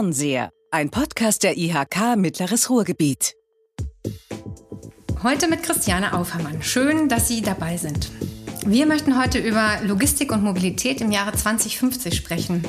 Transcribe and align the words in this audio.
Fernseher, 0.00 0.50
ein 0.70 0.88
Podcast 0.88 1.42
der 1.42 1.58
IHK 1.58 2.16
Mittleres 2.16 2.70
Ruhrgebiet. 2.70 3.34
Heute 5.22 5.46
mit 5.46 5.62
Christiane 5.62 6.14
Aufermann. 6.14 6.62
Schön, 6.62 7.10
dass 7.10 7.28
Sie 7.28 7.42
dabei 7.42 7.76
sind. 7.76 8.10
Wir 8.66 8.84
möchten 8.84 9.18
heute 9.18 9.38
über 9.38 9.78
Logistik 9.84 10.30
und 10.32 10.42
Mobilität 10.42 11.00
im 11.00 11.10
Jahre 11.10 11.32
2050 11.32 12.14
sprechen. 12.14 12.62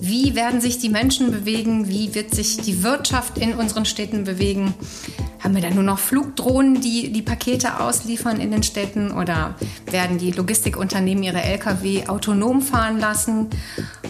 Wie 0.00 0.36
werden 0.36 0.60
sich 0.60 0.78
die 0.78 0.88
Menschen 0.88 1.32
bewegen? 1.32 1.88
Wie 1.88 2.14
wird 2.14 2.32
sich 2.32 2.58
die 2.58 2.84
Wirtschaft 2.84 3.38
in 3.38 3.54
unseren 3.54 3.84
Städten 3.84 4.22
bewegen? 4.22 4.72
Haben 5.40 5.56
wir 5.56 5.62
dann 5.62 5.74
nur 5.74 5.82
noch 5.82 5.98
Flugdrohnen, 5.98 6.80
die 6.80 7.10
die 7.10 7.22
Pakete 7.22 7.80
ausliefern 7.80 8.40
in 8.40 8.52
den 8.52 8.62
Städten? 8.62 9.10
Oder 9.10 9.56
werden 9.90 10.16
die 10.18 10.30
Logistikunternehmen 10.30 11.24
ihre 11.24 11.42
Lkw 11.42 12.06
autonom 12.06 12.62
fahren 12.62 13.00
lassen? 13.00 13.48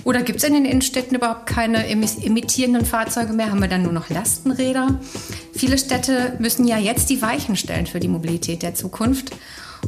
Oder 0.04 0.22
gibt 0.22 0.38
es 0.38 0.44
in 0.44 0.52
den 0.52 0.66
Innenstädten 0.66 1.16
überhaupt 1.16 1.46
keine 1.46 1.86
emittierenden 1.86 2.84
Fahrzeuge 2.84 3.32
mehr? 3.32 3.50
Haben 3.50 3.62
wir 3.62 3.68
dann 3.68 3.82
nur 3.82 3.92
noch 3.92 4.10
Lastenräder? 4.10 5.00
Viele 5.54 5.78
Städte 5.78 6.36
müssen 6.38 6.66
ja 6.66 6.76
jetzt 6.76 7.08
die 7.08 7.22
Weichen 7.22 7.56
stellen 7.56 7.86
für 7.86 8.00
die 8.00 8.08
Mobilität 8.08 8.62
der 8.62 8.74
Zukunft. 8.74 9.32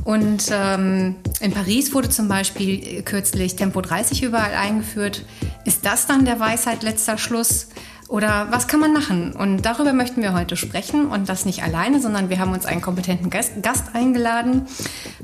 Und 0.02 0.50
ähm, 0.50 1.16
in 1.40 1.52
Paris 1.52 1.94
wurde 1.94 2.08
zum 2.08 2.28
Beispiel 2.28 3.02
kürzlich 3.02 3.56
Tempo 3.56 3.80
30 3.80 4.22
überall 4.22 4.54
eingeführt. 4.54 5.24
Ist 5.64 5.86
das 5.86 6.06
dann 6.06 6.24
der 6.24 6.40
Weisheit 6.40 6.82
letzter 6.82 7.16
Schluss? 7.16 7.68
Oder 8.08 8.48
was 8.50 8.68
kann 8.68 8.80
man 8.80 8.92
machen? 8.92 9.32
Und 9.32 9.62
darüber 9.62 9.92
möchten 9.92 10.20
wir 10.20 10.34
heute 10.34 10.56
sprechen 10.56 11.06
und 11.06 11.28
das 11.28 11.46
nicht 11.46 11.62
alleine, 11.62 12.00
sondern 12.00 12.28
wir 12.28 12.38
haben 12.38 12.52
uns 12.52 12.66
einen 12.66 12.82
kompetenten 12.82 13.30
Gast, 13.30 13.94
eingeladen, 13.94 14.66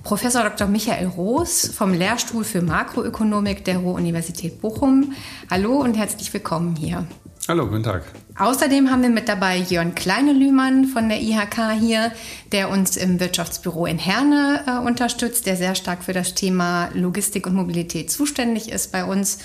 Professor 0.03 0.43
Dr. 0.43 0.67
Michael 0.67 1.09
Roos 1.09 1.71
vom 1.73 1.93
Lehrstuhl 1.93 2.43
für 2.43 2.63
Makroökonomik 2.63 3.65
der 3.65 3.79
Ruhr-Universität 3.79 4.61
Bochum. 4.61 5.13
Hallo 5.51 5.75
und 5.75 5.97
herzlich 5.97 6.33
willkommen 6.33 6.75
hier. 6.75 7.07
Hallo, 7.51 7.67
guten 7.67 7.83
Tag. 7.83 8.05
Außerdem 8.39 8.93
haben 8.93 9.03
wir 9.03 9.09
mit 9.09 9.29
dabei 9.29 9.57
Jörn 9.57 9.97
Kleine-Lühmann 9.97 10.85
von 10.85 11.09
der 11.09 11.21
IHK 11.21 11.73
hier, 11.81 12.13
der 12.53 12.71
uns 12.71 12.97
im 12.97 13.19
Wirtschaftsbüro 13.19 13.87
in 13.87 13.99
Herne 13.99 14.63
äh, 14.69 14.87
unterstützt, 14.87 15.47
der 15.47 15.57
sehr 15.57 15.75
stark 15.75 16.05
für 16.05 16.13
das 16.13 16.35
Thema 16.35 16.91
Logistik 16.95 17.49
und 17.49 17.55
Mobilität 17.55 18.09
zuständig 18.09 18.71
ist 18.71 18.93
bei 18.93 19.05
uns. 19.05 19.39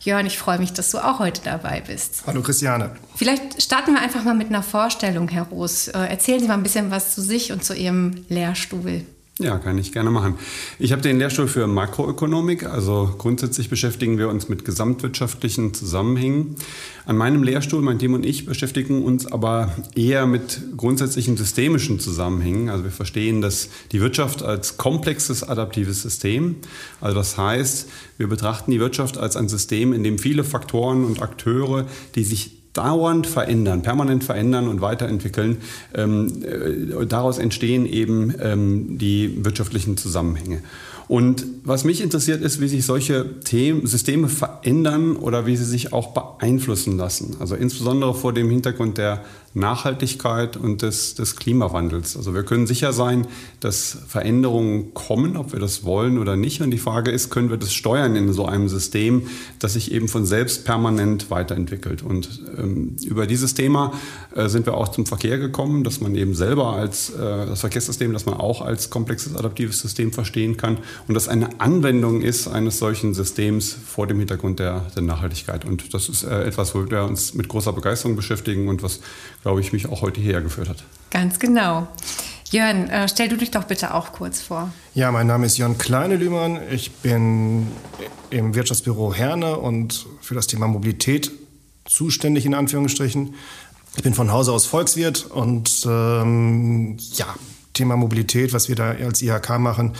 Jörn, 0.00 0.24
ich 0.24 0.38
freue 0.38 0.58
mich, 0.58 0.72
dass 0.72 0.90
du 0.90 1.00
auch 1.00 1.18
heute 1.18 1.42
dabei 1.44 1.82
bist. 1.86 2.22
Hallo 2.26 2.40
Christiane. 2.40 2.92
Vielleicht 3.14 3.62
starten 3.62 3.92
wir 3.92 4.00
einfach 4.00 4.24
mal 4.24 4.34
mit 4.34 4.48
einer 4.48 4.62
Vorstellung, 4.62 5.28
Herr 5.28 5.42
Roos. 5.42 5.88
Äh, 5.88 5.98
erzählen 5.98 6.40
Sie 6.40 6.48
mal 6.48 6.54
ein 6.54 6.62
bisschen 6.62 6.90
was 6.90 7.14
zu 7.14 7.20
sich 7.20 7.52
und 7.52 7.62
zu 7.62 7.74
Ihrem 7.74 8.24
Lehrstuhl. 8.30 9.04
Ja, 9.40 9.56
kann 9.56 9.78
ich 9.78 9.92
gerne 9.92 10.10
machen. 10.10 10.34
Ich 10.78 10.92
habe 10.92 11.00
den 11.00 11.18
Lehrstuhl 11.18 11.48
für 11.48 11.66
Makroökonomik, 11.66 12.66
also 12.66 13.14
grundsätzlich 13.16 13.70
beschäftigen 13.70 14.18
wir 14.18 14.28
uns 14.28 14.50
mit 14.50 14.66
gesamtwirtschaftlichen 14.66 15.72
Zusammenhängen. 15.72 16.56
An 17.06 17.16
meinem 17.16 17.42
Lehrstuhl, 17.42 17.80
mein 17.80 17.98
Team 17.98 18.12
und 18.12 18.26
ich 18.26 18.44
beschäftigen 18.44 19.02
uns 19.02 19.24
aber 19.24 19.74
eher 19.94 20.26
mit 20.26 20.60
grundsätzlichen 20.76 21.38
systemischen 21.38 22.00
Zusammenhängen. 22.00 22.68
Also 22.68 22.84
wir 22.84 22.90
verstehen 22.90 23.40
dass 23.40 23.70
die 23.92 24.02
Wirtschaft 24.02 24.42
als 24.42 24.76
komplexes 24.76 25.42
adaptives 25.42 26.02
System. 26.02 26.56
Also 27.00 27.16
das 27.16 27.38
heißt, 27.38 27.88
wir 28.18 28.28
betrachten 28.28 28.70
die 28.70 28.78
Wirtschaft 28.78 29.16
als 29.16 29.36
ein 29.36 29.48
System, 29.48 29.94
in 29.94 30.04
dem 30.04 30.18
viele 30.18 30.44
Faktoren 30.44 31.02
und 31.06 31.22
Akteure, 31.22 31.86
die 32.14 32.24
sich 32.24 32.59
dauernd 32.72 33.26
verändern, 33.26 33.82
permanent 33.82 34.24
verändern 34.24 34.68
und 34.68 34.80
weiterentwickeln. 34.80 35.58
Ähm, 35.94 36.42
äh, 36.42 37.06
daraus 37.06 37.38
entstehen 37.38 37.86
eben 37.86 38.34
ähm, 38.40 38.98
die 38.98 39.44
wirtschaftlichen 39.44 39.96
Zusammenhänge. 39.96 40.62
Und 41.10 41.44
was 41.64 41.82
mich 41.82 42.00
interessiert 42.02 42.40
ist, 42.40 42.60
wie 42.60 42.68
sich 42.68 42.86
solche 42.86 43.40
Themen, 43.40 43.84
Systeme 43.84 44.28
verändern 44.28 45.16
oder 45.16 45.44
wie 45.44 45.56
sie 45.56 45.64
sich 45.64 45.92
auch 45.92 46.14
beeinflussen 46.14 46.96
lassen. 46.96 47.36
Also 47.40 47.56
insbesondere 47.56 48.14
vor 48.14 48.32
dem 48.32 48.48
Hintergrund 48.48 48.96
der 48.96 49.24
Nachhaltigkeit 49.54 50.56
und 50.56 50.82
des, 50.82 51.14
des 51.14 51.36
Klimawandels. 51.36 52.16
Also 52.16 52.34
wir 52.34 52.44
können 52.44 52.66
sicher 52.66 52.92
sein, 52.92 53.26
dass 53.60 53.98
Veränderungen 54.06 54.94
kommen, 54.94 55.36
ob 55.36 55.52
wir 55.52 55.60
das 55.60 55.84
wollen 55.84 56.18
oder 56.18 56.36
nicht. 56.36 56.60
Und 56.60 56.70
die 56.70 56.78
Frage 56.78 57.10
ist, 57.10 57.30
können 57.30 57.50
wir 57.50 57.56
das 57.56 57.72
steuern 57.72 58.14
in 58.16 58.32
so 58.32 58.46
einem 58.46 58.68
System, 58.68 59.26
das 59.58 59.72
sich 59.72 59.92
eben 59.92 60.08
von 60.08 60.24
selbst 60.26 60.64
permanent 60.64 61.30
weiterentwickelt. 61.30 62.02
Und 62.02 62.40
ähm, 62.56 62.96
über 63.04 63.26
dieses 63.26 63.54
Thema 63.54 63.92
äh, 64.34 64.48
sind 64.48 64.66
wir 64.66 64.74
auch 64.74 64.88
zum 64.88 65.06
Verkehr 65.06 65.38
gekommen, 65.38 65.84
dass 65.84 66.00
man 66.00 66.14
eben 66.14 66.34
selber 66.34 66.74
als 66.74 67.10
äh, 67.10 67.18
das 67.18 67.60
Verkehrssystem, 67.60 68.12
dass 68.12 68.26
man 68.26 68.34
auch 68.34 68.62
als 68.62 68.90
komplexes 68.90 69.34
adaptives 69.34 69.80
System 69.80 70.12
verstehen 70.12 70.56
kann 70.56 70.78
und 71.08 71.14
das 71.14 71.28
eine 71.28 71.60
Anwendung 71.60 72.22
ist 72.22 72.48
eines 72.48 72.78
solchen 72.78 73.14
Systems 73.14 73.72
vor 73.72 74.06
dem 74.06 74.18
Hintergrund 74.18 74.58
der, 74.58 74.86
der 74.94 75.02
Nachhaltigkeit. 75.02 75.64
Und 75.64 75.94
das 75.94 76.08
ist 76.08 76.22
äh, 76.22 76.44
etwas, 76.44 76.74
wo 76.74 76.88
wir 76.88 77.04
uns 77.04 77.34
mit 77.34 77.48
großer 77.48 77.72
Begeisterung 77.72 78.16
beschäftigen 78.16 78.68
und 78.68 78.82
was 78.82 79.00
glaube 79.42 79.60
ich, 79.60 79.72
mich 79.72 79.88
auch 79.88 80.02
heute 80.02 80.20
hierher 80.20 80.40
geführt 80.40 80.68
hat. 80.68 80.84
Ganz 81.10 81.38
genau. 81.38 81.88
Jörn, 82.50 82.88
äh, 82.88 83.08
stell 83.08 83.28
du 83.28 83.36
dich 83.36 83.50
doch 83.50 83.64
bitte 83.64 83.94
auch 83.94 84.12
kurz 84.12 84.40
vor. 84.40 84.72
Ja, 84.94 85.12
mein 85.12 85.26
Name 85.26 85.46
ist 85.46 85.56
Jörn 85.56 85.78
Kleine-Lühmann. 85.78 86.60
Ich 86.70 86.90
bin 86.90 87.68
im 88.30 88.54
Wirtschaftsbüro 88.54 89.14
Herne 89.14 89.56
und 89.56 90.06
für 90.20 90.34
das 90.34 90.48
Thema 90.48 90.66
Mobilität 90.66 91.30
zuständig, 91.84 92.46
in 92.46 92.54
Anführungsstrichen. 92.54 93.34
Ich 93.96 94.02
bin 94.02 94.14
von 94.14 94.32
Hause 94.32 94.52
aus 94.52 94.66
Volkswirt 94.66 95.26
und 95.26 95.84
ähm, 95.86 96.96
ja, 97.14 97.26
Thema 97.72 97.96
Mobilität, 97.96 98.52
was 98.52 98.68
wir 98.68 98.76
da 98.76 98.90
als 98.90 99.22
IHK 99.22 99.58
machen, 99.58 99.94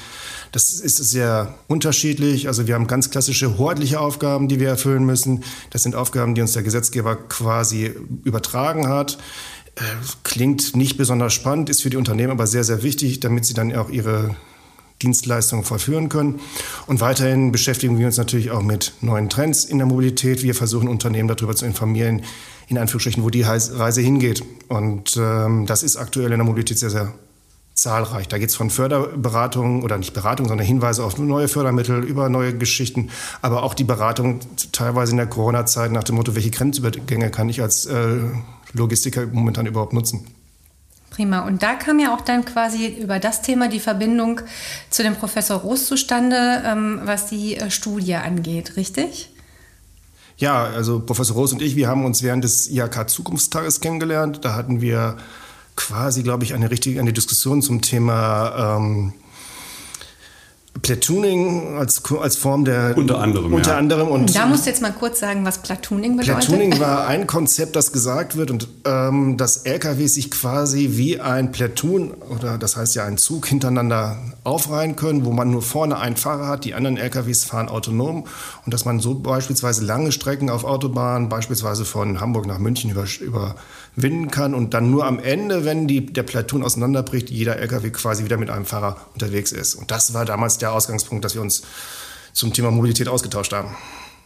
das 0.52 0.72
ist 0.72 0.96
sehr 0.96 1.54
unterschiedlich. 1.68 2.48
Also 2.48 2.66
wir 2.66 2.74
haben 2.74 2.86
ganz 2.86 3.10
klassische 3.10 3.58
hoheitliche 3.58 4.00
Aufgaben, 4.00 4.48
die 4.48 4.58
wir 4.58 4.68
erfüllen 4.68 5.04
müssen. 5.04 5.44
Das 5.70 5.82
sind 5.82 5.94
Aufgaben, 5.94 6.34
die 6.34 6.40
uns 6.40 6.52
der 6.52 6.62
Gesetzgeber 6.62 7.16
quasi 7.16 7.92
übertragen 8.24 8.88
hat. 8.88 9.18
Äh, 9.76 9.82
klingt 10.24 10.74
nicht 10.76 10.96
besonders 10.96 11.32
spannend, 11.32 11.70
ist 11.70 11.82
für 11.82 11.90
die 11.90 11.96
Unternehmen 11.96 12.32
aber 12.32 12.46
sehr, 12.46 12.64
sehr 12.64 12.82
wichtig, 12.82 13.20
damit 13.20 13.44
sie 13.44 13.54
dann 13.54 13.74
auch 13.74 13.90
ihre 13.90 14.36
Dienstleistungen 15.02 15.64
vollführen 15.64 16.08
können. 16.08 16.40
Und 16.86 17.00
weiterhin 17.00 17.52
beschäftigen 17.52 17.98
wir 17.98 18.06
uns 18.06 18.16
natürlich 18.16 18.50
auch 18.50 18.62
mit 18.62 18.92
neuen 19.00 19.28
Trends 19.28 19.64
in 19.64 19.78
der 19.78 19.86
Mobilität. 19.86 20.42
Wir 20.42 20.54
versuchen 20.54 20.88
Unternehmen 20.88 21.28
darüber 21.28 21.54
zu 21.54 21.64
informieren, 21.64 22.22
in 22.68 22.76
Anführungsstrichen, 22.76 23.22
wo 23.22 23.30
die 23.30 23.42
Reise 23.42 24.00
hingeht. 24.00 24.42
Und 24.68 25.16
ähm, 25.16 25.66
das 25.66 25.82
ist 25.82 25.96
aktuell 25.96 26.32
in 26.32 26.38
der 26.38 26.44
Mobilität 26.44 26.78
sehr, 26.78 26.90
sehr 26.90 27.14
zahlreich. 27.74 28.28
Da 28.28 28.38
geht 28.38 28.50
es 28.50 28.56
von 28.56 28.70
Förderberatungen 28.70 29.82
oder 29.82 29.98
nicht 29.98 30.12
Beratung, 30.12 30.48
sondern 30.48 30.66
Hinweise 30.66 31.04
auf 31.04 31.18
neue 31.18 31.48
Fördermittel, 31.48 32.04
über 32.04 32.28
neue 32.28 32.56
Geschichten, 32.56 33.10
aber 33.42 33.62
auch 33.62 33.74
die 33.74 33.84
Beratung 33.84 34.40
teilweise 34.72 35.12
in 35.12 35.16
der 35.16 35.26
Corona-Zeit 35.26 35.90
nach 35.92 36.04
dem 36.04 36.16
Motto, 36.16 36.34
welche 36.34 36.50
Grenzübergänge 36.50 37.30
kann 37.30 37.48
ich 37.48 37.62
als 37.62 37.86
äh, 37.86 38.18
Logistiker 38.72 39.26
momentan 39.26 39.66
überhaupt 39.66 39.92
nutzen. 39.92 40.26
Prima. 41.10 41.40
Und 41.40 41.62
da 41.62 41.74
kam 41.74 41.98
ja 41.98 42.14
auch 42.14 42.20
dann 42.20 42.44
quasi 42.44 42.86
über 42.86 43.18
das 43.18 43.42
Thema 43.42 43.68
die 43.68 43.80
Verbindung 43.80 44.40
zu 44.90 45.02
dem 45.02 45.16
Professor 45.16 45.58
Roos 45.58 45.86
zustande, 45.86 46.62
ähm, 46.64 47.00
was 47.04 47.26
die 47.26 47.56
äh, 47.56 47.70
Studie 47.70 48.14
angeht, 48.14 48.76
richtig? 48.76 49.30
Ja, 50.36 50.64
also 50.64 51.00
Professor 51.00 51.36
Roos 51.36 51.52
und 51.52 51.60
ich, 51.60 51.76
wir 51.76 51.88
haben 51.88 52.04
uns 52.04 52.22
während 52.22 52.44
des 52.44 52.70
IHK 52.70 53.10
Zukunftstages 53.10 53.80
kennengelernt. 53.80 54.40
Da 54.42 54.54
hatten 54.54 54.80
wir 54.80 55.18
quasi, 55.80 56.22
glaube 56.22 56.44
ich, 56.44 56.54
eine 56.54 56.70
richtige 56.70 57.00
eine 57.00 57.12
Diskussion 57.12 57.62
zum 57.62 57.80
Thema 57.80 58.76
ähm, 58.76 59.14
Platooning 60.82 61.78
als, 61.78 62.02
als 62.14 62.36
Form 62.36 62.64
der. 62.64 62.96
Unter 62.96 63.18
anderem. 63.18 63.52
Unter 63.52 63.72
ja. 63.72 63.78
anderem. 63.78 64.08
Und 64.08 64.34
da 64.34 64.46
musst 64.46 64.66
du 64.66 64.70
jetzt 64.70 64.80
mal 64.80 64.92
kurz 64.92 65.18
sagen, 65.18 65.44
was 65.44 65.58
Platooning 65.62 66.16
bedeutet. 66.16 66.46
Platooning 66.46 66.78
war 66.78 67.06
ein 67.06 67.26
Konzept, 67.26 67.76
das 67.76 67.92
gesagt 67.92 68.36
wird 68.36 68.50
und 68.50 68.68
ähm, 68.84 69.36
dass 69.36 69.58
LKWs 69.58 70.14
sich 70.14 70.30
quasi 70.30 70.90
wie 70.92 71.20
ein 71.20 71.50
Platoon 71.50 72.12
oder 72.12 72.56
das 72.56 72.76
heißt 72.76 72.94
ja 72.94 73.04
ein 73.04 73.18
Zug 73.18 73.46
hintereinander 73.46 74.16
aufreihen 74.44 74.96
können, 74.96 75.24
wo 75.24 75.32
man 75.32 75.50
nur 75.50 75.62
vorne 75.62 75.98
einen 75.98 76.16
Fahrer 76.16 76.46
hat, 76.46 76.64
die 76.64 76.74
anderen 76.74 76.96
LKWs 76.96 77.44
fahren 77.44 77.68
autonom 77.68 78.26
und 78.64 78.72
dass 78.72 78.84
man 78.84 79.00
so 79.00 79.14
beispielsweise 79.14 79.84
lange 79.84 80.12
Strecken 80.12 80.50
auf 80.50 80.64
Autobahnen, 80.64 81.28
beispielsweise 81.28 81.84
von 81.84 82.20
Hamburg 82.20 82.46
nach 82.46 82.58
München 82.58 82.90
über, 82.90 83.56
überwinden 83.96 84.30
kann 84.30 84.54
und 84.54 84.74
dann 84.74 84.90
nur 84.90 85.06
am 85.06 85.18
Ende, 85.18 85.64
wenn 85.64 85.86
die, 85.86 86.06
der 86.06 86.22
Platoon 86.22 86.62
auseinanderbricht, 86.62 87.30
jeder 87.30 87.56
LKW 87.56 87.90
quasi 87.90 88.24
wieder 88.24 88.36
mit 88.36 88.50
einem 88.50 88.64
Fahrer 88.64 88.96
unterwegs 89.14 89.52
ist. 89.52 89.74
Und 89.74 89.90
das 89.90 90.14
war 90.14 90.24
damals 90.24 90.58
der 90.58 90.72
Ausgangspunkt, 90.72 91.24
dass 91.24 91.34
wir 91.34 91.42
uns 91.42 91.62
zum 92.32 92.52
Thema 92.52 92.70
Mobilität 92.70 93.08
ausgetauscht 93.08 93.52
haben. 93.52 93.76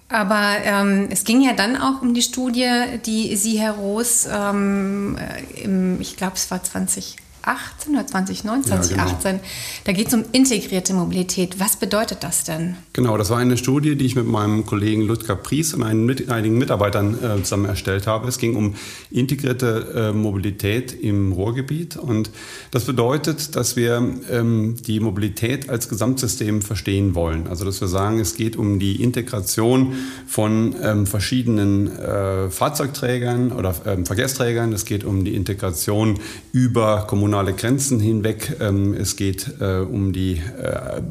Aber 0.08 0.56
ähm, 0.62 1.08
es 1.10 1.24
ging 1.24 1.40
ja 1.40 1.54
dann 1.54 1.76
auch 1.76 2.02
um 2.02 2.14
die 2.14 2.22
Studie, 2.22 2.68
die 3.04 3.34
Sie, 3.36 3.58
Herr 3.58 3.72
Roos, 3.72 4.28
ähm, 4.30 5.18
im, 5.56 6.00
ich 6.00 6.16
glaube, 6.16 6.34
es 6.36 6.50
war 6.50 6.62
20 6.62 7.16
2018 7.44 7.94
oder 7.94 8.06
2019, 8.06 8.82
2018. 8.82 8.96
Ja, 8.96 9.32
genau. 9.32 9.44
Da 9.84 9.92
geht 9.92 10.08
es 10.08 10.14
um 10.14 10.24
integrierte 10.32 10.94
Mobilität. 10.94 11.60
Was 11.60 11.76
bedeutet 11.76 12.24
das 12.24 12.44
denn? 12.44 12.76
Genau, 12.92 13.16
das 13.18 13.30
war 13.30 13.38
eine 13.38 13.56
Studie, 13.56 13.96
die 13.96 14.06
ich 14.06 14.16
mit 14.16 14.26
meinem 14.26 14.64
Kollegen 14.64 15.02
Ludger 15.02 15.36
Pries 15.36 15.74
und 15.74 15.82
einigen 15.82 16.58
Mitarbeitern 16.58 17.18
äh, 17.22 17.42
zusammen 17.42 17.66
erstellt 17.66 18.06
habe. 18.06 18.28
Es 18.28 18.38
ging 18.38 18.56
um 18.56 18.74
integrierte 19.10 20.10
äh, 20.12 20.16
Mobilität 20.16 20.92
im 20.92 21.32
Ruhrgebiet 21.32 21.96
und 21.96 22.30
das 22.70 22.84
bedeutet, 22.84 23.56
dass 23.56 23.76
wir 23.76 24.02
ähm, 24.30 24.76
die 24.86 25.00
Mobilität 25.00 25.68
als 25.68 25.88
Gesamtsystem 25.88 26.62
verstehen 26.62 27.14
wollen. 27.14 27.46
Also 27.46 27.64
dass 27.64 27.80
wir 27.80 27.88
sagen, 27.88 28.20
es 28.20 28.36
geht 28.36 28.56
um 28.56 28.78
die 28.78 29.02
Integration 29.02 29.94
von 30.26 30.74
ähm, 30.82 31.06
verschiedenen 31.06 31.94
äh, 31.98 32.50
Fahrzeugträgern 32.50 33.52
oder 33.52 33.74
ähm, 33.86 34.06
Verkehrsträgern. 34.06 34.72
Es 34.72 34.84
geht 34.84 35.04
um 35.04 35.24
die 35.24 35.34
Integration 35.34 36.18
über 36.52 37.06
kommunale 37.06 37.33
Grenzen 37.52 38.00
hinweg. 38.00 38.56
Ähm, 38.60 38.94
es 38.94 39.16
geht 39.16 39.60
äh, 39.60 39.78
um 39.80 40.12
die 40.12 40.34
äh, 40.34 41.02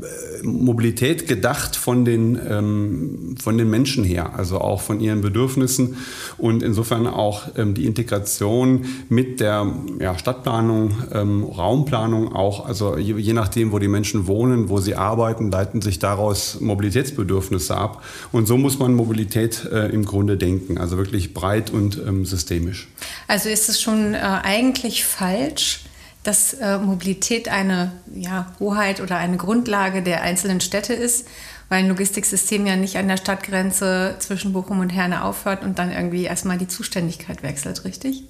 Mobilität 0.43 1.27
gedacht 1.27 1.75
von 1.75 2.05
den, 2.05 2.39
ähm, 2.49 3.35
von 3.41 3.57
den 3.57 3.69
Menschen 3.69 4.03
her, 4.03 4.33
also 4.35 4.59
auch 4.59 4.81
von 4.81 4.99
ihren 4.99 5.21
Bedürfnissen 5.21 5.97
und 6.37 6.63
insofern 6.63 7.07
auch 7.07 7.43
ähm, 7.57 7.73
die 7.73 7.85
Integration 7.85 8.85
mit 9.09 9.39
der 9.39 9.73
Stadtplanung, 10.17 10.91
Raumplanung 11.11 12.33
auch, 12.33 12.65
also 12.65 12.97
je, 12.97 13.33
nachdem, 13.33 13.71
wo 13.71 13.79
die 13.79 13.87
Menschen 13.87 14.27
wohnen, 14.27 14.69
wo 14.69 14.79
sie 14.79 14.95
arbeiten, 14.95 15.51
leiten 15.51 15.81
sich 15.81 15.99
daraus 15.99 16.59
Mobilitätsbedürfnisse 16.59 17.75
ab. 17.75 18.03
Und 18.31 18.47
so 18.47 18.57
muss 18.57 18.79
man 18.79 18.93
Mobilität 18.93 19.65
äh, 19.71 19.87
im 19.87 20.05
Grunde 20.05 20.37
denken, 20.37 20.77
also 20.77 20.97
wirklich 20.97 21.33
breit 21.33 21.71
und 21.71 22.01
systemisch. 22.23 22.87
Also 23.27 23.49
ist 23.49 23.69
es 23.69 23.81
schon 23.81 24.15
eigentlich 24.15 25.05
falsch, 25.05 25.81
dass 26.23 26.53
äh, 26.53 26.77
Mobilität 26.77 27.49
eine 27.49 27.91
ja, 28.13 28.51
Hoheit 28.59 29.01
oder 29.01 29.17
eine 29.17 29.37
Grundlage 29.37 30.01
der 30.01 30.21
einzelnen 30.21 30.61
Städte 30.61 30.93
ist, 30.93 31.27
weil 31.69 31.79
ein 31.79 31.89
Logistiksystem 31.89 32.65
ja 32.65 32.75
nicht 32.75 32.97
an 32.97 33.07
der 33.07 33.17
Stadtgrenze 33.17 34.15
zwischen 34.19 34.53
Bochum 34.53 34.79
und 34.79 34.89
Herne 34.89 35.23
aufhört 35.23 35.63
und 35.63 35.79
dann 35.79 35.91
irgendwie 35.91 36.23
erstmal 36.23 36.57
die 36.57 36.67
Zuständigkeit 36.67 37.43
wechselt, 37.43 37.83
richtig? 37.83 38.23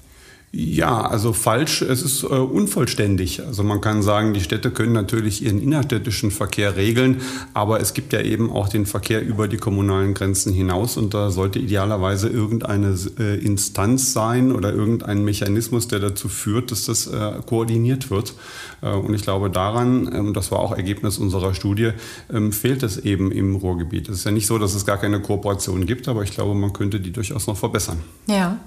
Ja, 0.56 1.02
also 1.02 1.34
falsch, 1.34 1.82
es 1.82 2.04
ist 2.04 2.22
äh, 2.22 2.28
unvollständig. 2.28 3.44
Also 3.44 3.64
man 3.64 3.82
kann 3.82 4.04
sagen, 4.04 4.36
die 4.36 4.40
Städte 4.40 4.70
können 4.70 4.94
natürlich 4.94 5.44
ihren 5.44 5.60
innerstädtischen 5.60 6.30
Verkehr 6.30 6.76
regeln, 6.76 7.22
aber 7.56 7.80
es 7.80 7.96
gibt 7.96 8.14
ja 8.14 8.22
eben 8.22 8.52
auch 8.52 8.70
den 8.70 8.86
Verkehr 8.86 9.26
über 9.26 9.48
die 9.48 9.58
kommunalen 9.58 10.14
Grenzen 10.14 10.54
hinaus 10.54 10.96
und 10.96 11.16
da 11.16 11.32
sollte 11.32 11.58
idealerweise 11.58 12.30
irgendeine 12.30 12.96
äh, 13.18 13.44
Instanz 13.44 14.14
sein 14.14 14.52
oder 14.52 14.72
irgendein 14.72 15.24
Mechanismus, 15.24 15.88
der 15.88 16.00
dazu 16.00 16.30
führt, 16.30 16.70
dass 16.70 16.86
das 16.86 17.08
äh, 17.08 17.32
koordiniert 17.48 18.12
wird. 18.12 18.36
Äh, 18.84 18.92
und 18.92 19.16
ich 19.16 19.24
glaube 19.24 19.50
daran, 19.50 20.08
ähm, 20.14 20.34
das 20.36 20.52
war 20.52 20.60
auch 20.60 20.78
Ergebnis 20.78 21.18
unserer 21.18 21.56
Studie, 21.56 21.94
ähm, 22.32 22.52
fehlt 22.52 22.84
es 22.84 23.00
eben 23.00 23.32
im 23.32 23.56
Ruhrgebiet. 23.56 24.08
Es 24.08 24.18
ist 24.18 24.26
ja 24.26 24.32
nicht 24.32 24.46
so, 24.46 24.60
dass 24.60 24.76
es 24.76 24.86
gar 24.86 24.98
keine 24.98 25.20
Kooperation 25.20 25.88
gibt, 25.88 26.08
aber 26.08 26.22
ich 26.22 26.30
glaube, 26.30 26.54
man 26.54 26.74
könnte 26.74 27.00
die 27.00 27.12
durchaus 27.12 27.48
noch 27.48 27.58
verbessern. 27.58 27.98
Ja. 28.28 28.60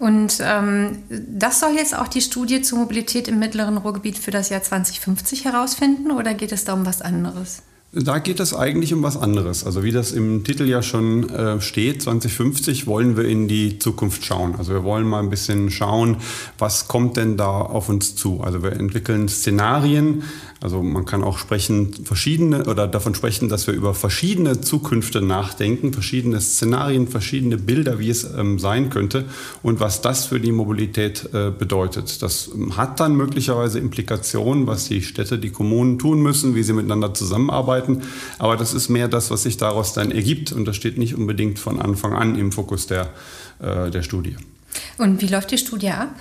Und 0.00 0.38
ähm, 0.40 1.02
das 1.10 1.60
soll 1.60 1.74
jetzt 1.76 1.94
auch 1.94 2.08
die 2.08 2.22
Studie 2.22 2.62
zur 2.62 2.78
Mobilität 2.78 3.28
im 3.28 3.38
mittleren 3.38 3.76
Ruhrgebiet 3.76 4.16
für 4.16 4.30
das 4.30 4.48
Jahr 4.48 4.62
2050 4.62 5.44
herausfinden 5.44 6.10
oder 6.10 6.32
geht 6.32 6.52
es 6.52 6.64
da 6.64 6.72
um 6.72 6.86
was 6.86 7.02
anderes? 7.02 7.62
Da 7.92 8.18
geht 8.18 8.40
es 8.40 8.54
eigentlich 8.54 8.94
um 8.94 9.02
was 9.02 9.18
anderes. 9.18 9.66
Also 9.66 9.82
wie 9.82 9.92
das 9.92 10.12
im 10.12 10.42
Titel 10.42 10.64
ja 10.64 10.80
schon 10.80 11.28
äh, 11.28 11.60
steht, 11.60 12.00
2050 12.00 12.86
wollen 12.86 13.18
wir 13.18 13.24
in 13.24 13.46
die 13.46 13.78
Zukunft 13.78 14.24
schauen. 14.24 14.54
Also 14.56 14.72
wir 14.72 14.84
wollen 14.84 15.06
mal 15.06 15.18
ein 15.18 15.28
bisschen 15.28 15.70
schauen, 15.70 16.16
was 16.56 16.88
kommt 16.88 17.18
denn 17.18 17.36
da 17.36 17.50
auf 17.50 17.90
uns 17.90 18.14
zu. 18.14 18.40
Also 18.42 18.62
wir 18.62 18.72
entwickeln 18.72 19.28
Szenarien. 19.28 20.22
Also 20.60 20.82
man 20.82 21.04
kann 21.04 21.24
auch 21.24 21.38
sprechen, 21.38 21.92
verschiedene 22.04 22.64
oder 22.66 22.86
davon 22.86 23.14
sprechen, 23.14 23.48
dass 23.48 23.66
wir 23.66 23.74
über 23.74 23.94
verschiedene 23.94 24.60
Zukünfte 24.60 25.22
nachdenken, 25.22 25.92
verschiedene 25.92 26.40
Szenarien, 26.40 27.08
verschiedene 27.08 27.56
Bilder, 27.56 27.98
wie 27.98 28.10
es 28.10 28.24
ähm, 28.24 28.58
sein 28.58 28.90
könnte 28.90 29.24
und 29.62 29.80
was 29.80 30.02
das 30.02 30.26
für 30.26 30.38
die 30.38 30.52
Mobilität 30.52 31.30
äh, 31.32 31.50
bedeutet. 31.50 32.22
Das 32.22 32.50
ähm, 32.54 32.76
hat 32.76 33.00
dann 33.00 33.16
möglicherweise 33.16 33.78
Implikationen, 33.78 34.66
was 34.66 34.88
die 34.88 35.02
Städte, 35.02 35.38
die 35.38 35.50
Kommunen 35.50 35.98
tun 35.98 36.20
müssen, 36.22 36.54
wie 36.54 36.62
sie 36.62 36.72
miteinander 36.72 37.14
zusammenarbeiten 37.14 37.70
arbeiten. 37.70 38.02
Aber 38.38 38.56
das 38.56 38.74
ist 38.74 38.88
mehr 38.88 39.08
das, 39.08 39.30
was 39.30 39.42
sich 39.44 39.56
daraus 39.56 39.92
dann 39.92 40.10
ergibt. 40.10 40.52
Und 40.52 40.64
das 40.64 40.76
steht 40.76 40.98
nicht 40.98 41.14
unbedingt 41.14 41.58
von 41.58 41.80
Anfang 41.80 42.14
an 42.14 42.36
im 42.36 42.52
Fokus 42.52 42.86
der, 42.86 43.12
äh, 43.60 43.90
der 43.90 44.02
Studie. 44.02 44.36
Und 44.98 45.20
wie 45.20 45.26
läuft 45.26 45.50
die 45.50 45.58
Studie 45.58 45.90
ab? 45.90 46.14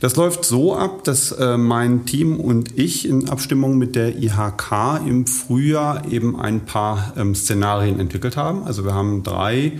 Das 0.00 0.16
läuft 0.16 0.44
so 0.44 0.74
ab, 0.74 1.04
dass 1.04 1.32
äh, 1.32 1.56
mein 1.56 2.04
Team 2.06 2.38
und 2.38 2.78
ich 2.78 3.08
in 3.08 3.28
Abstimmung 3.28 3.78
mit 3.78 3.96
der 3.96 4.16
IHK 4.16 5.00
im 5.06 5.26
Frühjahr 5.26 6.10
eben 6.10 6.38
ein 6.38 6.60
paar 6.66 7.12
ähm, 7.16 7.34
Szenarien 7.34 7.98
entwickelt 8.00 8.36
haben. 8.36 8.64
Also 8.64 8.84
wir 8.84 8.94
haben 8.94 9.22
drei 9.22 9.72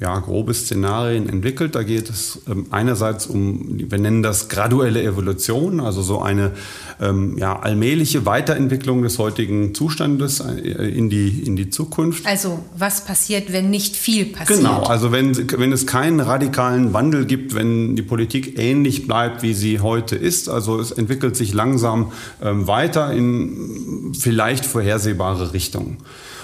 ja, 0.00 0.18
grobe 0.18 0.54
Szenarien 0.54 1.28
entwickelt. 1.28 1.74
Da 1.74 1.82
geht 1.82 2.08
es 2.08 2.40
ähm, 2.48 2.66
einerseits 2.70 3.26
um, 3.26 3.66
wir 3.90 3.98
nennen 3.98 4.22
das 4.22 4.48
graduelle 4.48 5.02
Evolution, 5.02 5.78
also 5.80 6.00
so 6.00 6.20
eine 6.20 6.52
ähm, 7.00 7.36
ja, 7.36 7.58
allmähliche 7.58 8.24
Weiterentwicklung 8.24 9.02
des 9.02 9.18
heutigen 9.18 9.74
Zustandes 9.74 10.40
äh, 10.40 10.88
in 10.88 11.10
die, 11.10 11.42
in 11.44 11.54
die 11.54 11.68
Zukunft. 11.68 12.26
Also 12.26 12.60
was 12.76 13.04
passiert, 13.04 13.52
wenn 13.52 13.68
nicht 13.68 13.94
viel 13.94 14.26
passiert? 14.26 14.60
Genau, 14.60 14.84
also 14.84 15.12
wenn, 15.12 15.36
wenn 15.58 15.72
es 15.72 15.86
keinen 15.86 16.20
radikalen 16.20 16.94
Wandel 16.94 17.26
gibt, 17.26 17.54
wenn 17.54 17.94
die 17.94 18.02
Politik 18.02 18.58
ähnlich 18.58 19.06
bleibt, 19.06 19.42
wie 19.42 19.52
sie 19.52 19.80
heute 19.80 20.16
ist, 20.16 20.48
also 20.48 20.80
es 20.80 20.92
entwickelt 20.92 21.36
sich 21.36 21.52
langsam 21.52 22.12
ähm, 22.42 22.66
weiter 22.66 23.12
in 23.12 24.14
vielleicht 24.18 24.64
vorhersehbare 24.64 25.52
Richtungen. 25.52 25.98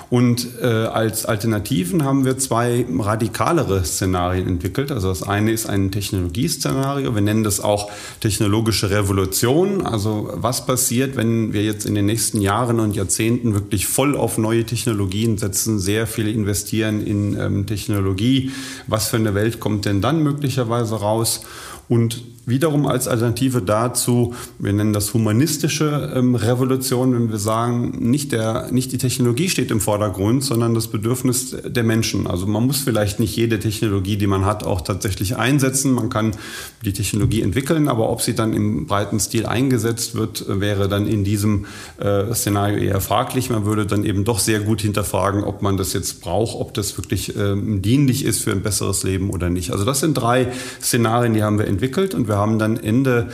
Und 0.08 0.46
äh, 0.62 0.66
als 0.66 1.26
Alternativen 1.26 2.04
haben 2.04 2.24
wir 2.24 2.38
zwei 2.38 2.86
radikalere 2.96 3.84
Szenarien 3.84 4.46
entwickelt. 4.46 4.92
Also 4.92 5.08
das 5.08 5.24
eine 5.24 5.50
ist 5.50 5.68
ein 5.68 5.90
Technologieszenario. 5.90 7.12
Wir 7.14 7.22
nennen 7.22 7.42
das 7.42 7.58
auch 7.58 7.90
technologische 8.20 8.90
Revolution. 8.90 9.84
Also 9.84 10.30
was 10.34 10.64
passiert, 10.64 11.16
wenn 11.16 11.52
wir 11.52 11.64
jetzt 11.64 11.86
in 11.86 11.96
den 11.96 12.06
nächsten 12.06 12.40
Jahren 12.40 12.78
und 12.78 12.94
Jahrzehnten 12.94 13.54
wirklich 13.54 13.88
voll 13.88 14.16
auf 14.16 14.38
neue 14.38 14.64
Technologien 14.64 15.38
setzen, 15.38 15.80
sehr 15.80 16.06
viel 16.06 16.28
investieren 16.28 17.04
in 17.04 17.36
ähm, 17.38 17.66
Technologie? 17.66 18.52
Was 18.86 19.08
für 19.08 19.16
eine 19.16 19.34
Welt 19.34 19.58
kommt 19.58 19.86
denn 19.86 20.00
dann 20.00 20.22
möglicherweise 20.22 20.94
raus? 20.94 21.42
Und 21.88 22.22
wiederum 22.46 22.86
als 22.86 23.08
Alternative 23.08 23.60
dazu, 23.60 24.34
wir 24.58 24.72
nennen 24.72 24.92
das 24.92 25.12
humanistische 25.12 26.12
ähm, 26.14 26.36
Revolution, 26.36 27.12
wenn 27.12 27.30
wir 27.30 27.38
sagen, 27.38 28.08
nicht, 28.08 28.30
der, 28.30 28.70
nicht 28.70 28.92
die 28.92 28.98
Technologie 28.98 29.48
steht 29.48 29.72
im 29.72 29.80
Vordergrund, 29.80 30.44
sondern 30.44 30.72
das 30.72 30.86
Bedürfnis 30.86 31.56
der 31.64 31.82
Menschen. 31.82 32.28
Also 32.28 32.46
man 32.46 32.64
muss 32.64 32.78
vielleicht 32.78 33.18
nicht 33.18 33.36
jede 33.36 33.58
Technologie, 33.58 34.16
die 34.16 34.28
man 34.28 34.44
hat, 34.44 34.62
auch 34.64 34.80
tatsächlich 34.80 35.36
einsetzen. 35.36 35.92
Man 35.92 36.08
kann 36.08 36.36
die 36.84 36.92
Technologie 36.92 37.42
entwickeln, 37.42 37.88
aber 37.88 38.08
ob 38.10 38.22
sie 38.22 38.34
dann 38.34 38.52
im 38.52 38.86
breiten 38.86 39.18
Stil 39.18 39.46
eingesetzt 39.46 40.14
wird, 40.14 40.44
wäre 40.48 40.88
dann 40.88 41.08
in 41.08 41.24
diesem 41.24 41.66
äh, 41.98 42.32
Szenario 42.32 42.78
eher 42.78 43.00
fraglich. 43.00 43.50
Man 43.50 43.66
würde 43.66 43.86
dann 43.86 44.04
eben 44.04 44.22
doch 44.22 44.38
sehr 44.38 44.60
gut 44.60 44.80
hinterfragen, 44.80 45.42
ob 45.42 45.62
man 45.62 45.76
das 45.76 45.92
jetzt 45.92 46.20
braucht, 46.20 46.54
ob 46.56 46.74
das 46.74 46.96
wirklich 46.96 47.36
ähm, 47.36 47.82
dienlich 47.82 48.24
ist 48.24 48.44
für 48.44 48.52
ein 48.52 48.62
besseres 48.62 49.02
Leben 49.02 49.30
oder 49.30 49.50
nicht. 49.50 49.72
Also 49.72 49.84
das 49.84 49.98
sind 49.98 50.14
drei 50.14 50.46
Szenarien, 50.80 51.34
die 51.34 51.42
haben 51.42 51.58
wir 51.58 51.66
entwickelt 51.76 52.14
und 52.14 52.26
wir 52.26 52.36
wir 52.36 52.36
haben 52.36 52.58
dann 52.58 52.78
Ende 52.78 53.28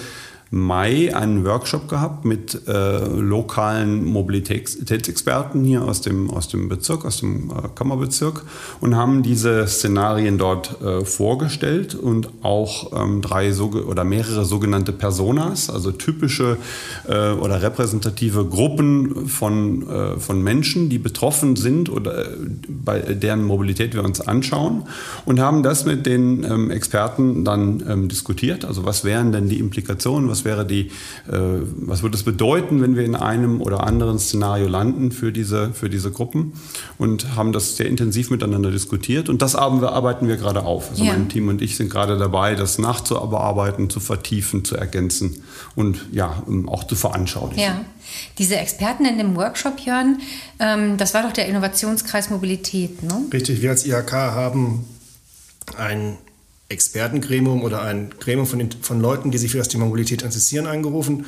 Mai 0.55 1.17
einen 1.17 1.47
Workshop 1.47 1.89
gehabt 1.89 2.27
mit 2.27 2.69
äh, 2.69 3.07
lokalen 3.09 4.05
Mobilitätsexperten 4.05 5.65
hier 5.65 5.81
aus 5.83 6.03
dem, 6.03 6.29
aus 6.31 6.49
dem 6.49 6.69
Bezirk, 6.69 7.07
aus 7.07 7.21
dem 7.21 7.49
äh, 7.49 7.69
Kammerbezirk 7.75 8.43
und 8.79 8.95
haben 8.95 9.23
diese 9.23 9.67
Szenarien 9.67 10.37
dort 10.37 10.83
äh, 10.83 11.07
vorgestellt 11.07 11.95
und 11.95 12.29
auch 12.43 12.93
ähm, 12.93 13.23
drei 13.23 13.53
so, 13.53 13.71
oder 13.71 14.05
mehrere 14.05 14.45
sogenannte 14.45 14.93
Personas, 14.93 15.71
also 15.71 15.91
typische 15.91 16.59
äh, 17.09 17.31
oder 17.31 17.63
repräsentative 17.63 18.45
Gruppen 18.45 19.29
von, 19.29 19.89
äh, 19.89 20.21
von 20.21 20.43
Menschen, 20.43 20.91
die 20.91 20.99
betroffen 20.99 21.57
sind 21.57 21.89
oder 21.89 22.27
äh, 22.27 22.37
bei 22.69 22.99
deren 23.01 23.43
Mobilität 23.43 23.95
wir 23.95 24.05
uns 24.05 24.21
anschauen 24.21 24.83
und 25.25 25.41
haben 25.41 25.63
das 25.63 25.87
mit 25.87 26.05
den 26.05 26.45
ähm, 26.45 26.71
Experten 26.71 27.43
dann 27.43 27.83
ähm, 27.89 28.09
diskutiert. 28.11 28.67
Also 28.67 28.85
was 28.85 29.03
wären 29.03 29.33
denn 29.33 29.49
die 29.49 29.59
Implikationen, 29.59 30.29
was 30.29 30.42
wäre 30.45 30.67
die, 30.67 30.89
äh, 31.31 31.61
was 31.77 32.03
würde 32.03 32.17
es 32.17 32.23
bedeuten, 32.23 32.81
wenn 32.83 32.97
wir 32.97 33.05
in 33.05 33.15
einem 33.15 33.61
oder 33.61 33.85
anderen 33.85 34.19
Szenario 34.19 34.69
landen 34.69 35.13
für 35.13 35.33
diese, 35.33 35.73
für 35.73 35.89
diese 35.89 36.11
Gruppen 36.11 36.55
und 36.99 37.37
haben 37.37 37.53
das 37.53 37.77
sehr 37.77 37.87
intensiv 37.87 38.31
miteinander 38.31 38.71
diskutiert 38.71 39.29
und 39.29 39.43
das 39.43 39.55
arbeiten 39.55 40.29
wir 40.29 40.37
gerade 40.37 40.65
auf. 40.65 40.91
Also 40.91 41.05
ja. 41.05 41.13
mein 41.13 41.29
Team 41.29 41.49
und 41.49 41.63
ich 41.63 41.77
sind 41.77 41.91
gerade 41.91 42.19
dabei, 42.19 42.55
das 42.55 42.79
nachzuarbeiten, 42.79 43.91
zu 43.91 44.01
vertiefen, 44.01 44.65
zu 44.65 44.77
ergänzen 44.77 45.43
und 45.75 46.07
ja, 46.13 46.43
auch 46.67 46.85
zu 46.85 46.97
veranschaulichen. 46.97 47.63
Ja. 47.63 47.85
Diese 48.39 48.57
Experten 48.57 49.05
in 49.05 49.19
dem 49.19 49.37
Workshop, 49.37 49.79
Jörn, 49.81 50.19
ähm, 50.59 50.97
das 50.97 51.15
war 51.15 51.23
doch 51.23 51.33
der 51.33 51.47
Innovationskreis 51.47 52.31
Mobilität, 52.31 53.03
ne? 53.03 53.23
Richtig, 53.33 53.63
wir 53.63 53.71
als 53.71 53.87
IHK 53.87 54.13
haben 54.13 54.85
ein 55.79 56.19
Expertengremium 56.73 57.63
oder 57.63 57.83
ein 57.83 58.11
Gremium 58.19 58.47
von, 58.47 58.59
den, 58.59 58.71
von 58.81 59.01
Leuten, 59.01 59.31
die 59.31 59.39
sich 59.39 59.53
für 59.53 59.59
das 59.59 59.69
Thema 59.69 59.87
Mobilität 59.87 60.23
interessieren, 60.23 60.67
eingerufen. 60.67 61.27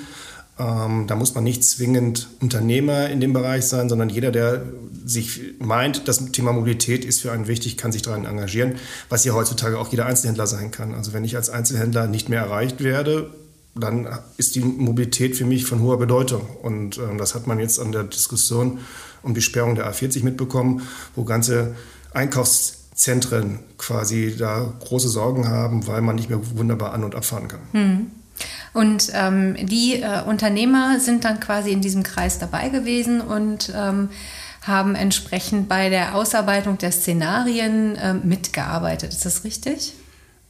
Ähm, 0.58 1.06
da 1.06 1.16
muss 1.16 1.34
man 1.34 1.44
nicht 1.44 1.64
zwingend 1.64 2.28
Unternehmer 2.40 3.08
in 3.08 3.20
dem 3.20 3.32
Bereich 3.32 3.66
sein, 3.66 3.88
sondern 3.88 4.08
jeder, 4.08 4.30
der 4.30 4.62
sich 5.04 5.40
meint, 5.58 6.06
das 6.08 6.30
Thema 6.32 6.52
Mobilität 6.52 7.04
ist 7.04 7.20
für 7.20 7.32
einen 7.32 7.48
wichtig, 7.48 7.76
kann 7.76 7.92
sich 7.92 8.02
daran 8.02 8.24
engagieren, 8.24 8.76
was 9.08 9.24
ja 9.24 9.34
heutzutage 9.34 9.78
auch 9.78 9.88
jeder 9.88 10.06
Einzelhändler 10.06 10.46
sein 10.46 10.70
kann. 10.70 10.94
Also 10.94 11.12
wenn 11.12 11.24
ich 11.24 11.36
als 11.36 11.50
Einzelhändler 11.50 12.06
nicht 12.06 12.28
mehr 12.28 12.40
erreicht 12.40 12.82
werde, 12.82 13.30
dann 13.74 14.06
ist 14.36 14.54
die 14.54 14.60
Mobilität 14.60 15.36
für 15.36 15.44
mich 15.44 15.66
von 15.66 15.80
hoher 15.80 15.98
Bedeutung. 15.98 16.42
Und 16.62 16.98
ähm, 16.98 17.18
das 17.18 17.34
hat 17.34 17.46
man 17.46 17.58
jetzt 17.58 17.80
an 17.80 17.90
der 17.90 18.04
Diskussion 18.04 18.78
um 19.22 19.34
die 19.34 19.42
Sperrung 19.42 19.74
der 19.74 19.92
A40 19.92 20.22
mitbekommen, 20.22 20.82
wo 21.16 21.24
ganze 21.24 21.74
Einkaufszentren 22.94 23.58
quasi 23.76 24.34
da 24.38 24.72
große 24.80 25.08
Sorgen 25.08 25.48
haben, 25.48 25.86
weil 25.86 26.00
man 26.00 26.16
nicht 26.16 26.30
mehr 26.30 26.40
wunderbar 26.56 26.92
an- 26.92 27.04
und 27.04 27.14
abfahren 27.14 27.48
kann. 27.48 27.60
Hm. 27.72 28.10
Und 28.72 29.10
ähm, 29.14 29.56
die 29.66 30.00
äh, 30.00 30.22
Unternehmer 30.22 30.98
sind 30.98 31.24
dann 31.24 31.38
quasi 31.38 31.70
in 31.70 31.80
diesem 31.80 32.02
Kreis 32.02 32.38
dabei 32.38 32.68
gewesen 32.68 33.20
und 33.20 33.72
ähm, 33.74 34.08
haben 34.62 34.94
entsprechend 34.94 35.68
bei 35.68 35.88
der 35.88 36.14
Ausarbeitung 36.14 36.78
der 36.78 36.90
Szenarien 36.90 37.96
äh, 37.96 38.14
mitgearbeitet. 38.14 39.12
Ist 39.12 39.24
das 39.24 39.44
richtig? 39.44 39.94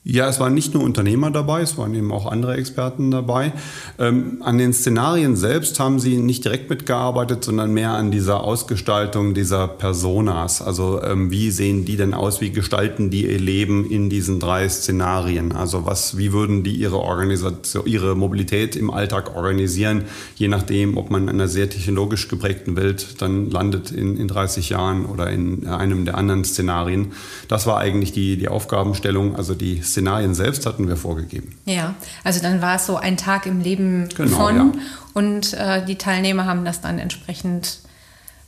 Ja, 0.06 0.28
es 0.28 0.38
waren 0.38 0.52
nicht 0.52 0.74
nur 0.74 0.82
Unternehmer 0.82 1.30
dabei, 1.30 1.62
es 1.62 1.78
waren 1.78 1.94
eben 1.94 2.12
auch 2.12 2.30
andere 2.30 2.58
Experten 2.58 3.10
dabei. 3.10 3.54
Ähm, 3.98 4.42
an 4.44 4.58
den 4.58 4.74
Szenarien 4.74 5.34
selbst 5.34 5.80
haben 5.80 5.98
sie 5.98 6.18
nicht 6.18 6.44
direkt 6.44 6.68
mitgearbeitet, 6.68 7.42
sondern 7.42 7.72
mehr 7.72 7.92
an 7.92 8.10
dieser 8.10 8.44
Ausgestaltung 8.44 9.32
dieser 9.32 9.66
Personas. 9.66 10.60
Also 10.60 11.02
ähm, 11.02 11.30
wie 11.30 11.50
sehen 11.50 11.86
die 11.86 11.96
denn 11.96 12.12
aus, 12.12 12.42
wie 12.42 12.50
gestalten 12.50 13.08
die 13.08 13.24
ihr 13.24 13.38
Leben 13.38 13.90
in 13.90 14.10
diesen 14.10 14.40
drei 14.40 14.68
Szenarien? 14.68 15.52
Also 15.52 15.86
was, 15.86 16.18
wie 16.18 16.34
würden 16.34 16.64
die 16.64 16.74
ihre 16.74 16.98
Organisation, 16.98 17.86
ihre 17.86 18.14
Mobilität 18.14 18.76
im 18.76 18.90
Alltag 18.90 19.34
organisieren, 19.34 20.04
je 20.36 20.48
nachdem, 20.48 20.98
ob 20.98 21.10
man 21.10 21.22
in 21.22 21.28
einer 21.30 21.48
sehr 21.48 21.70
technologisch 21.70 22.28
geprägten 22.28 22.76
Welt 22.76 23.22
dann 23.22 23.50
landet 23.50 23.90
in, 23.90 24.18
in 24.18 24.28
30 24.28 24.68
Jahren 24.68 25.06
oder 25.06 25.30
in 25.30 25.66
einem 25.66 26.04
der 26.04 26.18
anderen 26.18 26.44
Szenarien. 26.44 27.12
Das 27.48 27.66
war 27.66 27.78
eigentlich 27.78 28.12
die, 28.12 28.36
die 28.36 28.48
Aufgabenstellung, 28.48 29.36
also 29.36 29.54
die 29.54 29.80
Szenarien 29.94 30.34
selbst 30.34 30.66
hatten 30.66 30.88
wir 30.88 30.96
vorgegeben. 30.96 31.56
Ja, 31.66 31.94
also 32.24 32.42
dann 32.42 32.60
war 32.60 32.76
es 32.76 32.86
so 32.86 32.96
ein 32.96 33.16
Tag 33.16 33.46
im 33.46 33.60
Leben 33.60 34.08
genau, 34.16 34.36
von 34.36 34.56
ja. 34.56 34.72
und 35.14 35.54
äh, 35.54 35.84
die 35.84 35.96
Teilnehmer 35.96 36.46
haben 36.46 36.64
das 36.64 36.80
dann 36.80 36.98
entsprechend 36.98 37.78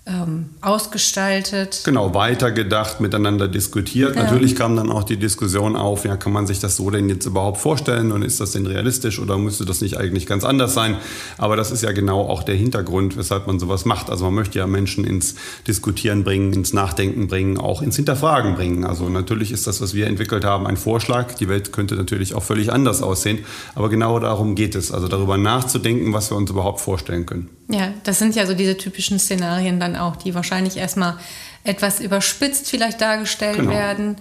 ähm, 0.07 0.51
ausgestaltet. 0.61 1.83
Genau, 1.85 2.15
weitergedacht, 2.15 3.01
miteinander 3.01 3.49
diskutiert. 3.49 4.15
Ja. 4.15 4.23
Natürlich 4.23 4.55
kam 4.55 4.77
dann 4.77 4.89
auch 4.91 5.03
die 5.03 5.17
Diskussion 5.17 5.75
auf, 5.75 6.05
ja, 6.05 6.17
kann 6.17 6.33
man 6.33 6.47
sich 6.47 6.61
das 6.61 6.77
so 6.77 6.91
denn 6.91 7.09
jetzt 7.09 7.27
überhaupt 7.27 7.59
vorstellen 7.59 8.13
und 8.13 8.23
ist 8.23 8.39
das 8.39 8.53
denn 8.53 8.67
realistisch 8.67 9.19
oder 9.19 9.37
müsste 9.37 9.65
das 9.65 9.81
nicht 9.81 9.97
eigentlich 9.97 10.27
ganz 10.27 10.45
anders 10.45 10.75
sein? 10.75 10.97
Aber 11.39 11.57
das 11.57 11.73
ist 11.73 11.83
ja 11.83 11.91
genau 11.91 12.21
auch 12.21 12.45
der 12.45 12.55
Hintergrund, 12.55 13.17
weshalb 13.17 13.49
man 13.49 13.59
sowas 13.59 13.85
macht. 13.85 14.09
Also 14.09 14.27
man 14.27 14.35
möchte 14.35 14.61
ja 14.61 14.69
Menschen 14.69 15.05
ins 15.05 15.35
Diskutieren 15.67 16.23
bringen, 16.23 16.53
ins 16.53 16.73
Nachdenken 16.73 17.27
bringen, 17.27 17.59
auch 17.59 17.83
ins 17.83 17.97
Hinterfragen 17.97 18.55
bringen. 18.55 18.85
Also 18.85 19.09
natürlich 19.09 19.51
ist 19.51 19.67
das, 19.67 19.81
was 19.81 19.93
wir 19.93 20.07
entwickelt 20.07 20.45
haben, 20.45 20.69
ein 20.69 20.77
Vorschlag. 20.77 21.35
Die 21.35 21.49
Welt 21.49 21.73
könnte 21.73 21.97
natürlich 21.97 22.35
auch 22.35 22.45
völlig 22.45 22.73
anders 22.73 23.03
aussehen. 23.03 23.41
Aber 23.75 23.89
genau 23.89 24.21
darum 24.21 24.55
geht 24.55 24.77
es. 24.77 24.93
Also 24.93 25.09
darüber 25.09 25.37
nachzudenken, 25.37 26.13
was 26.13 26.31
wir 26.31 26.37
uns 26.37 26.49
überhaupt 26.51 26.81
vorstellen 26.81 27.27
können. 27.27 27.51
Ja, 27.69 27.93
das 28.05 28.21
sind 28.21 28.37
ja 28.37 28.47
so 28.47 28.55
diese 28.55 28.77
typischen 28.77 29.19
Szenarien 29.19 29.81
dann 29.81 29.96
auch, 29.97 30.17
die 30.17 30.35
wahrscheinlich 30.35 30.77
erstmal 30.77 31.19
etwas 31.65 32.01
überspitzt 32.01 32.69
vielleicht 32.71 33.01
dargestellt 33.01 33.59
genau. 33.59 33.71
werden. 33.71 34.17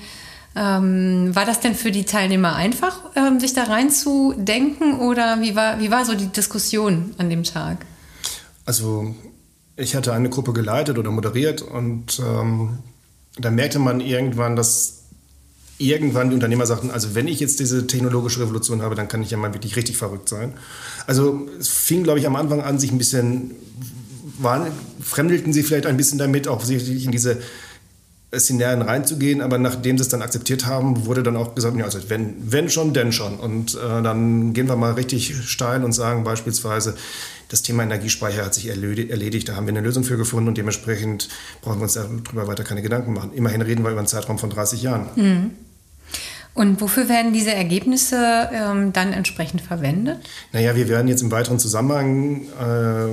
Ähm, 0.56 1.36
war 1.36 1.46
das 1.46 1.60
denn 1.60 1.76
für 1.76 1.92
die 1.92 2.06
Teilnehmer 2.06 2.56
einfach, 2.56 3.02
ähm, 3.16 3.40
sich 3.40 3.54
da 3.54 3.64
reinzudenken 3.64 5.00
oder 5.00 5.42
wie 5.42 5.56
war, 5.56 5.80
wie 5.82 5.92
war 5.92 6.06
so 6.06 6.16
die 6.16 6.28
Diskussion 6.28 7.14
an 7.18 7.30
dem 7.30 7.44
Tag? 7.44 7.86
Also 8.66 9.14
ich 9.76 9.96
hatte 9.96 10.14
eine 10.14 10.30
Gruppe 10.30 10.54
geleitet 10.54 10.98
oder 10.98 11.12
moderiert 11.12 11.62
und 11.62 12.20
ähm, 12.20 12.80
da 13.38 13.52
merkte 13.52 13.80
man 13.80 14.00
irgendwann, 14.00 14.56
dass 14.56 15.04
irgendwann 15.78 16.30
die 16.30 16.36
Unternehmer 16.36 16.66
sagten, 16.66 16.90
also 16.90 17.16
wenn 17.16 17.28
ich 17.28 17.40
jetzt 17.40 17.60
diese 17.60 17.86
technologische 17.86 18.40
Revolution 18.40 18.82
habe, 18.82 18.96
dann 18.96 19.08
kann 19.08 19.22
ich 19.22 19.32
ja 19.32 19.38
mal 19.38 19.54
wirklich 19.54 19.76
richtig 19.76 19.98
verrückt 19.98 20.30
sein. 20.30 20.54
Also 21.06 21.50
es 21.60 21.68
fing, 21.68 22.04
glaube 22.04 22.20
ich, 22.20 22.28
am 22.28 22.36
Anfang 22.38 22.62
an, 22.62 22.80
sich 22.80 22.92
ein 22.92 22.98
bisschen, 22.98 23.52
waren, 24.40 24.68
fremdelten 25.02 25.54
sie 25.54 25.64
vielleicht 25.64 25.86
ein 25.86 25.98
bisschen 25.98 26.18
damit, 26.18 26.48
auch 26.48 26.64
sicherlich 26.64 27.06
in 27.06 27.12
diese 27.12 27.40
Szenarien 28.40 28.82
reinzugehen, 28.82 29.42
aber 29.42 29.58
nachdem 29.58 29.98
sie 29.98 30.02
es 30.02 30.10
dann 30.10 30.22
akzeptiert 30.22 30.66
haben, 30.66 31.06
wurde 31.06 31.24
dann 31.24 31.36
auch 31.36 31.56
gesagt, 31.56 31.78
ja, 31.78 31.86
also 31.86 32.10
wenn, 32.10 32.36
wenn 32.40 32.70
schon, 32.70 32.94
denn 32.94 33.12
schon. 33.12 33.38
Und 33.38 33.76
äh, 33.76 34.02
dann 34.02 34.54
gehen 34.54 34.68
wir 34.68 34.76
mal 34.76 34.94
richtig 34.94 35.36
steil 35.46 35.84
und 35.84 35.94
sagen 35.94 36.24
beispielsweise, 36.24 36.96
das 37.50 37.62
Thema 37.62 37.84
Energiespeicher 37.84 38.44
hat 38.44 38.54
sich 38.54 38.68
erledigt, 38.68 39.48
da 39.48 39.56
haben 39.56 39.68
wir 39.68 39.74
eine 39.74 39.82
Lösung 39.82 40.04
für 40.04 40.18
gefunden 40.18 40.50
und 40.50 40.58
dementsprechend 40.58 41.30
brauchen 41.62 41.78
wir 41.78 41.84
uns 41.84 41.94
darüber 41.94 42.48
weiter 42.48 42.64
keine 42.64 42.82
Gedanken 42.82 43.14
machen. 43.14 43.32
Immerhin 43.34 43.62
reden 43.62 43.84
wir 43.84 43.92
über 43.92 44.00
einen 44.00 44.08
Zeitraum 44.08 44.40
von 44.40 44.50
30 44.50 44.82
Jahren. 44.82 45.10
Mhm. 45.16 45.52
Und 46.56 46.80
wofür 46.80 47.10
werden 47.10 47.34
diese 47.34 47.52
Ergebnisse 47.52 48.50
ähm, 48.52 48.94
dann 48.94 49.12
entsprechend 49.12 49.62
verwendet? 49.62 50.20
Naja, 50.54 50.76
wir 50.76 50.88
werden 50.88 51.10
jetzt 51.10 51.22
im 51.22 51.30
weiteren 51.30 51.60
Zusammenhang 51.60 52.44
äh, 52.60 53.12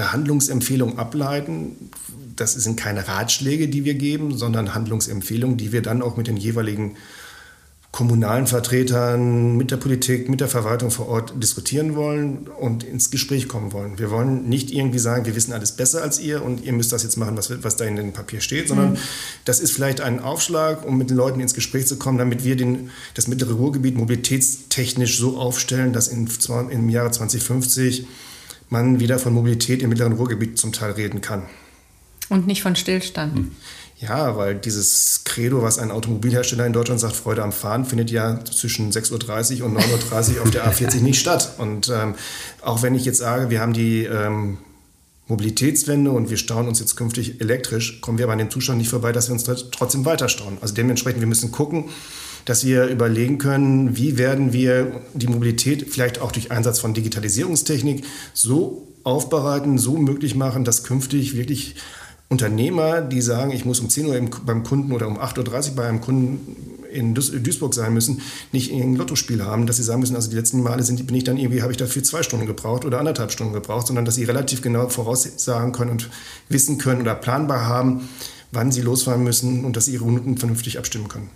der 0.00 0.12
Handlungsempfehlung 0.12 0.98
ableiten. 0.98 1.90
Das 2.34 2.54
sind 2.54 2.76
keine 2.76 3.06
Ratschläge, 3.06 3.68
die 3.68 3.84
wir 3.84 3.94
geben, 3.94 4.36
sondern 4.36 4.74
Handlungsempfehlungen, 4.74 5.58
die 5.58 5.72
wir 5.72 5.82
dann 5.82 6.00
auch 6.00 6.16
mit 6.16 6.26
den 6.26 6.38
jeweiligen 6.38 6.96
kommunalen 7.92 8.46
Vertretern, 8.46 9.56
mit 9.56 9.72
der 9.72 9.76
Politik, 9.76 10.28
mit 10.28 10.40
der 10.40 10.48
Verwaltung 10.48 10.90
vor 10.90 11.08
Ort 11.08 11.34
diskutieren 11.42 11.96
wollen 11.96 12.46
und 12.46 12.82
ins 12.82 13.10
Gespräch 13.10 13.46
kommen 13.46 13.72
wollen. 13.72 13.98
Wir 13.98 14.10
wollen 14.10 14.48
nicht 14.48 14.70
irgendwie 14.70 15.00
sagen, 15.00 15.26
wir 15.26 15.34
wissen 15.34 15.52
alles 15.52 15.72
besser 15.72 16.00
als 16.00 16.18
ihr 16.18 16.42
und 16.42 16.64
ihr 16.64 16.72
müsst 16.72 16.92
das 16.92 17.02
jetzt 17.02 17.16
machen, 17.16 17.36
was, 17.36 17.62
was 17.62 17.76
da 17.76 17.84
in 17.84 17.96
dem 17.96 18.12
Papier 18.12 18.40
steht, 18.40 18.68
sondern 18.68 18.92
mhm. 18.92 18.98
das 19.44 19.58
ist 19.58 19.72
vielleicht 19.72 20.00
ein 20.00 20.20
Aufschlag, 20.20 20.86
um 20.86 20.96
mit 20.96 21.10
den 21.10 21.16
Leuten 21.16 21.40
ins 21.40 21.52
Gespräch 21.52 21.86
zu 21.88 21.96
kommen, 21.96 22.16
damit 22.16 22.44
wir 22.44 22.56
den, 22.56 22.90
das 23.14 23.26
mittlere 23.26 23.52
Ruhrgebiet 23.54 23.96
mobilitätstechnisch 23.96 25.18
so 25.18 25.36
aufstellen, 25.36 25.92
dass 25.92 26.08
in, 26.08 26.28
im 26.70 26.88
Jahre 26.88 27.10
2050 27.10 28.06
man 28.70 29.00
wieder 29.00 29.18
von 29.18 29.34
Mobilität 29.34 29.82
im 29.82 29.90
mittleren 29.90 30.14
Ruhrgebiet 30.14 30.58
zum 30.58 30.72
Teil 30.72 30.92
reden 30.92 31.20
kann. 31.20 31.42
Und 32.28 32.46
nicht 32.46 32.62
von 32.62 32.76
Stillstand. 32.76 33.36
Mhm. 33.36 33.50
Ja, 33.98 34.34
weil 34.38 34.54
dieses 34.54 35.24
Credo, 35.24 35.60
was 35.60 35.78
ein 35.78 35.90
Automobilhersteller 35.90 36.64
in 36.64 36.72
Deutschland 36.72 37.00
sagt, 37.00 37.14
Freude 37.16 37.42
am 37.42 37.52
Fahren, 37.52 37.84
findet 37.84 38.10
ja 38.10 38.42
zwischen 38.46 38.90
6.30 38.90 39.60
Uhr 39.60 39.66
und 39.66 39.76
9.30 39.76 40.36
Uhr 40.36 40.42
auf 40.42 40.50
der 40.50 40.66
A40 40.66 41.00
nicht 41.02 41.20
statt. 41.20 41.54
Und 41.58 41.90
ähm, 41.90 42.14
auch 42.62 42.82
wenn 42.82 42.94
ich 42.94 43.04
jetzt 43.04 43.18
sage, 43.18 43.50
wir 43.50 43.60
haben 43.60 43.74
die 43.74 44.04
ähm, 44.04 44.56
Mobilitätswende 45.26 46.10
und 46.10 46.30
wir 46.30 46.38
stauen 46.38 46.66
uns 46.66 46.80
jetzt 46.80 46.96
künftig 46.96 47.42
elektrisch, 47.42 48.00
kommen 48.00 48.16
wir 48.16 48.24
aber 48.24 48.32
an 48.32 48.38
dem 48.38 48.50
Zustand 48.50 48.78
nicht 48.78 48.88
vorbei, 48.88 49.12
dass 49.12 49.28
wir 49.28 49.34
uns 49.34 49.44
trotzdem 49.44 50.06
weiter 50.06 50.30
stauen. 50.30 50.56
Also 50.62 50.72
dementsprechend, 50.72 51.20
wir 51.20 51.28
müssen 51.28 51.52
gucken, 51.52 51.90
dass 52.44 52.64
wir 52.64 52.86
überlegen 52.86 53.38
können, 53.38 53.96
wie 53.96 54.18
werden 54.18 54.52
wir 54.52 55.00
die 55.14 55.26
Mobilität 55.26 55.86
vielleicht 55.90 56.20
auch 56.20 56.32
durch 56.32 56.50
Einsatz 56.50 56.78
von 56.78 56.94
Digitalisierungstechnik 56.94 58.04
so 58.32 58.88
aufbereiten, 59.04 59.78
so 59.78 59.96
möglich 59.96 60.34
machen, 60.34 60.64
dass 60.64 60.84
künftig 60.84 61.36
wirklich 61.36 61.76
Unternehmer, 62.28 63.00
die 63.00 63.20
sagen, 63.22 63.50
ich 63.50 63.64
muss 63.64 63.80
um 63.80 63.88
10 63.88 64.06
Uhr 64.06 64.20
beim 64.46 64.62
Kunden 64.62 64.92
oder 64.92 65.08
um 65.08 65.18
8.30 65.18 65.70
Uhr 65.70 65.76
bei 65.76 65.88
einem 65.88 66.00
Kunden 66.00 66.56
in 66.92 67.14
Duisburg 67.14 67.74
sein 67.74 67.92
müssen, 67.92 68.20
nicht 68.52 68.72
ein 68.72 68.96
Lottospiel 68.96 69.44
haben, 69.44 69.66
dass 69.66 69.76
sie 69.76 69.82
sagen 69.82 70.00
müssen, 70.00 70.16
also 70.16 70.30
die 70.30 70.36
letzten 70.36 70.62
Male 70.62 70.82
sind, 70.82 71.04
bin 71.06 71.16
ich 71.16 71.24
dann 71.24 71.36
irgendwie, 71.36 71.62
habe 71.62 71.72
ich 71.72 71.78
dafür 71.78 72.02
zwei 72.02 72.22
Stunden 72.22 72.46
gebraucht 72.46 72.84
oder 72.84 72.98
anderthalb 72.98 73.32
Stunden 73.32 73.52
gebraucht, 73.52 73.86
sondern 73.86 74.04
dass 74.04 74.14
sie 74.14 74.24
relativ 74.24 74.62
genau 74.62 74.88
voraussagen 74.88 75.72
können 75.72 75.90
und 75.90 76.10
wissen 76.48 76.78
können 76.78 77.00
oder 77.00 77.14
planbar 77.14 77.66
haben, 77.66 78.08
wann 78.52 78.72
sie 78.72 78.80
losfahren 78.80 79.22
müssen 79.24 79.64
und 79.64 79.76
dass 79.76 79.86
sie 79.86 79.94
ihre 79.94 80.04
Routen 80.04 80.36
vernünftig 80.36 80.78
abstimmen 80.78 81.08
können. 81.08 81.30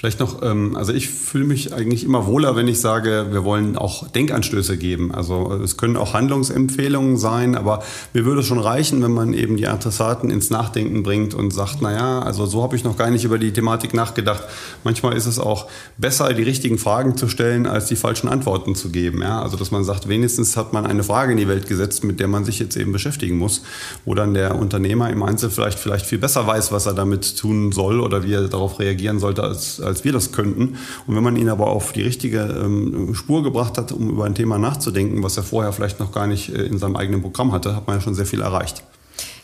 Vielleicht 0.00 0.18
noch, 0.18 0.40
ähm, 0.40 0.76
also 0.76 0.94
ich 0.94 1.10
fühle 1.10 1.44
mich 1.44 1.74
eigentlich 1.74 2.04
immer 2.04 2.26
wohler, 2.26 2.56
wenn 2.56 2.66
ich 2.68 2.80
sage, 2.80 3.26
wir 3.32 3.44
wollen 3.44 3.76
auch 3.76 4.08
Denkanstöße 4.08 4.78
geben. 4.78 5.14
Also 5.14 5.52
es 5.62 5.76
können 5.76 5.98
auch 5.98 6.14
Handlungsempfehlungen 6.14 7.18
sein, 7.18 7.54
aber 7.54 7.82
mir 8.14 8.24
würde 8.24 8.40
es 8.40 8.46
schon 8.46 8.60
reichen, 8.60 9.02
wenn 9.02 9.12
man 9.12 9.34
eben 9.34 9.58
die 9.58 9.66
Adressaten 9.66 10.30
ins 10.30 10.48
Nachdenken 10.48 11.02
bringt 11.02 11.34
und 11.34 11.50
sagt, 11.50 11.82
naja, 11.82 12.20
also 12.20 12.46
so 12.46 12.62
habe 12.62 12.76
ich 12.76 12.84
noch 12.84 12.96
gar 12.96 13.10
nicht 13.10 13.26
über 13.26 13.38
die 13.38 13.52
Thematik 13.52 13.92
nachgedacht. 13.92 14.42
Manchmal 14.84 15.18
ist 15.18 15.26
es 15.26 15.38
auch 15.38 15.66
besser, 15.98 16.32
die 16.32 16.44
richtigen 16.44 16.78
Fragen 16.78 17.18
zu 17.18 17.28
stellen, 17.28 17.66
als 17.66 17.84
die 17.84 17.96
falschen 17.96 18.28
Antworten 18.28 18.74
zu 18.74 18.88
geben. 18.88 19.20
Ja? 19.20 19.42
Also 19.42 19.58
dass 19.58 19.70
man 19.70 19.84
sagt, 19.84 20.08
wenigstens 20.08 20.56
hat 20.56 20.72
man 20.72 20.86
eine 20.86 21.02
Frage 21.02 21.32
in 21.32 21.36
die 21.36 21.46
Welt 21.46 21.68
gesetzt, 21.68 22.04
mit 22.04 22.20
der 22.20 22.28
man 22.28 22.46
sich 22.46 22.58
jetzt 22.58 22.74
eben 22.78 22.92
beschäftigen 22.92 23.36
muss, 23.36 23.64
wo 24.06 24.14
dann 24.14 24.32
der 24.32 24.54
Unternehmer 24.54 25.10
im 25.10 25.22
Einzel 25.22 25.50
vielleicht, 25.50 25.78
vielleicht 25.78 26.06
viel 26.06 26.16
besser 26.16 26.46
weiß, 26.46 26.72
was 26.72 26.86
er 26.86 26.94
damit 26.94 27.36
tun 27.36 27.70
soll 27.70 28.00
oder 28.00 28.22
wie 28.22 28.32
er 28.32 28.48
darauf 28.48 28.78
reagieren 28.78 29.18
sollte, 29.18 29.42
als 29.42 29.78
als 29.90 30.04
wir 30.04 30.12
das 30.12 30.32
könnten. 30.32 30.78
Und 31.06 31.16
wenn 31.16 31.22
man 31.22 31.36
ihn 31.36 31.48
aber 31.48 31.68
auf 31.68 31.92
die 31.92 32.02
richtige 32.02 32.40
ähm, 32.40 33.14
Spur 33.14 33.42
gebracht 33.42 33.76
hat, 33.76 33.92
um 33.92 34.08
über 34.08 34.24
ein 34.24 34.34
Thema 34.34 34.58
nachzudenken, 34.58 35.22
was 35.22 35.36
er 35.36 35.42
vorher 35.42 35.72
vielleicht 35.72 36.00
noch 36.00 36.12
gar 36.12 36.26
nicht 36.26 36.48
äh, 36.48 36.62
in 36.62 36.78
seinem 36.78 36.96
eigenen 36.96 37.20
Programm 37.22 37.52
hatte, 37.52 37.76
hat 37.76 37.86
man 37.86 37.96
ja 37.96 38.00
schon 38.00 38.14
sehr 38.14 38.26
viel 38.26 38.40
erreicht. 38.40 38.82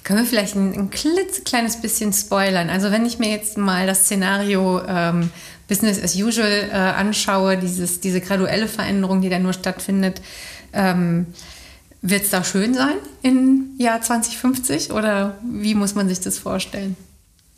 Können 0.05 0.21
wir 0.21 0.27
vielleicht 0.27 0.55
ein, 0.55 0.73
ein 0.73 0.91
klitzekleines 0.91 1.83
bisschen 1.83 2.13
spoilern? 2.13 2.71
Also 2.71 2.91
wenn 2.91 3.05
ich 3.05 3.19
mir 3.19 3.31
jetzt 3.31 3.59
mal 3.59 3.87
das 3.87 4.05
Szenario 4.05 4.81
ähm, 4.87 5.31
Business 5.69 6.03
as 6.03 6.15
usual 6.15 6.71
äh, 6.71 6.75
anschaue, 6.75 7.59
dieses, 7.59 8.01
diese 8.01 8.21
graduelle 8.21 8.69
Veränderung, 8.69 9.21
die 9.21 9.29
da 9.29 9.39
nur 9.39 9.53
stattfindet, 9.53 10.23
Ähm, 10.73 11.27
wird 12.03 12.25
es 12.25 12.31
da 12.31 12.45
schön 12.45 12.75
sein 12.75 12.97
im 13.23 13.71
Jahr 13.79 14.01
2050 14.01 14.93
oder 14.93 15.39
wie 15.43 15.75
muss 15.75 15.95
man 15.95 16.09
sich 16.09 16.21
das 16.21 16.39
vorstellen? 16.39 16.97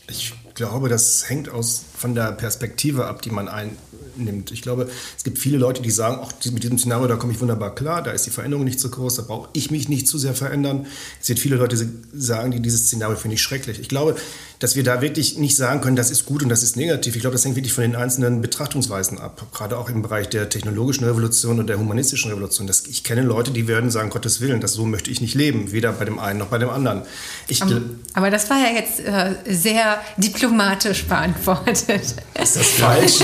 Ich 0.08 0.32
glaube, 0.54 0.88
das 0.88 1.28
hängt 1.28 1.50
aus, 1.50 1.84
von 1.98 2.14
der 2.14 2.32
Perspektive 2.32 3.06
ab, 3.06 3.22
die 3.22 3.30
man 3.30 3.48
einnimmt. 3.48 4.50
Ich 4.52 4.62
glaube, 4.62 4.88
es 5.16 5.24
gibt 5.24 5.38
viele 5.38 5.58
Leute, 5.58 5.82
die 5.82 5.90
sagen, 5.90 6.18
auch 6.18 6.32
mit 6.50 6.62
diesem 6.62 6.78
Szenario, 6.78 7.08
da 7.08 7.16
komme 7.16 7.32
ich 7.32 7.40
wunderbar 7.40 7.74
klar, 7.74 8.02
da 8.02 8.12
ist 8.12 8.26
die 8.26 8.30
Veränderung 8.30 8.64
nicht 8.64 8.80
so 8.80 8.88
groß, 8.88 9.16
da 9.16 9.22
brauche 9.22 9.48
ich 9.52 9.70
mich 9.70 9.88
nicht 9.88 10.08
zu 10.08 10.18
sehr 10.18 10.34
verändern. 10.34 10.86
Es 11.20 11.28
wird 11.28 11.38
viele 11.38 11.56
Leute 11.56 11.76
sagen, 12.12 12.52
die 12.52 12.60
dieses 12.60 12.86
Szenario 12.86 13.16
finde 13.16 13.34
ich 13.34 13.42
schrecklich. 13.42 13.80
Ich 13.80 13.88
glaube, 13.88 14.16
dass 14.58 14.74
wir 14.74 14.82
da 14.82 15.00
wirklich 15.00 15.38
nicht 15.38 15.56
sagen 15.56 15.80
können, 15.80 15.96
das 15.96 16.10
ist 16.10 16.26
gut 16.26 16.42
und 16.42 16.48
das 16.48 16.62
ist 16.62 16.76
negativ. 16.76 17.14
Ich 17.14 17.20
glaube, 17.20 17.34
das 17.34 17.44
hängt 17.44 17.54
wirklich 17.56 17.72
von 17.72 17.82
den 17.82 17.94
einzelnen 17.94 18.40
Betrachtungsweisen 18.40 19.18
ab. 19.18 19.46
Gerade 19.52 19.78
auch 19.78 19.88
im 19.88 20.02
Bereich 20.02 20.28
der 20.28 20.48
technologischen 20.48 21.04
Revolution 21.04 21.60
und 21.60 21.68
der 21.68 21.78
humanistischen 21.78 22.30
Revolution. 22.30 22.66
Das, 22.66 22.86
ich 22.86 23.04
kenne 23.04 23.22
Leute, 23.22 23.52
die 23.52 23.68
werden 23.68 23.90
sagen, 23.90 24.10
Gottes 24.10 24.40
Willen, 24.40 24.60
das 24.60 24.72
so 24.72 24.84
möchte 24.84 25.10
ich 25.10 25.20
nicht 25.20 25.34
leben. 25.34 25.70
Weder 25.70 25.92
bei 25.92 26.04
dem 26.04 26.18
einen 26.18 26.40
noch 26.40 26.48
bei 26.48 26.58
dem 26.58 26.70
anderen. 26.70 27.02
Ich, 27.46 27.62
aber, 27.62 27.80
aber 28.14 28.30
das 28.30 28.50
war 28.50 28.58
ja 28.58 28.74
jetzt 28.74 29.00
äh, 29.00 29.34
sehr 29.48 30.00
diplomatisch 30.16 31.04
beantwortet. 31.04 31.87
Ist 31.88 32.16
das 32.34 32.56
falsch? 32.78 33.20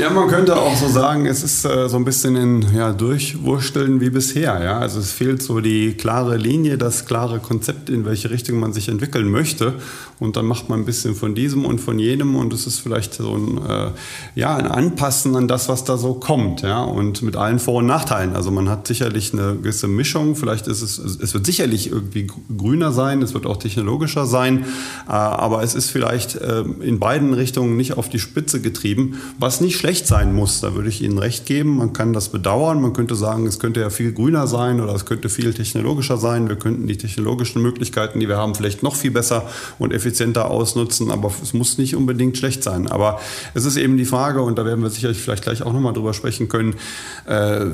ja, 0.00 0.10
man 0.10 0.28
könnte 0.28 0.56
auch 0.56 0.76
so 0.76 0.88
sagen, 0.88 1.26
es 1.26 1.42
ist 1.42 1.64
äh, 1.64 1.88
so 1.88 1.96
ein 1.96 2.04
bisschen 2.04 2.36
in 2.36 2.74
ja, 2.74 2.92
Durchwursteln 2.92 4.00
wie 4.00 4.10
bisher. 4.10 4.62
Ja? 4.62 4.78
Also 4.78 5.00
es 5.00 5.10
fehlt 5.10 5.42
so 5.42 5.60
die 5.60 5.94
klare 5.94 6.36
Linie, 6.36 6.78
das 6.78 7.06
klare 7.06 7.40
Konzept, 7.40 7.90
in 7.90 8.04
welche 8.04 8.30
Richtung 8.30 8.60
man 8.60 8.72
sich 8.72 8.88
entwickeln 8.88 9.30
möchte. 9.30 9.74
Und 10.18 10.36
dann 10.36 10.46
macht 10.46 10.68
man 10.68 10.80
ein 10.80 10.84
bisschen 10.86 11.14
von 11.14 11.34
diesem 11.34 11.64
und 11.64 11.78
von 11.78 11.98
jenem 11.98 12.36
und 12.36 12.52
es 12.52 12.66
ist 12.66 12.78
vielleicht 12.78 13.14
so 13.14 13.34
ein, 13.34 13.58
äh, 13.58 13.90
ja, 14.34 14.56
ein 14.56 14.66
Anpassen 14.66 15.36
an 15.36 15.48
das, 15.48 15.68
was 15.68 15.84
da 15.84 15.98
so 15.98 16.14
kommt. 16.14 16.62
Ja? 16.62 16.84
Und 16.84 17.22
mit 17.22 17.36
allen 17.36 17.58
Vor- 17.58 17.76
und 17.76 17.86
Nachteilen. 17.86 18.36
Also 18.36 18.52
man 18.52 18.68
hat 18.68 18.86
sicherlich 18.86 19.32
eine 19.32 19.56
gewisse 19.56 19.88
Mischung. 19.88 20.36
Vielleicht 20.36 20.68
ist 20.68 20.82
es, 20.82 20.98
es 20.98 21.34
wird 21.34 21.44
sicherlich 21.44 21.90
irgendwie 21.90 22.28
grüner 22.56 22.92
sein, 22.92 23.22
es 23.22 23.34
wird 23.34 23.44
auch 23.44 23.56
technologischer 23.56 24.24
sein, 24.24 24.64
äh, 25.08 25.12
aber 25.12 25.62
es 25.62 25.74
ist 25.74 25.90
vielleicht 25.90 26.36
äh, 26.36 26.62
in 26.80 27.00
beiden 27.00 27.34
Richtungen 27.34 27.55
nicht 27.64 27.96
auf 27.96 28.08
die 28.08 28.18
Spitze 28.18 28.60
getrieben, 28.60 29.20
was 29.38 29.60
nicht 29.60 29.76
schlecht 29.76 30.06
sein 30.06 30.34
muss. 30.34 30.60
Da 30.60 30.74
würde 30.74 30.88
ich 30.88 31.02
Ihnen 31.02 31.18
recht 31.18 31.46
geben. 31.46 31.78
Man 31.78 31.92
kann 31.92 32.12
das 32.12 32.28
bedauern. 32.28 32.80
Man 32.82 32.92
könnte 32.92 33.14
sagen, 33.14 33.46
es 33.46 33.58
könnte 33.58 33.80
ja 33.80 33.90
viel 33.90 34.12
grüner 34.12 34.46
sein 34.46 34.80
oder 34.80 34.94
es 34.94 35.06
könnte 35.06 35.28
viel 35.28 35.54
technologischer 35.54 36.18
sein. 36.18 36.48
Wir 36.48 36.56
könnten 36.56 36.86
die 36.86 36.96
technologischen 36.96 37.62
Möglichkeiten, 37.62 38.20
die 38.20 38.28
wir 38.28 38.36
haben, 38.36 38.54
vielleicht 38.54 38.82
noch 38.82 38.94
viel 38.94 39.10
besser 39.10 39.48
und 39.78 39.92
effizienter 39.92 40.50
ausnutzen, 40.50 41.10
aber 41.10 41.32
es 41.42 41.54
muss 41.54 41.78
nicht 41.78 41.96
unbedingt 41.96 42.36
schlecht 42.36 42.62
sein. 42.62 42.86
Aber 42.86 43.20
es 43.54 43.64
ist 43.64 43.76
eben 43.76 43.96
die 43.96 44.04
Frage, 44.04 44.42
und 44.42 44.58
da 44.58 44.64
werden 44.64 44.82
wir 44.82 44.90
sicherlich 44.90 45.18
vielleicht 45.18 45.44
gleich 45.44 45.62
auch 45.62 45.72
nochmal 45.72 45.92
drüber 45.92 46.14
sprechen 46.14 46.48
können, 46.48 46.74
äh, 47.26 47.66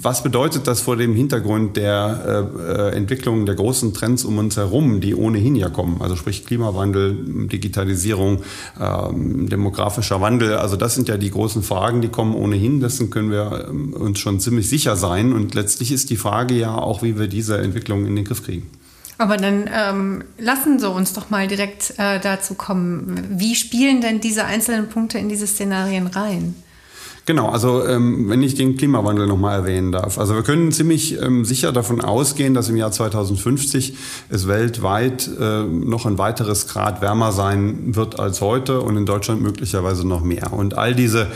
was 0.00 0.22
bedeutet 0.22 0.66
das 0.66 0.80
vor 0.80 0.96
dem 0.96 1.14
Hintergrund 1.14 1.76
der 1.76 2.50
äh, 2.92 2.96
Entwicklung 2.96 3.46
der 3.46 3.54
großen 3.54 3.94
Trends 3.94 4.24
um 4.24 4.38
uns 4.38 4.56
herum, 4.56 5.00
die 5.00 5.14
ohnehin 5.14 5.56
ja 5.56 5.68
kommen, 5.68 6.00
also 6.00 6.16
sprich 6.16 6.46
Klimawandel, 6.46 7.48
Digitalisierung, 7.48 8.42
ähm, 9.12 9.48
demografischer 9.48 10.20
Wandel, 10.20 10.54
also 10.54 10.76
das 10.76 10.94
sind 10.94 11.08
ja 11.08 11.16
die 11.16 11.30
großen 11.30 11.62
Fragen, 11.62 12.00
die 12.00 12.08
kommen 12.08 12.34
ohnehin, 12.34 12.80
dessen 12.80 13.10
können 13.10 13.30
wir 13.30 13.66
ähm, 13.68 13.92
uns 13.92 14.18
schon 14.18 14.40
ziemlich 14.40 14.68
sicher 14.68 14.96
sein 14.96 15.32
und 15.32 15.54
letztlich 15.54 15.92
ist 15.92 16.10
die 16.10 16.16
Frage 16.16 16.54
ja 16.54 16.74
auch, 16.74 17.02
wie 17.02 17.18
wir 17.18 17.28
diese 17.28 17.58
Entwicklung 17.58 18.06
in 18.06 18.16
den 18.16 18.24
Griff 18.24 18.44
kriegen. 18.44 18.70
Aber 19.18 19.36
dann 19.36 19.70
ähm, 19.72 20.24
lassen 20.38 20.80
Sie 20.80 20.88
uns 20.88 21.12
doch 21.12 21.30
mal 21.30 21.46
direkt 21.46 21.94
äh, 21.98 22.18
dazu 22.18 22.54
kommen. 22.54 23.24
Wie 23.30 23.54
spielen 23.54 24.00
denn 24.00 24.20
diese 24.20 24.46
einzelnen 24.46 24.88
Punkte 24.88 25.18
in 25.18 25.28
diese 25.28 25.46
Szenarien 25.46 26.08
rein? 26.08 26.56
Genau, 27.24 27.50
also 27.50 27.86
ähm, 27.86 28.28
wenn 28.28 28.42
ich 28.42 28.56
den 28.56 28.76
Klimawandel 28.76 29.28
nochmal 29.28 29.60
erwähnen 29.60 29.92
darf. 29.92 30.18
Also 30.18 30.34
wir 30.34 30.42
können 30.42 30.72
ziemlich 30.72 31.20
ähm, 31.20 31.44
sicher 31.44 31.70
davon 31.70 32.00
ausgehen, 32.00 32.52
dass 32.52 32.68
im 32.68 32.76
Jahr 32.76 32.90
2050 32.90 33.96
es 34.28 34.48
weltweit 34.48 35.30
äh, 35.38 35.62
noch 35.62 36.04
ein 36.04 36.18
weiteres 36.18 36.66
Grad 36.66 37.00
wärmer 37.00 37.30
sein 37.30 37.94
wird 37.94 38.18
als 38.18 38.40
heute 38.40 38.80
und 38.80 38.96
in 38.96 39.06
Deutschland 39.06 39.40
möglicherweise 39.40 40.06
noch 40.06 40.22
mehr. 40.22 40.52
Und 40.52 40.76
all 40.76 40.96
diese 40.96 41.28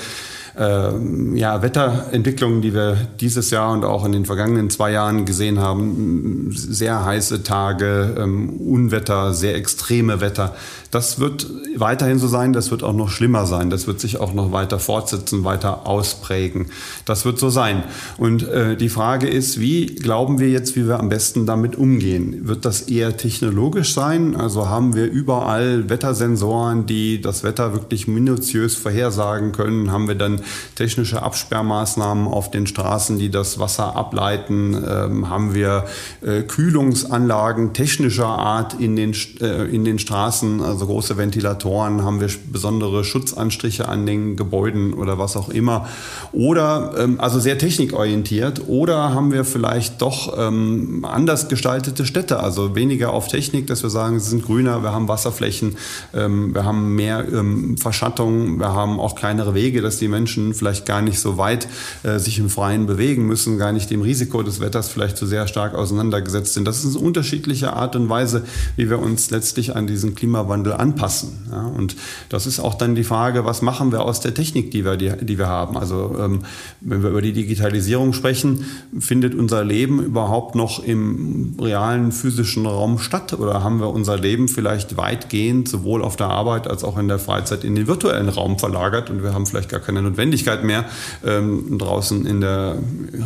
äh, 0.59 1.37
ja, 1.39 1.63
Wetterentwicklungen, 1.63 2.63
die 2.63 2.73
wir 2.75 2.97
dieses 3.21 3.51
Jahr 3.51 3.73
und 3.73 3.85
auch 3.85 4.05
in 4.05 4.13
den 4.13 4.25
vergangenen 4.25 4.71
zwei 4.71 4.93
Jahren 4.93 5.25
gesehen 5.25 5.61
haben, 5.61 6.51
sehr 6.53 7.05
heiße 7.05 7.43
Tage, 7.43 8.17
ähm, 8.19 8.51
Unwetter, 8.51 9.35
sehr 9.35 9.55
extreme 9.55 10.21
Wetter, 10.21 10.55
das 10.91 11.21
wird 11.21 11.47
weiterhin 11.77 12.19
so 12.19 12.27
sein, 12.27 12.55
das 12.55 12.71
wird 12.71 12.83
auch 12.83 12.95
noch 12.95 13.11
schlimmer 13.11 13.45
sein, 13.45 13.71
das 13.71 13.87
wird 13.87 14.01
sich 14.01 14.19
auch 14.19 14.33
noch 14.33 14.53
weiter 14.53 14.79
fortsetzen, 14.79 15.45
weiter 15.45 15.87
ausprägen. 15.87 16.69
Das 17.05 17.27
wird 17.27 17.39
so 17.39 17.51
sein. 17.51 17.83
Und 18.17 18.49
äh, 18.49 18.77
die 18.77 18.89
Frage 18.89 19.29
ist, 19.29 19.61
wie 19.61 19.87
glauben 19.87 20.39
wir 20.39 20.49
jetzt, 20.49 20.75
wie 20.75 20.87
wir 20.87 21.01
am 21.01 21.11
besten 21.11 21.45
damit 21.45 21.77
umgehen? 21.77 22.49
Wird 22.49 22.65
das 22.65 22.83
eher 22.83 23.17
technologisch 23.17 23.93
sein? 23.93 24.37
Also 24.37 24.69
haben 24.69 24.95
wir 24.95 25.11
überall 25.11 25.91
Wettersensoren, 25.91 26.87
die 26.87 27.21
das 27.21 27.43
Wetter 27.43 27.75
wirklich 27.75 28.09
minutiös 28.09 28.75
vorhersagen 28.77 29.53
können? 29.53 29.93
Haben 29.93 30.09
wir 30.09 30.15
dann 30.15 30.41
technische 30.75 31.23
Absperrmaßnahmen 31.23 32.27
auf 32.27 32.51
den 32.51 32.67
Straßen, 32.67 33.19
die 33.19 33.31
das 33.31 33.59
Wasser 33.59 33.97
ableiten? 33.97 34.75
Ähm, 34.75 35.31
haben 35.31 35.55
wir 35.55 35.85
äh, 36.23 36.43
Kühlungsanlagen 36.43 37.73
technischer 37.73 38.27
Art 38.27 38.75
in 38.75 38.97
den, 38.97 39.15
äh, 39.41 39.65
in 39.65 39.85
den 39.85 39.99
Straßen? 39.99 40.63
Also 40.63 40.87
große 40.87 41.17
Ventilatoren, 41.17 42.05
haben 42.05 42.21
wir 42.21 42.29
besondere 42.51 43.05
Schutzanstriche 43.05 43.89
an 43.89 44.07
den 44.07 44.37
Gebäuden 44.37 44.95
oder 44.95 45.19
was 45.19 45.37
auch 45.37 45.49
immer. 45.49 45.89
Oder 46.33 46.95
ähm, 46.99 47.21
also 47.21 47.41
sehr 47.41 47.59
technikorientiert. 47.59 48.63
Oder 48.69 49.15
haben 49.15 49.33
wir 49.33 49.45
vielleicht 49.45 50.03
doch 50.03 50.37
ähm, 50.39 51.05
anders 51.05 51.49
gestaltete 51.49 52.07
Städte, 52.07 52.41
also 52.41 52.75
weniger 52.75 53.13
auf 53.13 53.29
Technik, 53.29 53.67
dass 53.67 53.83
wir 53.83 53.91
sagen, 53.91 54.21
sie 54.21 54.31
sind 54.31 54.45
grüner, 54.45 54.83
wir 54.83 54.93
haben 54.93 55.09
Wasserflächen, 55.09 55.77
ähm, 56.15 56.55
wir 56.55 56.65
haben 56.65 56.95
mehr 56.95 57.25
ähm, 57.33 57.77
Verschattung, 57.77 58.59
wir 58.59 58.73
haben 58.73 59.01
auch 59.01 59.15
kleinere 59.15 59.55
Wege, 59.55 59.83
dass 59.83 59.99
die 59.99 60.09
Menschen 60.09 60.36
vielleicht 60.55 60.87
gar 60.87 61.03
nicht 61.03 61.21
so 61.21 61.39
weit 61.39 61.69
äh, 62.03 62.19
sich 62.19 62.39
im 62.39 62.51
Freien 62.51 62.87
bewegen 62.87 63.27
müssen, 63.27 63.59
gar 63.59 63.73
nicht 63.73 63.91
dem 63.91 64.03
Risiko 64.03 64.43
des 64.43 64.61
Wetters 64.61 64.89
vielleicht 64.89 65.17
so 65.17 65.27
sehr 65.27 65.49
stark 65.49 65.75
auseinandergesetzt 65.75 66.55
sind. 66.55 66.67
Das 66.67 66.85
ist 66.85 66.97
eine 66.97 67.05
unterschiedliche 67.05 67.73
Art 67.73 67.97
und 67.97 68.09
Weise, 68.09 68.45
wie 68.77 68.91
wir 68.91 68.99
uns 68.99 69.31
letztlich 69.31 69.75
an 69.75 69.87
diesen 69.87 70.15
Klimawandel 70.15 70.37
Klimawandel 70.37 70.73
anpassen. 70.75 71.31
Ja, 71.51 71.67
und 71.67 71.97
das 72.29 72.47
ist 72.47 72.61
auch 72.61 72.75
dann 72.75 72.95
die 72.95 73.05
Frage, 73.05 73.45
was 73.45 73.63
machen 73.63 73.93
wir 73.93 74.03
aus 74.03 74.21
der 74.21 74.35
Technik, 74.35 74.71
die 74.71 74.85
wir, 74.85 74.97
die, 74.97 75.13
die 75.21 75.39
wir 75.39 75.47
haben. 75.47 75.77
Also 75.77 76.17
ähm, 76.19 76.41
wenn 76.81 77.03
wir 77.03 77.11
über 77.11 77.23
die 77.23 77.33
Digitalisierung 77.33 78.13
sprechen, 78.13 78.65
findet 78.99 79.35
unser 79.35 79.65
Leben 79.65 80.03
überhaupt 80.03 80.55
noch 80.55 80.83
im 80.83 81.57
realen 81.61 82.13
physischen 82.13 82.67
Raum 82.67 82.99
statt? 82.99 83.33
Oder 83.35 83.63
haben 83.63 83.81
wir 83.81 83.91
unser 83.91 84.19
Leben 84.19 84.49
vielleicht 84.49 84.97
weitgehend 84.97 85.69
sowohl 85.69 86.03
auf 86.03 86.17
der 86.17 86.29
Arbeit 86.29 86.67
als 86.67 86.85
auch 86.85 86.99
in 86.99 87.09
der 87.09 87.19
Freizeit 87.19 87.65
in 87.65 87.75
den 87.75 87.87
virtuellen 87.87 88.29
Raum 88.29 88.59
verlagert 88.59 89.11
und 89.11 89.23
wir 89.23 89.33
haben 89.33 89.47
vielleicht 89.47 89.69
gar 89.69 89.81
keine 89.81 90.03
Notwendigkeit 90.03 90.26
mehr, 90.63 90.85
ähm, 91.25 91.79
draußen 91.79 92.27
in 92.27 92.41
der 92.41 92.77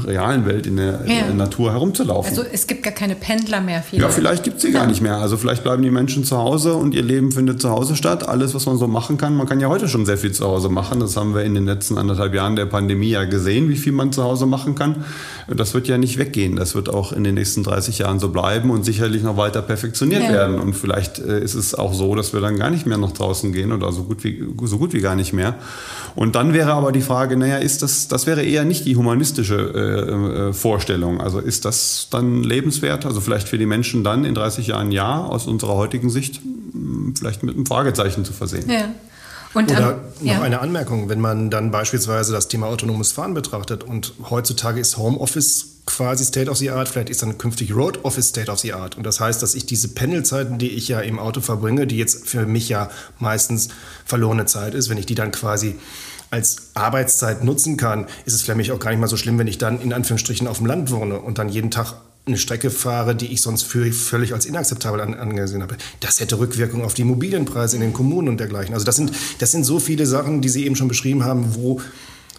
realen 0.04 0.46
Welt, 0.46 0.66
in 0.66 0.76
der, 0.76 0.86
ja. 0.86 0.98
in 0.98 1.06
der, 1.06 1.34
Natur 1.34 1.72
herumzulaufen. 1.72 2.30
Also 2.30 2.44
es 2.52 2.66
gibt 2.66 2.82
gar 2.82 2.92
keine 2.92 3.14
Pendler 3.14 3.60
mehr. 3.60 3.82
Vielleicht. 3.82 4.02
Ja, 4.02 4.08
vielleicht 4.10 4.44
gibt 4.44 4.56
es 4.56 4.62
sie 4.62 4.72
gar 4.72 4.86
nicht 4.86 5.00
mehr. 5.00 5.16
Also 5.16 5.36
vielleicht 5.36 5.62
bleiben 5.62 5.82
die 5.82 5.90
Menschen 5.90 6.24
zu 6.24 6.36
Hause 6.36 6.74
und 6.74 6.94
ihr 6.94 7.02
Leben 7.02 7.32
findet 7.32 7.60
zu 7.60 7.70
Hause 7.70 7.96
statt. 7.96 8.28
Alles, 8.28 8.54
was 8.54 8.66
man 8.66 8.76
so 8.76 8.86
machen 8.86 9.16
kann. 9.16 9.36
Man 9.36 9.46
kann 9.46 9.60
ja 9.60 9.68
heute 9.68 9.88
schon 9.88 10.06
sehr 10.06 10.18
viel 10.18 10.32
zu 10.32 10.46
Hause 10.46 10.68
machen. 10.68 11.00
Das 11.00 11.16
haben 11.16 11.34
wir 11.34 11.42
in 11.42 11.54
den 11.54 11.66
letzten 11.66 11.98
anderthalb 11.98 12.34
Jahren 12.34 12.56
der 12.56 12.66
Pandemie 12.66 13.10
ja 13.10 13.24
gesehen, 13.24 13.68
wie 13.68 13.76
viel 13.76 13.92
man 13.92 14.12
zu 14.12 14.22
Hause 14.22 14.46
machen 14.46 14.74
kann. 14.74 15.04
Das 15.48 15.74
wird 15.74 15.88
ja 15.88 15.98
nicht 15.98 16.18
weggehen. 16.18 16.56
Das 16.56 16.74
wird 16.74 16.88
auch 16.88 17.12
in 17.12 17.24
den 17.24 17.34
nächsten 17.34 17.62
30 17.62 17.98
Jahren 17.98 18.20
so 18.20 18.28
bleiben 18.28 18.70
und 18.70 18.84
sicherlich 18.84 19.22
noch 19.22 19.36
weiter 19.36 19.62
perfektioniert 19.62 20.24
ja. 20.24 20.32
werden. 20.32 20.60
Und 20.60 20.74
vielleicht 20.74 21.18
äh, 21.18 21.40
ist 21.40 21.54
es 21.54 21.74
auch 21.74 21.94
so, 21.94 22.14
dass 22.14 22.32
wir 22.32 22.40
dann 22.40 22.56
gar 22.56 22.70
nicht 22.70 22.86
mehr 22.86 22.98
nach 22.98 23.12
draußen 23.12 23.52
gehen 23.52 23.72
oder 23.72 23.92
so 23.92 24.04
gut 24.04 24.24
wie, 24.24 24.44
so 24.64 24.78
gut 24.78 24.92
wie 24.92 25.00
gar 25.00 25.16
nicht 25.16 25.32
mehr. 25.32 25.54
Und 26.14 26.34
dann 26.34 26.52
wäre 26.52 26.72
aber 26.72 26.89
die 26.92 27.00
Frage, 27.00 27.36
naja, 27.36 27.56
ist 27.56 27.82
das, 27.82 28.08
das 28.08 28.26
wäre 28.26 28.42
eher 28.42 28.64
nicht 28.64 28.86
die 28.86 28.96
humanistische 28.96 29.56
äh, 29.56 30.48
äh 30.48 30.52
Vorstellung. 30.52 31.20
Also 31.20 31.38
ist 31.38 31.64
das 31.64 32.08
dann 32.10 32.42
lebenswert? 32.42 33.06
Also 33.06 33.20
vielleicht 33.20 33.48
für 33.48 33.58
die 33.58 33.66
Menschen 33.66 34.04
dann 34.04 34.24
in 34.24 34.34
30 34.34 34.68
Jahren 34.68 34.92
ja, 34.92 35.24
aus 35.24 35.46
unserer 35.46 35.74
heutigen 35.74 36.10
Sicht 36.10 36.40
vielleicht 37.18 37.42
mit 37.42 37.54
einem 37.54 37.66
Fragezeichen 37.66 38.24
zu 38.24 38.32
versehen. 38.32 38.70
Ja. 38.70 38.90
Und, 39.52 39.70
Oder 39.72 39.92
ähm, 39.92 40.26
noch 40.26 40.34
ja. 40.34 40.42
eine 40.42 40.60
Anmerkung, 40.60 41.08
wenn 41.08 41.20
man 41.20 41.50
dann 41.50 41.72
beispielsweise 41.72 42.32
das 42.32 42.46
Thema 42.46 42.68
autonomes 42.68 43.10
Fahren 43.10 43.34
betrachtet 43.34 43.82
und 43.82 44.14
heutzutage 44.30 44.78
ist 44.78 44.96
Homeoffice 44.96 45.80
quasi 45.86 46.24
State 46.24 46.48
of 46.48 46.56
the 46.58 46.70
Art, 46.70 46.88
vielleicht 46.88 47.10
ist 47.10 47.22
dann 47.22 47.36
künftig 47.36 47.74
Road 47.74 48.04
Office 48.04 48.28
State 48.28 48.50
of 48.50 48.60
the 48.60 48.74
Art. 48.74 48.96
Und 48.96 49.04
das 49.04 49.18
heißt, 49.18 49.42
dass 49.42 49.56
ich 49.56 49.66
diese 49.66 49.88
Pendelzeiten, 49.88 50.58
die 50.58 50.70
ich 50.70 50.86
ja 50.86 51.00
im 51.00 51.18
Auto 51.18 51.40
verbringe, 51.40 51.88
die 51.88 51.96
jetzt 51.96 52.28
für 52.28 52.46
mich 52.46 52.68
ja 52.68 52.90
meistens 53.18 53.70
verlorene 54.04 54.46
Zeit 54.46 54.74
ist, 54.74 54.88
wenn 54.88 54.98
ich 54.98 55.06
die 55.06 55.16
dann 55.16 55.32
quasi 55.32 55.76
als 56.30 56.70
Arbeitszeit 56.74 57.44
nutzen 57.44 57.76
kann, 57.76 58.06
ist 58.24 58.34
es 58.34 58.42
für 58.42 58.54
mich 58.54 58.72
auch 58.72 58.78
gar 58.78 58.90
nicht 58.90 59.00
mal 59.00 59.08
so 59.08 59.16
schlimm, 59.16 59.38
wenn 59.38 59.48
ich 59.48 59.58
dann 59.58 59.80
in 59.80 59.92
Anführungsstrichen 59.92 60.46
auf 60.46 60.58
dem 60.58 60.66
Land 60.66 60.90
wohne 60.90 61.18
und 61.18 61.38
dann 61.38 61.48
jeden 61.48 61.70
Tag 61.70 61.94
eine 62.26 62.38
Strecke 62.38 62.70
fahre, 62.70 63.16
die 63.16 63.26
ich 63.26 63.40
sonst 63.42 63.62
für 63.62 63.90
völlig 63.92 64.32
als 64.34 64.46
inakzeptabel 64.46 65.00
an, 65.00 65.14
angesehen 65.14 65.62
habe. 65.62 65.76
Das 66.00 66.20
hätte 66.20 66.38
Rückwirkung 66.38 66.84
auf 66.84 66.94
die 66.94 67.02
Immobilienpreise 67.02 67.76
in 67.76 67.82
den 67.82 67.92
Kommunen 67.92 68.28
und 68.28 68.38
dergleichen. 68.38 68.74
Also 68.74 68.84
das 68.84 68.96
sind, 68.96 69.12
das 69.38 69.50
sind 69.50 69.64
so 69.64 69.80
viele 69.80 70.06
Sachen, 70.06 70.40
die 70.40 70.48
Sie 70.48 70.64
eben 70.66 70.76
schon 70.76 70.88
beschrieben 70.88 71.24
haben, 71.24 71.54
wo 71.54 71.80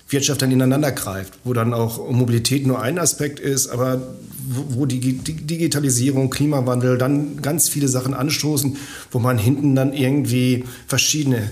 Wirtschaft 0.07 0.41
dann 0.41 0.51
ineinander 0.51 0.91
greift, 0.91 1.33
wo 1.43 1.53
dann 1.53 1.73
auch 1.73 2.09
Mobilität 2.11 2.67
nur 2.67 2.81
ein 2.81 2.99
Aspekt 2.99 3.39
ist, 3.39 3.67
aber 3.67 4.01
wo 4.69 4.85
die 4.85 4.99
Digitalisierung, 4.99 6.29
Klimawandel 6.29 6.97
dann 6.97 7.41
ganz 7.41 7.69
viele 7.69 7.87
Sachen 7.87 8.13
anstoßen, 8.13 8.77
wo 9.11 9.19
man 9.19 9.37
hinten 9.37 9.75
dann 9.75 9.93
irgendwie 9.93 10.65
verschiedene 10.87 11.51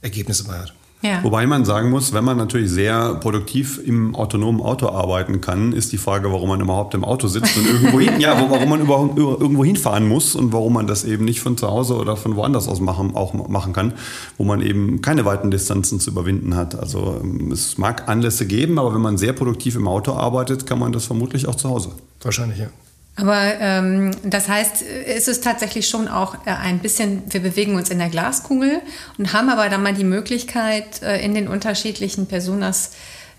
Ergebnisse 0.00 0.44
bei 0.44 0.58
hat. 0.58 0.74
Ja. 1.02 1.22
Wobei 1.24 1.46
man 1.48 1.64
sagen 1.64 1.90
muss, 1.90 2.12
wenn 2.12 2.24
man 2.24 2.36
natürlich 2.36 2.70
sehr 2.70 3.16
produktiv 3.16 3.80
im 3.84 4.14
autonomen 4.14 4.60
Auto 4.60 4.88
arbeiten 4.88 5.40
kann, 5.40 5.72
ist 5.72 5.90
die 5.90 5.98
Frage, 5.98 6.30
warum 6.30 6.48
man 6.48 6.60
überhaupt 6.60 6.94
im 6.94 7.04
Auto 7.04 7.26
sitzt 7.26 7.56
und 7.56 7.66
irgendwo 7.66 7.98
hin, 7.98 8.14
ja, 8.20 8.40
warum 8.48 8.68
man 8.68 8.80
überhaupt 8.80 9.18
irgendwo 9.18 9.64
hinfahren 9.64 10.06
muss 10.06 10.36
und 10.36 10.52
warum 10.52 10.74
man 10.74 10.86
das 10.86 11.04
eben 11.04 11.24
nicht 11.24 11.40
von 11.40 11.56
zu 11.56 11.66
Hause 11.66 11.96
oder 11.96 12.16
von 12.16 12.36
woanders 12.36 12.68
aus 12.68 12.80
machen, 12.80 13.16
auch 13.16 13.34
machen 13.48 13.72
kann, 13.72 13.94
wo 14.38 14.44
man 14.44 14.62
eben 14.62 15.02
keine 15.02 15.24
weiten 15.24 15.50
Distanzen 15.50 15.98
zu 15.98 16.10
überwinden 16.10 16.54
hat. 16.54 16.78
Also 16.78 17.20
ähm, 17.20 17.50
es 17.50 17.78
mag 17.78 18.08
Anlässe 18.08 18.46
geben, 18.46 18.78
aber 18.78 18.94
wenn 18.94 19.02
man 19.02 19.18
sehr 19.18 19.32
produktiv 19.32 19.74
im 19.74 19.88
Auto 19.88 20.12
arbeitet, 20.12 20.66
kann 20.66 20.78
man 20.78 20.92
das 20.92 21.06
vermutlich 21.06 21.48
auch 21.48 21.56
zu 21.56 21.68
Hause. 21.68 21.90
Wahrscheinlich, 22.22 22.60
ja. 22.60 22.68
Aber 23.16 23.40
ähm, 23.60 24.10
das 24.24 24.48
heißt, 24.48 24.82
es 25.06 25.28
ist 25.28 25.44
tatsächlich 25.44 25.88
schon 25.88 26.08
auch 26.08 26.34
äh, 26.46 26.50
ein 26.50 26.78
bisschen, 26.78 27.22
wir 27.28 27.40
bewegen 27.40 27.74
uns 27.74 27.90
in 27.90 27.98
der 27.98 28.08
Glaskugel 28.08 28.80
und 29.18 29.32
haben 29.34 29.50
aber 29.50 29.68
dann 29.68 29.82
mal 29.82 29.92
die 29.92 30.04
Möglichkeit, 30.04 31.02
äh, 31.02 31.22
in 31.22 31.34
den 31.34 31.46
unterschiedlichen 31.46 32.26
Personas 32.26 32.92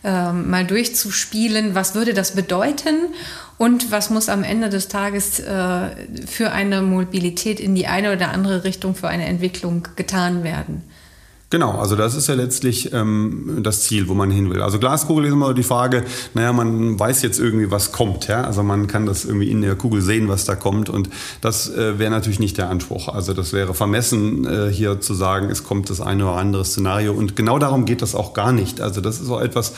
äh, 0.04 0.32
mal 0.32 0.66
durchzuspielen, 0.66 1.74
was 1.74 1.96
würde 1.96 2.14
das 2.14 2.36
bedeuten 2.36 3.14
und 3.58 3.92
was 3.92 4.12
muss 4.12 4.30
am 4.30 4.44
Ende 4.44 4.70
des 4.70 4.90
Tages 4.90 5.40
äh, 5.40 5.90
für 6.28 6.52
eine 6.52 6.82
Mobilität 6.82 7.60
in 7.60 7.74
die 7.74 7.88
eine 7.88 8.14
oder 8.14 8.30
andere 8.30 8.64
Richtung, 8.64 8.94
für 8.94 9.08
eine 9.08 9.26
Entwicklung 9.26 9.88
getan 9.96 10.44
werden. 10.44 10.84
Genau, 11.54 11.74
also 11.74 11.96
das 11.96 12.16
ist 12.16 12.26
ja 12.26 12.34
letztlich 12.34 12.94
ähm, 12.94 13.60
das 13.62 13.84
Ziel, 13.84 14.08
wo 14.08 14.16
man 14.16 14.32
hin 14.32 14.50
will. 14.50 14.63
Also 14.63 14.80
Glaskugel 14.80 15.26
ist 15.26 15.34
immer 15.34 15.54
die 15.54 15.62
Frage, 15.62 16.04
naja, 16.34 16.52
man 16.52 17.00
weiß 17.00 17.22
jetzt 17.22 17.39
irgendwie, 17.39 17.70
was 17.70 17.92
kommt. 17.92 18.28
Ja? 18.28 18.42
Also 18.42 18.63
man 18.63 18.88
kann 18.88 19.06
das 19.06 19.24
irgendwie 19.24 19.52
in 19.52 19.62
der 19.62 19.76
Kugel 19.76 20.02
sehen, 20.02 20.30
was 20.30 20.46
da 20.46 20.56
kommt. 20.56 20.89
Und 20.89 21.10
das 21.42 21.70
äh, 21.70 22.00
wäre 22.00 22.10
natürlich 22.10 22.39
nicht 22.39 22.58
der 22.58 22.72
Anspruch. 22.72 23.08
Also 23.08 23.36
das 23.36 23.54
wäre 23.54 23.76
vermessen, 23.76 24.48
äh, 24.48 24.72
hier 24.72 25.00
zu 25.00 25.13
sagen, 25.13 25.52
es 25.52 25.63
kommt 25.63 25.92
das 25.92 26.02
eine 26.02 26.26
oder 26.26 26.38
andere 26.38 26.66
Szenario. 26.66 27.13
Und 27.13 27.36
genau 27.36 27.60
darum 27.60 27.86
geht 27.86 28.02
das 28.02 28.16
auch 28.16 28.34
gar 28.34 28.52
nicht. 28.52 28.82
Also 28.82 29.00
das 29.00 29.22
ist 29.22 29.30
auch 29.30 29.39
etwas, 29.39 29.74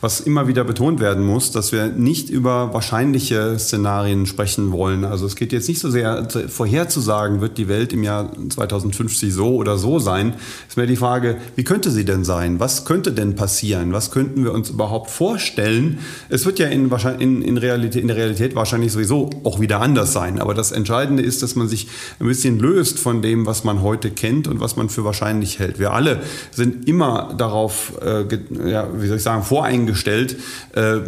was 0.00 0.18
immer 0.18 0.48
wieder 0.48 0.64
betont 0.64 0.98
werden 0.98 1.24
muss, 1.24 1.52
dass 1.52 1.70
wir 1.70 1.90
nicht 1.90 2.28
über 2.28 2.74
wahrscheinliche 2.74 3.56
Szenarien 3.56 4.26
sprechen 4.26 4.72
wollen. 4.72 5.04
Also 5.04 5.26
es 5.26 5.36
geht 5.36 5.52
jetzt 5.52 5.68
nicht 5.68 5.78
so 5.78 5.90
sehr 5.90 6.26
vorherzusagen, 6.48 7.40
wird 7.40 7.56
die 7.56 7.68
Welt 7.68 7.92
im 7.92 8.02
Jahr 8.02 8.32
2050 8.48 9.32
so 9.32 9.54
oder 9.54 9.78
so 9.78 10.00
sein. 10.00 10.34
Ist 10.66 10.76
mehr 10.76 10.86
die 10.86 10.96
Frage, 10.96 11.19
Frage, 11.20 11.36
wie 11.54 11.64
könnte 11.64 11.90
sie 11.90 12.06
denn 12.06 12.24
sein? 12.24 12.60
Was 12.60 12.86
könnte 12.86 13.12
denn 13.12 13.34
passieren? 13.34 13.92
Was 13.92 14.10
könnten 14.10 14.42
wir 14.42 14.54
uns 14.54 14.70
überhaupt 14.70 15.10
vorstellen? 15.10 15.98
Es 16.30 16.46
wird 16.46 16.58
ja 16.58 16.66
in, 16.66 16.90
in, 17.18 17.42
in, 17.42 17.58
Realität, 17.58 18.00
in 18.00 18.08
der 18.08 18.16
Realität 18.16 18.54
wahrscheinlich 18.54 18.92
sowieso 18.92 19.28
auch 19.44 19.60
wieder 19.60 19.82
anders 19.82 20.14
sein. 20.14 20.40
Aber 20.40 20.54
das 20.54 20.72
Entscheidende 20.72 21.22
ist, 21.22 21.42
dass 21.42 21.56
man 21.56 21.68
sich 21.68 21.88
ein 22.20 22.26
bisschen 22.26 22.58
löst 22.58 22.98
von 22.98 23.20
dem, 23.20 23.44
was 23.44 23.64
man 23.64 23.82
heute 23.82 24.10
kennt 24.10 24.48
und 24.48 24.60
was 24.60 24.76
man 24.76 24.88
für 24.88 25.04
wahrscheinlich 25.04 25.58
hält. 25.58 25.78
Wir 25.78 25.92
alle 25.92 26.22
sind 26.52 26.88
immer 26.88 27.34
darauf, 27.36 27.92
äh, 28.02 28.24
ja, 28.70 28.88
wie 28.96 29.06
soll 29.06 29.18
ich 29.18 29.22
sagen, 29.22 29.42
voreingestellt, 29.42 30.38
äh, 30.74 31.00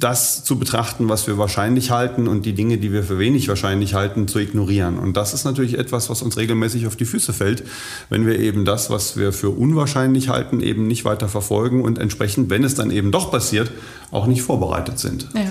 das 0.00 0.44
zu 0.44 0.58
betrachten, 0.58 1.10
was 1.10 1.26
wir 1.26 1.36
wahrscheinlich 1.36 1.90
halten 1.90 2.26
und 2.26 2.46
die 2.46 2.54
Dinge, 2.54 2.78
die 2.78 2.90
wir 2.90 3.04
für 3.04 3.18
wenig 3.18 3.48
wahrscheinlich 3.48 3.92
halten, 3.92 4.28
zu 4.28 4.38
ignorieren. 4.38 4.98
Und 4.98 5.18
das 5.18 5.34
ist 5.34 5.44
natürlich 5.44 5.78
etwas, 5.78 6.08
was 6.08 6.22
uns 6.22 6.38
regelmäßig 6.38 6.86
auf 6.86 6.96
die 6.96 7.04
Füße 7.04 7.34
fällt, 7.34 7.64
wenn 8.08 8.26
wir 8.26 8.38
eben 8.38 8.64
das, 8.84 8.90
was 8.90 9.16
wir 9.16 9.32
für 9.32 9.50
unwahrscheinlich 9.50 10.28
halten, 10.28 10.60
eben 10.60 10.86
nicht 10.86 11.04
weiter 11.04 11.28
verfolgen 11.28 11.82
und 11.82 11.98
entsprechend, 11.98 12.50
wenn 12.50 12.64
es 12.64 12.74
dann 12.74 12.90
eben 12.90 13.10
doch 13.10 13.30
passiert, 13.30 13.70
auch 14.10 14.26
nicht 14.26 14.42
vorbereitet 14.42 14.98
sind. 14.98 15.28
Ja. 15.34 15.42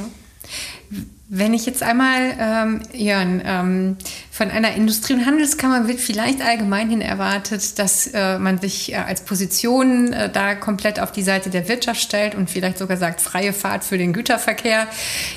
Wenn 1.29 1.55
ich 1.55 1.65
jetzt 1.65 1.81
einmal, 1.81 2.35
ähm, 2.37 2.81
Jörn, 2.93 3.41
ähm, 3.43 3.97
von 4.29 4.51
einer 4.51 4.75
Industrie- 4.75 5.13
und 5.13 5.25
Handelskammer 5.25 5.87
wird 5.87 5.99
vielleicht 5.99 6.41
allgemein 6.41 6.91
hin 6.91 7.01
erwartet, 7.01 7.79
dass 7.79 8.07
äh, 8.07 8.37
man 8.37 8.59
sich 8.59 8.91
äh, 8.91 8.97
als 8.97 9.21
Position 9.21 10.13
äh, 10.13 10.29
da 10.31 10.53
komplett 10.53 10.99
auf 10.99 11.11
die 11.11 11.23
Seite 11.23 11.49
der 11.49 11.67
Wirtschaft 11.67 12.01
stellt 12.01 12.35
und 12.35 12.51
vielleicht 12.51 12.77
sogar 12.77 12.97
sagt, 12.97 13.19
freie 13.19 13.53
Fahrt 13.53 13.83
für 13.83 13.97
den 13.97 14.13
Güterverkehr. 14.13 14.87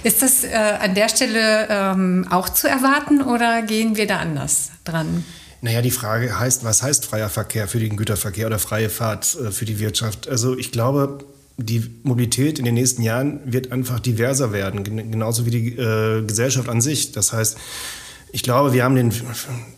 Ist 0.02 0.20
das 0.20 0.44
äh, 0.44 0.54
an 0.54 0.94
der 0.94 1.08
Stelle 1.08 1.68
ähm, 1.70 2.26
auch 2.30 2.50
zu 2.50 2.68
erwarten 2.68 3.22
oder 3.22 3.62
gehen 3.62 3.96
wir 3.96 4.06
da 4.06 4.18
anders 4.18 4.72
dran? 4.84 5.24
Naja, 5.62 5.82
die 5.82 5.90
Frage 5.90 6.38
heißt, 6.38 6.64
was 6.64 6.82
heißt 6.82 7.06
freier 7.06 7.28
Verkehr 7.28 7.68
für 7.68 7.78
den 7.78 7.96
Güterverkehr 7.96 8.46
oder 8.46 8.58
freie 8.58 8.90
Fahrt 8.90 9.36
äh, 9.36 9.50
für 9.50 9.64
die 9.64 9.78
Wirtschaft? 9.78 10.28
Also 10.28 10.56
ich 10.56 10.72
glaube, 10.72 11.24
die 11.58 11.90
Mobilität 12.02 12.58
in 12.58 12.64
den 12.64 12.74
nächsten 12.74 13.02
Jahren 13.02 13.40
wird 13.44 13.72
einfach 13.72 13.98
diverser 14.00 14.52
werden, 14.52 14.84
genauso 14.84 15.46
wie 15.46 15.50
die 15.50 15.68
äh, 15.76 16.22
Gesellschaft 16.22 16.68
an 16.68 16.80
sich. 16.80 17.12
Das 17.12 17.32
heißt, 17.32 17.56
ich 18.32 18.42
glaube, 18.42 18.72
wir 18.74 18.84
haben 18.84 18.94
den, 18.94 19.12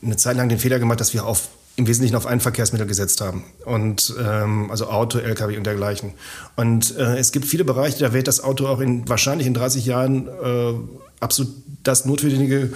eine 0.03 0.17
Zeit 0.17 0.37
lang 0.37 0.49
den 0.49 0.59
Fehler 0.59 0.81
gemacht, 0.81 1.01
dass 1.01 1.14
wir 1.14 1.25
auf, 1.25 1.49
im 1.77 1.87
Wesentlichen 1.87 2.17
auf 2.17 2.27
ein 2.27 2.41
Verkehrsmittel 2.41 2.88
gesetzt 2.88 3.21
haben. 3.21 3.45
Und, 3.64 4.12
ähm, 4.21 4.71
also 4.73 4.88
Auto, 4.88 5.19
Lkw 5.19 5.57
und 5.57 5.64
dergleichen. 5.64 6.14
Und 6.57 6.97
äh, 6.97 7.17
es 7.19 7.31
gibt 7.31 7.47
viele 7.47 7.64
Bereiche, 7.64 8.01
da 8.01 8.12
wird 8.12 8.27
das 8.27 8.43
Auto 8.43 8.67
auch 8.67 8.81
in, 8.81 9.09
wahrscheinlich 9.09 9.47
in 9.47 9.55
30 9.55 9.87
Jahren 9.87 10.27
äh, 10.27 10.75
absolut 11.21 11.55
das 11.85 12.05
notwendige 12.05 12.71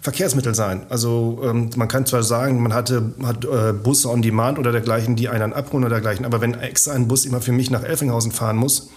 Verkehrsmittel 0.00 0.54
sein. 0.54 0.86
Also 0.88 1.40
ähm, 1.44 1.70
man 1.76 1.88
kann 1.88 2.06
zwar 2.06 2.22
sagen, 2.22 2.62
man 2.62 2.74
hatte, 2.74 3.14
hat 3.22 3.44
äh, 3.44 3.72
Busse 3.72 4.10
on 4.10 4.22
Demand 4.22 4.58
oder 4.58 4.72
dergleichen, 4.72 5.16
die 5.16 5.28
einen 5.28 5.52
abholen 5.52 5.84
oder 5.84 5.96
dergleichen, 5.96 6.24
aber 6.24 6.40
wenn 6.40 6.54
extra 6.54 6.92
ein 6.92 7.08
Bus 7.08 7.24
immer 7.24 7.40
für 7.40 7.52
mich 7.52 7.70
nach 7.70 7.82
Elfinghausen 7.82 8.32
fahren 8.32 8.56
muss, 8.56 8.90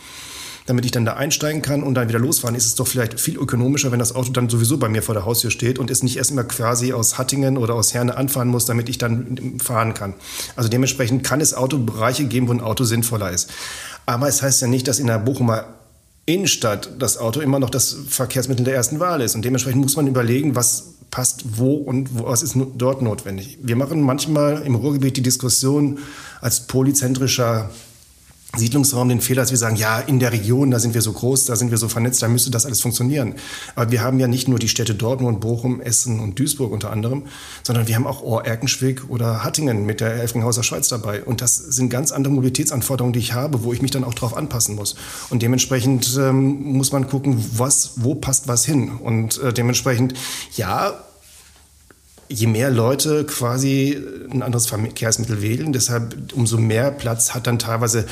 damit 0.70 0.86
ich 0.86 0.92
dann 0.92 1.04
da 1.04 1.14
einsteigen 1.14 1.64
kann 1.64 1.82
und 1.82 1.96
dann 1.96 2.10
wieder 2.10 2.20
losfahren, 2.20 2.56
ist 2.56 2.68
es 2.68 2.76
doch 2.76 2.88
vielleicht 2.88 3.20
viel 3.20 3.38
ökonomischer, 3.38 3.92
wenn 3.92 3.98
das 3.98 4.14
Auto 4.14 4.32
dann 4.32 4.50
sowieso 4.50 4.78
bei 4.78 4.88
mir 4.88 5.02
vor 5.02 5.16
der 5.16 5.26
Haustür 5.26 5.50
steht 5.50 5.80
und 5.80 5.90
es 5.90 6.04
nicht 6.04 6.18
erst 6.18 6.30
immer 6.30 6.44
quasi 6.44 6.94
aus 6.94 7.18
Hattingen 7.18 7.58
oder 7.58 7.74
aus 7.74 7.96
Herne 7.96 8.16
anfahren 8.16 8.50
muss, 8.50 8.66
damit 8.66 8.88
ich 8.88 9.00
dann 9.00 9.58
fahren 9.60 9.96
kann. 9.96 10.14
Also 10.56 10.70
dementsprechend 10.70 11.24
kann 11.24 11.42
es 11.42 11.56
Autobereiche 11.56 12.26
geben, 12.26 12.48
wo 12.48 12.52
ein 12.52 12.62
Auto 12.62 12.84
sinnvoller 12.84 13.32
ist. 13.32 13.50
Aber 14.06 14.28
es 14.28 14.44
heißt 14.44 14.62
ja 14.62 14.68
nicht, 14.68 14.88
dass 14.88 15.00
in 15.00 15.08
der 15.08 15.18
Bochumer 15.18 15.66
Innenstadt 16.34 16.92
das 17.00 17.18
Auto 17.18 17.40
immer 17.40 17.60
noch 17.60 17.70
das 17.70 17.96
Verkehrsmittel 18.08 18.64
der 18.64 18.76
ersten 18.76 19.00
Wahl 19.00 19.22
ist. 19.22 19.36
Und 19.36 19.44
dementsprechend 19.44 19.82
muss 19.82 19.96
man 19.96 20.08
überlegen, 20.08 20.56
was 20.56 20.94
passt 21.12 21.58
wo 21.58 21.74
und 21.74 22.10
was 22.14 22.44
ist 22.44 22.56
dort 22.76 23.02
notwendig. 23.02 23.58
Wir 23.62 23.76
machen 23.76 24.02
manchmal 24.02 24.62
im 24.62 24.76
Ruhrgebiet 24.76 25.18
die 25.18 25.24
Diskussion 25.24 26.00
als 26.40 26.68
polyzentrischer 26.68 27.72
Siedlungsraum 28.58 29.10
den 29.10 29.22
Fehler, 29.22 29.44
dass 29.44 29.52
wir 29.52 29.60
sagen, 29.60 29.76
ja, 29.76 30.00
in 30.00 30.20
der 30.20 30.32
Region, 30.32 30.72
da 30.72 30.80
sind 30.80 30.96
wir 30.96 31.04
so 31.04 31.14
groß, 31.14 31.46
da 31.46 31.56
sind 31.56 31.70
wir 31.70 31.78
so 31.78 31.88
vernetzt, 31.88 32.24
da 32.24 32.28
müsste 32.28 32.50
das 32.50 32.66
alles 32.66 32.82
funktionieren. 32.82 33.36
Aber 33.76 33.92
wir 33.92 34.02
haben 34.02 34.20
ja 34.20 34.28
nicht 34.28 34.48
nur 34.48 34.58
die 34.58 34.68
Städte 34.68 34.96
Dortmund, 34.96 35.40
Bochum, 35.40 35.82
Essen 35.82 36.20
und 36.20 36.40
Duisburg 36.40 36.72
unter 36.72 36.90
anderem, 36.90 37.24
sondern 37.62 37.88
wir 37.88 37.96
haben 37.96 38.08
auch 38.08 38.24
Ohr, 38.24 38.46
Erkenschwick 38.46 39.08
oder 39.08 39.44
Hattingen 39.44 39.86
mit 39.86 40.02
der 40.02 40.14
Elfenhauser 40.14 40.64
Schweiz 40.64 40.88
dabei. 40.88 41.24
Und 41.24 41.42
das 41.42 41.58
sind 41.58 41.90
ganz 41.90 42.12
andere 42.12 42.34
Mobilitätsanforderungen, 42.34 43.14
die 43.14 43.20
ich 43.20 43.34
habe, 43.34 43.64
wo 43.64 43.72
ich 43.72 43.84
mich 43.84 43.92
dann 43.92 44.04
auch 44.04 44.16
darauf 44.16 44.36
anpassen 44.36 44.76
muss. 44.76 44.96
Und 45.30 45.44
dementsprechend 45.44 46.18
ähm, 46.20 46.74
muss 46.74 46.92
man 46.92 47.08
gucken, 47.08 47.46
was, 47.56 47.92
wo 47.98 48.16
passt 48.16 48.48
was 48.48 48.66
hin. 48.66 48.90
Und 48.98 49.40
äh, 49.42 49.54
dementsprechend, 49.54 50.16
ja, 50.56 50.96
je 52.30 52.48
mehr 52.48 52.70
Leute 52.70 53.26
quasi 53.26 54.00
ein 54.32 54.42
anderes 54.42 54.68
Verkehrsmittel 54.68 55.42
wählen, 55.42 55.74
deshalb 55.74 56.34
umso 56.34 56.58
mehr 56.58 56.92
Platz 56.92 57.34
hat 57.34 57.48
dann 57.48 57.60
teilweise 57.60 58.06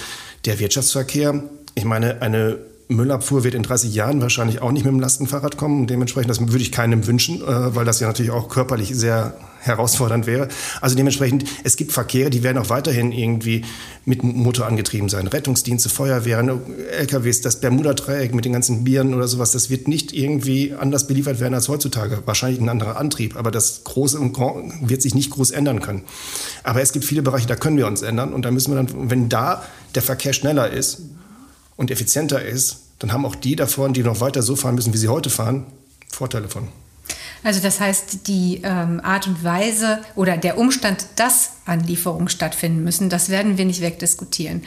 der 0.45 0.60
Wirtschaftsverkehr. 0.60 1.43
Ich 1.75 1.86
meine, 1.86 2.21
eine 2.21 2.58
Müllabfuhr 2.89 3.43
wird 3.43 3.54
in 3.54 3.63
30 3.63 3.93
Jahren 3.93 4.21
wahrscheinlich 4.21 4.62
auch 4.62 4.71
nicht 4.71 4.86
mit 4.86 4.93
dem 4.93 5.00
Lastenfahrrad 5.00 5.58
kommen. 5.58 5.88
Dementsprechend, 5.88 6.30
das 6.30 6.39
würde 6.39 6.62
ich 6.62 6.71
keinem 6.71 7.06
wünschen, 7.06 7.41
äh, 7.41 7.76
weil 7.76 7.86
das 7.86 8.00
ja 8.00 8.08
natürlich 8.08 8.32
auch 8.32 8.47
körperlich 8.47 8.95
sehr 8.95 9.34
herausfordernd 9.60 10.26
wäre. 10.26 10.47
Also 10.80 10.95
dementsprechend, 10.95 11.43
es 11.65 11.76
gibt 11.76 11.91
Verkehre, 11.91 12.30
die 12.30 12.43
werden 12.43 12.58
auch 12.58 12.69
weiterhin 12.69 13.12
irgendwie 13.12 13.65
mit 14.06 14.23
Motor 14.23 14.65
angetrieben 14.67 15.10
sein. 15.10 15.28
Rettungsdienste, 15.28 15.89
Feuerwehren, 15.89 16.50
LKWs, 16.97 17.41
das 17.41 17.60
Bermuda-Dreieck 17.60 18.34
mit 18.34 18.45
den 18.45 18.54
ganzen 18.54 18.86
Bieren 18.86 19.13
oder 19.13 19.28
sowas, 19.28 19.52
das 19.52 19.69
wird 19.69 19.89
nicht 19.89 20.13
irgendwie 20.13 20.73
anders 20.73 21.08
beliefert 21.08 21.41
werden 21.41 21.54
als 21.54 21.67
heutzutage. 21.67 22.19
Wahrscheinlich 22.26 22.62
ein 22.62 22.69
anderer 22.69 22.97
Antrieb, 22.97 23.36
aber 23.36 23.52
das 23.52 23.84
Große 23.84 24.17
wird 24.82 25.02
sich 25.02 25.13
nicht 25.13 25.32
groß 25.32 25.52
ändern 25.52 25.82
können. 25.82 26.04
Aber 26.63 26.82
es 26.82 26.93
gibt 26.93 27.04
viele 27.04 27.21
Bereiche, 27.21 27.47
da 27.47 27.58
können 27.58 27.78
wir 27.78 27.88
uns 27.88 28.02
ändern 28.02 28.34
und 28.34 28.45
da 28.45 28.52
müssen 28.52 28.71
wir 28.71 28.82
dann, 28.82 29.10
wenn 29.10 29.28
da 29.28 29.63
der 29.95 30.02
Verkehr 30.02 30.32
schneller 30.32 30.69
ist, 30.69 31.02
und 31.77 31.91
effizienter 31.91 32.41
ist, 32.41 32.81
dann 32.99 33.13
haben 33.13 33.25
auch 33.25 33.35
die 33.35 33.55
davon, 33.55 33.93
die 33.93 34.03
noch 34.03 34.19
weiter 34.19 34.41
so 34.41 34.55
fahren 34.55 34.75
müssen, 34.75 34.93
wie 34.93 34.97
sie 34.97 35.07
heute 35.07 35.29
fahren, 35.29 35.65
Vorteile 36.09 36.49
von. 36.49 36.67
Also 37.43 37.61
das 37.61 37.79
heißt, 37.79 38.27
die 38.27 38.61
ähm, 38.63 38.99
Art 39.01 39.27
und 39.27 39.43
Weise 39.43 40.01
oder 40.15 40.35
der 40.37 40.57
Umstand, 40.57 41.05
dass 41.15 41.51
Anlieferungen 41.65 42.29
stattfinden 42.29 42.83
müssen, 42.83 43.09
das 43.09 43.29
werden 43.29 43.57
wir 43.57 43.65
nicht 43.65 43.81
wegdiskutieren. 43.81 44.63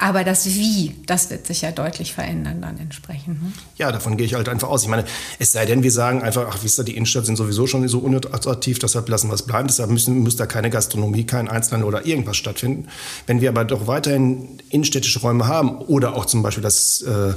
Aber 0.00 0.24
das 0.24 0.46
Wie, 0.46 0.96
das 1.04 1.28
wird 1.28 1.46
sich 1.46 1.60
ja 1.60 1.72
deutlich 1.72 2.14
verändern 2.14 2.62
dann 2.62 2.78
entsprechend. 2.78 3.42
Ne? 3.42 3.52
Ja, 3.76 3.92
davon 3.92 4.16
gehe 4.16 4.24
ich 4.24 4.32
halt 4.32 4.48
einfach 4.48 4.68
aus. 4.68 4.82
Ich 4.82 4.88
meine, 4.88 5.04
es 5.38 5.52
sei 5.52 5.66
denn, 5.66 5.82
wir 5.82 5.92
sagen 5.92 6.22
einfach, 6.22 6.46
ach, 6.48 6.58
wisst 6.62 6.78
ihr, 6.78 6.84
die 6.84 6.96
Innenstadt 6.96 7.26
sind 7.26 7.36
sowieso 7.36 7.66
schon 7.66 7.86
so 7.86 7.98
unattraktiv, 7.98 8.78
deshalb 8.78 9.10
lassen 9.10 9.28
wir 9.28 9.34
es 9.34 9.42
bleiben. 9.42 9.68
Deshalb 9.68 9.90
müssen, 9.90 10.18
muss 10.20 10.36
da 10.36 10.46
keine 10.46 10.70
Gastronomie, 10.70 11.24
kein 11.24 11.48
Einzelhandel 11.48 11.86
oder 11.86 12.06
irgendwas 12.06 12.38
stattfinden. 12.38 12.88
Wenn 13.26 13.42
wir 13.42 13.50
aber 13.50 13.66
doch 13.66 13.86
weiterhin 13.86 14.58
innenstädtische 14.70 15.20
Räume 15.20 15.46
haben 15.46 15.76
oder 15.76 16.14
auch 16.16 16.24
zum 16.24 16.42
Beispiel 16.42 16.62
das 16.62 17.02
äh, 17.02 17.34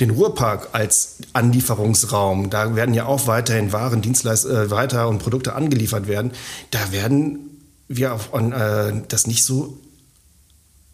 den 0.00 0.10
Ruhrpark 0.10 0.70
als 0.72 1.18
Anlieferungsraum, 1.32 2.50
da 2.50 2.74
werden 2.74 2.92
ja 2.94 3.06
auch 3.06 3.28
weiterhin 3.28 3.72
Waren, 3.72 4.02
Dienstleistungen 4.02 4.56
äh, 4.56 4.70
weiter 4.72 5.06
und 5.06 5.20
Produkte 5.20 5.54
angeliefert 5.54 6.08
werden, 6.08 6.32
da 6.72 6.90
werden 6.90 7.62
wir 7.86 8.14
auf, 8.14 8.34
äh, 8.34 8.92
das 9.06 9.28
nicht 9.28 9.44
so 9.44 9.78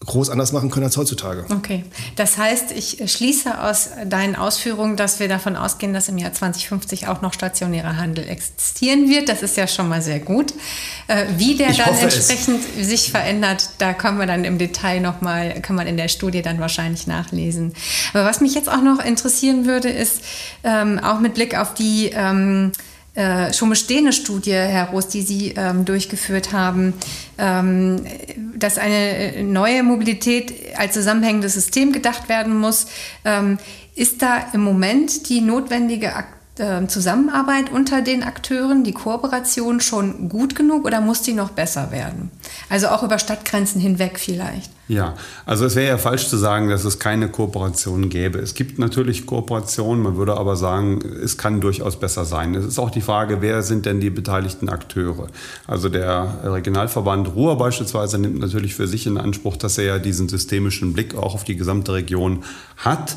groß 0.06 0.30
anders 0.30 0.52
machen 0.52 0.70
können 0.70 0.86
als 0.86 0.96
heutzutage. 0.96 1.44
Okay, 1.50 1.84
das 2.16 2.38
heißt, 2.38 2.72
ich 2.72 3.02
schließe 3.04 3.60
aus 3.60 3.90
deinen 4.06 4.34
Ausführungen, 4.34 4.96
dass 4.96 5.20
wir 5.20 5.28
davon 5.28 5.56
ausgehen, 5.56 5.92
dass 5.92 6.08
im 6.08 6.16
Jahr 6.16 6.32
2050 6.32 7.06
auch 7.06 7.20
noch 7.20 7.34
stationärer 7.34 7.98
Handel 7.98 8.26
existieren 8.26 9.10
wird. 9.10 9.28
Das 9.28 9.42
ist 9.42 9.58
ja 9.58 9.66
schon 9.66 9.90
mal 9.90 10.00
sehr 10.00 10.18
gut. 10.18 10.54
Äh, 11.06 11.26
wie 11.36 11.54
der 11.54 11.70
ich 11.70 11.76
dann 11.76 11.94
entsprechend 11.94 12.62
es. 12.78 12.88
sich 12.88 13.10
verändert, 13.10 13.70
da 13.76 13.92
kommen 13.92 14.18
wir 14.18 14.26
dann 14.26 14.44
im 14.44 14.56
Detail 14.56 15.00
nochmal, 15.00 15.60
kann 15.60 15.76
man 15.76 15.86
in 15.86 15.98
der 15.98 16.08
Studie 16.08 16.40
dann 16.40 16.60
wahrscheinlich 16.60 17.06
nachlesen. 17.06 17.74
Aber 18.14 18.24
was 18.24 18.40
mich 18.40 18.54
jetzt 18.54 18.70
auch 18.70 18.82
noch 18.82 19.04
interessieren 19.04 19.66
würde, 19.66 19.90
ist 19.90 20.22
ähm, 20.64 20.98
auch 20.98 21.20
mit 21.20 21.34
Blick 21.34 21.58
auf 21.58 21.74
die 21.74 22.10
ähm, 22.14 22.72
äh, 23.20 23.52
schon 23.52 23.68
bestehende 23.68 24.14
Studie, 24.14 24.52
Herr 24.52 24.88
Roos, 24.88 25.08
die 25.08 25.20
Sie 25.20 25.52
ähm, 25.54 25.84
durchgeführt 25.84 26.52
haben, 26.52 26.94
ähm, 27.36 28.00
dass 28.56 28.78
eine 28.78 29.34
äh, 29.36 29.42
neue 29.42 29.82
Mobilität 29.82 30.54
als 30.78 30.94
zusammenhängendes 30.94 31.52
System 31.52 31.92
gedacht 31.92 32.30
werden 32.30 32.58
muss. 32.58 32.86
Ähm, 33.26 33.58
ist 33.94 34.22
da 34.22 34.46
im 34.54 34.62
Moment 34.62 35.28
die 35.28 35.42
notwendige 35.42 36.14
Aktivität 36.14 36.39
ähm, 36.60 36.88
Zusammenarbeit 36.88 37.72
unter 37.72 38.02
den 38.02 38.22
Akteuren, 38.22 38.84
die 38.84 38.92
Kooperation 38.92 39.80
schon 39.80 40.28
gut 40.28 40.54
genug 40.54 40.84
oder 40.84 41.00
muss 41.00 41.22
die 41.22 41.32
noch 41.32 41.50
besser 41.50 41.90
werden? 41.90 42.30
Also 42.68 42.88
auch 42.88 43.02
über 43.02 43.18
Stadtgrenzen 43.18 43.80
hinweg 43.80 44.18
vielleicht. 44.18 44.70
Ja, 44.86 45.14
also 45.46 45.66
es 45.66 45.76
wäre 45.76 45.88
ja 45.88 45.98
falsch 45.98 46.28
zu 46.28 46.36
sagen, 46.36 46.68
dass 46.68 46.84
es 46.84 46.98
keine 46.98 47.28
Kooperation 47.28 48.08
gäbe. 48.08 48.40
Es 48.40 48.54
gibt 48.54 48.78
natürlich 48.78 49.24
Kooperationen, 49.24 50.02
man 50.02 50.16
würde 50.16 50.36
aber 50.36 50.56
sagen, 50.56 51.00
es 51.22 51.38
kann 51.38 51.60
durchaus 51.60 51.98
besser 51.98 52.24
sein. 52.24 52.54
Es 52.56 52.64
ist 52.64 52.78
auch 52.78 52.90
die 52.90 53.00
Frage, 53.00 53.40
wer 53.40 53.62
sind 53.62 53.86
denn 53.86 54.00
die 54.00 54.10
beteiligten 54.10 54.68
Akteure? 54.68 55.28
Also 55.66 55.88
der 55.88 56.40
Regionalverband 56.42 57.34
Ruhr 57.36 57.56
beispielsweise 57.56 58.18
nimmt 58.18 58.40
natürlich 58.40 58.74
für 58.74 58.88
sich 58.88 59.06
in 59.06 59.16
Anspruch, 59.16 59.56
dass 59.56 59.78
er 59.78 59.84
ja 59.84 59.98
diesen 59.98 60.28
systemischen 60.28 60.92
Blick 60.92 61.14
auch 61.14 61.34
auf 61.34 61.44
die 61.44 61.56
gesamte 61.56 61.92
Region 61.92 62.42
hat 62.76 63.16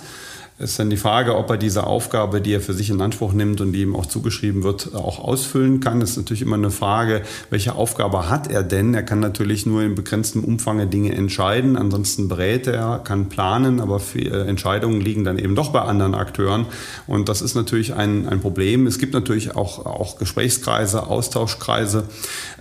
ist 0.59 0.77
dann 0.77 0.89
die 0.89 0.97
Frage, 0.97 1.35
ob 1.35 1.49
er 1.49 1.57
diese 1.57 1.87
Aufgabe, 1.87 2.39
die 2.39 2.53
er 2.53 2.61
für 2.61 2.73
sich 2.73 2.89
in 2.89 3.01
Anspruch 3.01 3.33
nimmt 3.33 3.59
und 3.59 3.73
die 3.73 3.81
ihm 3.81 3.95
auch 3.95 4.05
zugeschrieben 4.05 4.63
wird, 4.63 4.93
auch 4.93 5.19
ausfüllen 5.19 5.79
kann. 5.79 5.99
Das 5.99 6.11
ist 6.11 6.17
natürlich 6.17 6.43
immer 6.43 6.55
eine 6.55 6.69
Frage, 6.69 7.23
welche 7.49 7.75
Aufgabe 7.75 8.29
hat 8.29 8.51
er 8.51 8.63
denn? 8.63 8.93
Er 8.93 9.03
kann 9.03 9.19
natürlich 9.19 9.65
nur 9.65 9.81
in 9.81 9.95
begrenztem 9.95 10.43
Umfang 10.43 10.89
Dinge 10.89 11.13
entscheiden, 11.13 11.75
ansonsten 11.75 12.27
berät 12.27 12.67
er, 12.67 12.99
kann 13.03 13.29
planen, 13.29 13.79
aber 13.79 13.99
äh, 14.15 14.47
Entscheidungen 14.47 15.01
liegen 15.01 15.23
dann 15.23 15.39
eben 15.39 15.55
doch 15.55 15.71
bei 15.71 15.81
anderen 15.81 16.13
Akteuren. 16.13 16.67
Und 17.07 17.29
das 17.29 17.41
ist 17.41 17.55
natürlich 17.55 17.95
ein, 17.95 18.27
ein 18.27 18.39
Problem. 18.39 18.85
Es 18.85 18.99
gibt 18.99 19.13
natürlich 19.13 19.55
auch, 19.55 19.85
auch 19.85 20.17
Gesprächskreise, 20.17 21.07
Austauschkreise, 21.07 22.05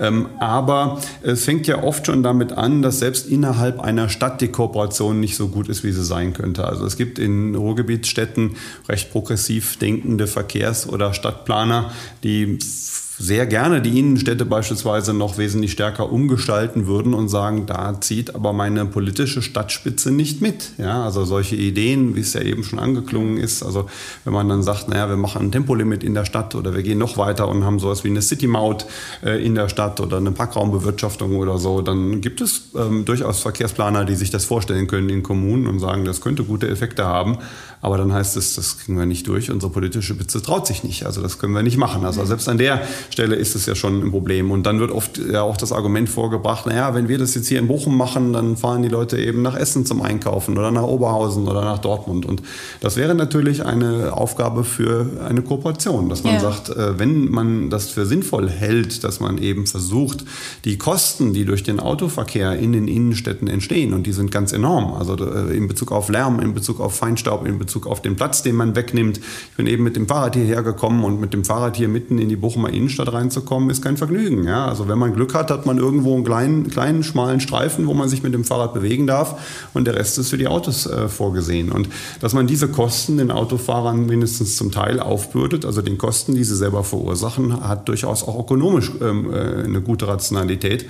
ähm, 0.01 0.29
aber 0.41 1.01
es 1.23 1.45
fängt 1.45 1.67
ja 1.67 1.83
oft 1.83 2.07
schon 2.07 2.23
damit 2.23 2.53
an, 2.53 2.83
dass 2.83 3.01
selbst 3.01 3.27
innerhalb 3.27 3.81
einer 3.81 4.09
Stadt 4.09 4.41
die 4.41 4.49
Kooperation 4.49 5.21
nicht 5.21 5.37
so 5.37 5.49
gut 5.49 5.69
ist, 5.69 5.85
wie 5.85 5.93
sie 5.93 6.05
sein 6.05 6.33
könnte. 6.33 6.65
Also 6.65 6.87
es 6.87 6.97
gibt 6.97 7.19
in 7.19 7.55
Ruhrgebiet 7.55 7.82
Gebietsstädten 7.83 8.57
recht 8.89 9.11
progressiv 9.11 9.77
denkende 9.79 10.27
Verkehrs- 10.27 10.89
oder 10.89 11.13
Stadtplaner, 11.15 11.93
die 12.23 12.59
sehr 13.19 13.47
gerne 13.47 13.81
die 13.81 14.01
Innenstädte 14.01 14.45
beispielsweise 14.45 15.15
noch 15.15 15.39
wesentlich 15.39 15.71
stärker 15.71 16.11
umgestalten 16.11 16.89
würden 16.89 17.15
und 17.15 17.29
sagen, 17.29 17.67
da 17.67 18.01
zieht 18.01 18.35
aber 18.35 18.53
meine 18.53 18.85
politische 18.87 19.43
Stadtspitze 19.43 20.11
nicht 20.11 20.41
mit. 20.41 20.73
Ja, 20.79 21.05
also 21.05 21.25
solche 21.25 21.55
Ideen, 21.55 22.17
wie 22.17 22.21
es 22.21 22.33
ja 22.33 22.41
eben 22.41 22.65
schon 22.65 22.81
angeklungen 22.81 23.37
ist, 23.37 23.63
also 23.63 23.87
wenn 24.25 24.33
man 24.33 24.49
dann 24.49 24.65
sagt, 24.65 24.89
naja, 24.89 25.09
wir 25.09 25.17
machen 25.17 25.43
ein 25.43 25.53
Tempolimit 25.53 26.03
in 26.03 26.15
der 26.15 26.25
Stadt 26.25 26.57
oder 26.57 26.75
wir 26.75 26.83
gehen 26.83 26.99
noch 26.99 27.17
weiter 27.17 27.47
und 27.49 27.65
haben 27.65 27.79
sowas 27.79 28.03
wie 28.03 28.09
eine 28.09 28.23
City-Maut 28.23 28.87
äh, 29.25 29.45
in 29.45 29.55
der 29.55 29.69
Stadt 29.69 30.01
oder 30.01 30.17
eine 30.17 30.33
Parkraumbewirtschaftung 30.33 31.37
oder 31.37 31.59
so, 31.59 31.81
dann 31.81 32.23
gibt 32.23 32.41
es 32.41 32.71
ähm, 32.77 33.05
durchaus 33.05 33.39
Verkehrsplaner, 33.39 34.05
die 34.05 34.17
sich 34.17 34.31
das 34.31 34.45
vorstellen 34.45 34.89
können 34.89 35.11
in 35.11 35.23
Kommunen 35.23 35.69
und 35.69 35.79
sagen, 35.79 36.05
das 36.05 36.23
könnte 36.23 36.43
gute 36.43 36.69
Effekte 36.69 37.05
haben. 37.05 37.39
Aber 37.83 37.99
dann 37.99 38.13
heißt 38.13 38.37
es, 38.37 38.55
das 38.55 38.79
kriegen 38.79 38.97
wir 38.97 39.07
nicht 39.07 39.27
durch, 39.27 39.51
unsere 39.51 39.73
politische 39.73 40.15
Spitze 40.15 40.41
traut 40.41 40.69
sich 40.69 40.85
nicht. 40.85 41.05
Also 41.05 41.21
das 41.21 41.41
können 41.41 41.53
wir 41.53 41.65
nicht 41.65 41.77
machen. 41.77 42.05
Also 42.05 42.25
selbst 42.25 42.49
an 42.49 42.57
der 42.57 42.81
Stelle 43.11 43.35
ist 43.35 43.57
es 43.57 43.67
ja 43.67 43.75
schon 43.75 44.05
ein 44.05 44.11
Problem. 44.13 44.53
Und 44.53 44.67
dann 44.67 44.79
wird 44.79 44.93
oft 44.93 45.19
ja 45.19 45.43
auch 45.43 45.57
das 45.57 45.73
Argument 45.73 46.09
vorgebracht, 46.09 46.65
naja, 46.65 46.95
wenn 46.95 47.09
wir 47.09 47.19
das 47.19 47.35
jetzt 47.35 47.49
hier 47.49 47.59
in 47.59 47.67
Bochum 47.67 47.97
machen, 47.97 48.33
dann 48.33 48.57
fahren 48.57 48.85
die 48.85 48.89
Leute 48.89 49.19
eben 49.19 49.43
nach 49.43 49.57
Essen 49.57 49.85
zum 49.85 50.01
Einkaufen 50.01 50.57
oder 50.57 50.71
nach 50.71 50.85
Oberhausen 50.85 51.49
oder 51.49 51.63
nach 51.63 51.79
Dortmund. 51.79 52.25
Und 52.25 52.41
das 52.81 52.97
wäre 52.97 53.17
natürlich 53.17 53.67
eine 53.67 54.17
Aufgabe 54.17 54.63
für 54.63 55.07
eine 55.29 55.43
Kooperation, 55.43 56.09
dass 56.09 56.23
man 56.23 56.35
ja. 56.35 56.41
sagt, 56.41 56.69
äh, 56.69 57.01
wenn 57.01 57.33
man 57.33 57.69
das 57.69 57.91
für 57.91 58.07
sinnvoll 58.07 58.49
hält, 58.49 59.03
dass 59.03 59.19
man 59.19 59.39
eben 59.39 59.67
versucht, 59.67 60.25
die 60.65 60.79
Kosten, 60.79 61.33
die 61.33 61.45
durch 61.45 61.65
den 61.65 61.81
Autoverkehr 61.81 62.57
in 62.57 62.73
den 62.73 62.87
Innenstädten 62.87 63.49
entstehen, 63.49 63.93
und 63.93 64.07
die 64.07 64.13
sind 64.13 64.31
ganz 64.31 64.53
enorm, 64.53 64.95
also 64.95 65.17
äh, 65.17 65.57
in 65.57 65.67
Bezug 65.67 65.91
auf 65.91 66.09
Lärm, 66.09 66.39
in 66.39 66.55
Bezug 66.55 66.79
auf 66.79 66.95
Feinstaub, 66.95 67.45
in 67.45 67.59
Bezug 67.59 67.72
auf 67.85 68.01
den 68.01 68.17
Platz, 68.17 68.43
den 68.43 68.57
man 68.57 68.77
wegnimmt. 68.77 69.19
Ich 69.19 69.57
bin 69.57 69.67
eben 69.67 69.83
mit 69.83 69.97
dem 69.97 70.07
Fahrrad 70.07 70.35
hierher 70.35 70.63
gekommen 70.63 71.05
und 71.05 71.21
mit 71.21 71.35
dem 71.35 71.45
Fahrrad 71.45 71.77
hier 71.77 71.89
mitten 71.89 72.19
in 72.19 72.29
die 72.29 72.37
Bochumer 72.37 72.71
Innenstadt 72.71 72.93
Innenstadt 72.93 73.13
reinzukommen, 73.13 73.71
ist 73.71 73.83
kein 73.83 73.97
Vergnügen. 73.97 74.45
Ja? 74.45 74.67
Also 74.67 74.89
wenn 74.89 74.99
man 74.99 75.15
Glück 75.15 75.35
hat, 75.35 75.51
hat 75.51 75.67
man 75.67 75.79
irgendwo 75.79 76.15
einen 76.15 76.25
kleinen, 76.25 76.69
kleinen, 76.69 77.03
schmalen 77.03 77.41
Streifen, 77.41 77.87
wo 77.87 77.95
man 77.95 78.09
sich 78.09 78.23
mit 78.23 78.35
dem 78.35 78.45
Fahrrad 78.45 78.75
bewegen 78.75 79.07
darf 79.07 79.69
und 79.73 79.87
der 79.87 79.95
Rest 79.95 80.19
ist 80.19 80.31
für 80.31 80.39
die 80.39 80.47
Autos 80.47 80.87
äh, 80.87 81.09
vorgesehen. 81.09 81.73
Und 81.73 81.89
dass 82.21 82.35
man 82.35 82.47
diese 82.47 82.69
Kosten 82.69 83.19
den 83.19 83.31
Autofahrern 83.31 84.07
mindestens 84.07 84.57
zum 84.57 84.71
Teil 84.71 85.01
aufbürdet, 85.01 85.65
also 85.65 85.83
den 85.83 85.99
Kosten, 85.99 86.35
die 86.35 86.45
sie 86.45 86.57
selber 86.57 86.85
verursachen, 86.85 87.67
hat 87.67 87.89
durchaus 87.89 88.23
auch 88.25 88.39
ökonomisch 88.39 88.93
ähm, 89.01 89.33
äh, 89.33 89.65
eine 89.65 89.81
gute 89.81 90.09
Rationalität. 90.09 90.87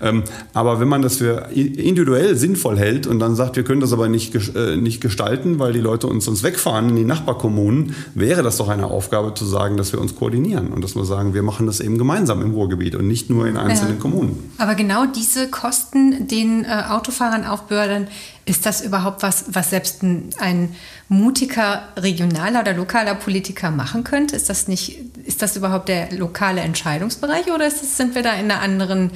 Ähm, 0.00 0.24
aber 0.52 0.80
wenn 0.80 0.88
man 0.88 1.02
das 1.02 1.16
für 1.16 1.50
individuell 1.54 2.36
sinnvoll 2.36 2.78
hält 2.78 3.06
und 3.06 3.18
dann 3.18 3.36
sagt, 3.36 3.56
wir 3.56 3.64
können 3.64 3.80
das 3.80 3.92
aber 3.92 4.08
nicht, 4.08 4.34
äh, 4.56 4.76
nicht 4.76 5.00
gestalten, 5.00 5.58
weil 5.58 5.72
die 5.72 5.80
Leute 5.80 6.06
uns 6.06 6.23
sonst 6.24 6.42
wegfahren 6.42 6.90
in 6.90 6.96
die 6.96 7.04
Nachbarkommunen, 7.04 7.94
wäre 8.14 8.42
das 8.42 8.56
doch 8.56 8.68
eine 8.68 8.86
Aufgabe 8.86 9.34
zu 9.34 9.44
sagen, 9.44 9.76
dass 9.76 9.92
wir 9.92 10.00
uns 10.00 10.16
koordinieren 10.16 10.68
und 10.68 10.82
dass 10.82 10.94
wir 10.96 11.04
sagen, 11.04 11.34
wir 11.34 11.42
machen 11.42 11.66
das 11.66 11.80
eben 11.80 11.98
gemeinsam 11.98 12.42
im 12.42 12.52
Ruhrgebiet 12.52 12.94
und 12.94 13.06
nicht 13.06 13.30
nur 13.30 13.46
in 13.46 13.56
einzelnen 13.56 13.94
ja. 13.94 14.00
Kommunen. 14.00 14.52
Aber 14.58 14.74
genau 14.74 15.06
diese 15.06 15.48
Kosten 15.48 16.28
den 16.28 16.64
äh, 16.64 16.84
Autofahrern 16.88 17.44
aufbürden, 17.44 18.08
ist 18.46 18.66
das 18.66 18.82
überhaupt 18.82 19.22
was, 19.22 19.46
was 19.48 19.70
selbst 19.70 20.02
ein, 20.02 20.30
ein, 20.38 20.74
mutiger 21.08 21.88
regionaler 21.96 22.60
oder 22.60 22.72
lokaler 22.72 23.14
Politiker 23.14 23.70
machen 23.70 24.04
könnte? 24.04 24.36
Ist 24.36 24.48
das 24.48 24.68
nicht, 24.68 24.98
ist 25.24 25.42
das 25.42 25.56
überhaupt 25.56 25.88
der 25.88 26.12
lokale 26.12 26.62
Entscheidungsbereich 26.62 27.46
oder 27.46 27.64
das, 27.64 27.96
sind 27.96 28.14
wir 28.14 28.22
da 28.22 28.32
in 28.32 28.50
einer 28.50 28.60
anderen 28.60 29.10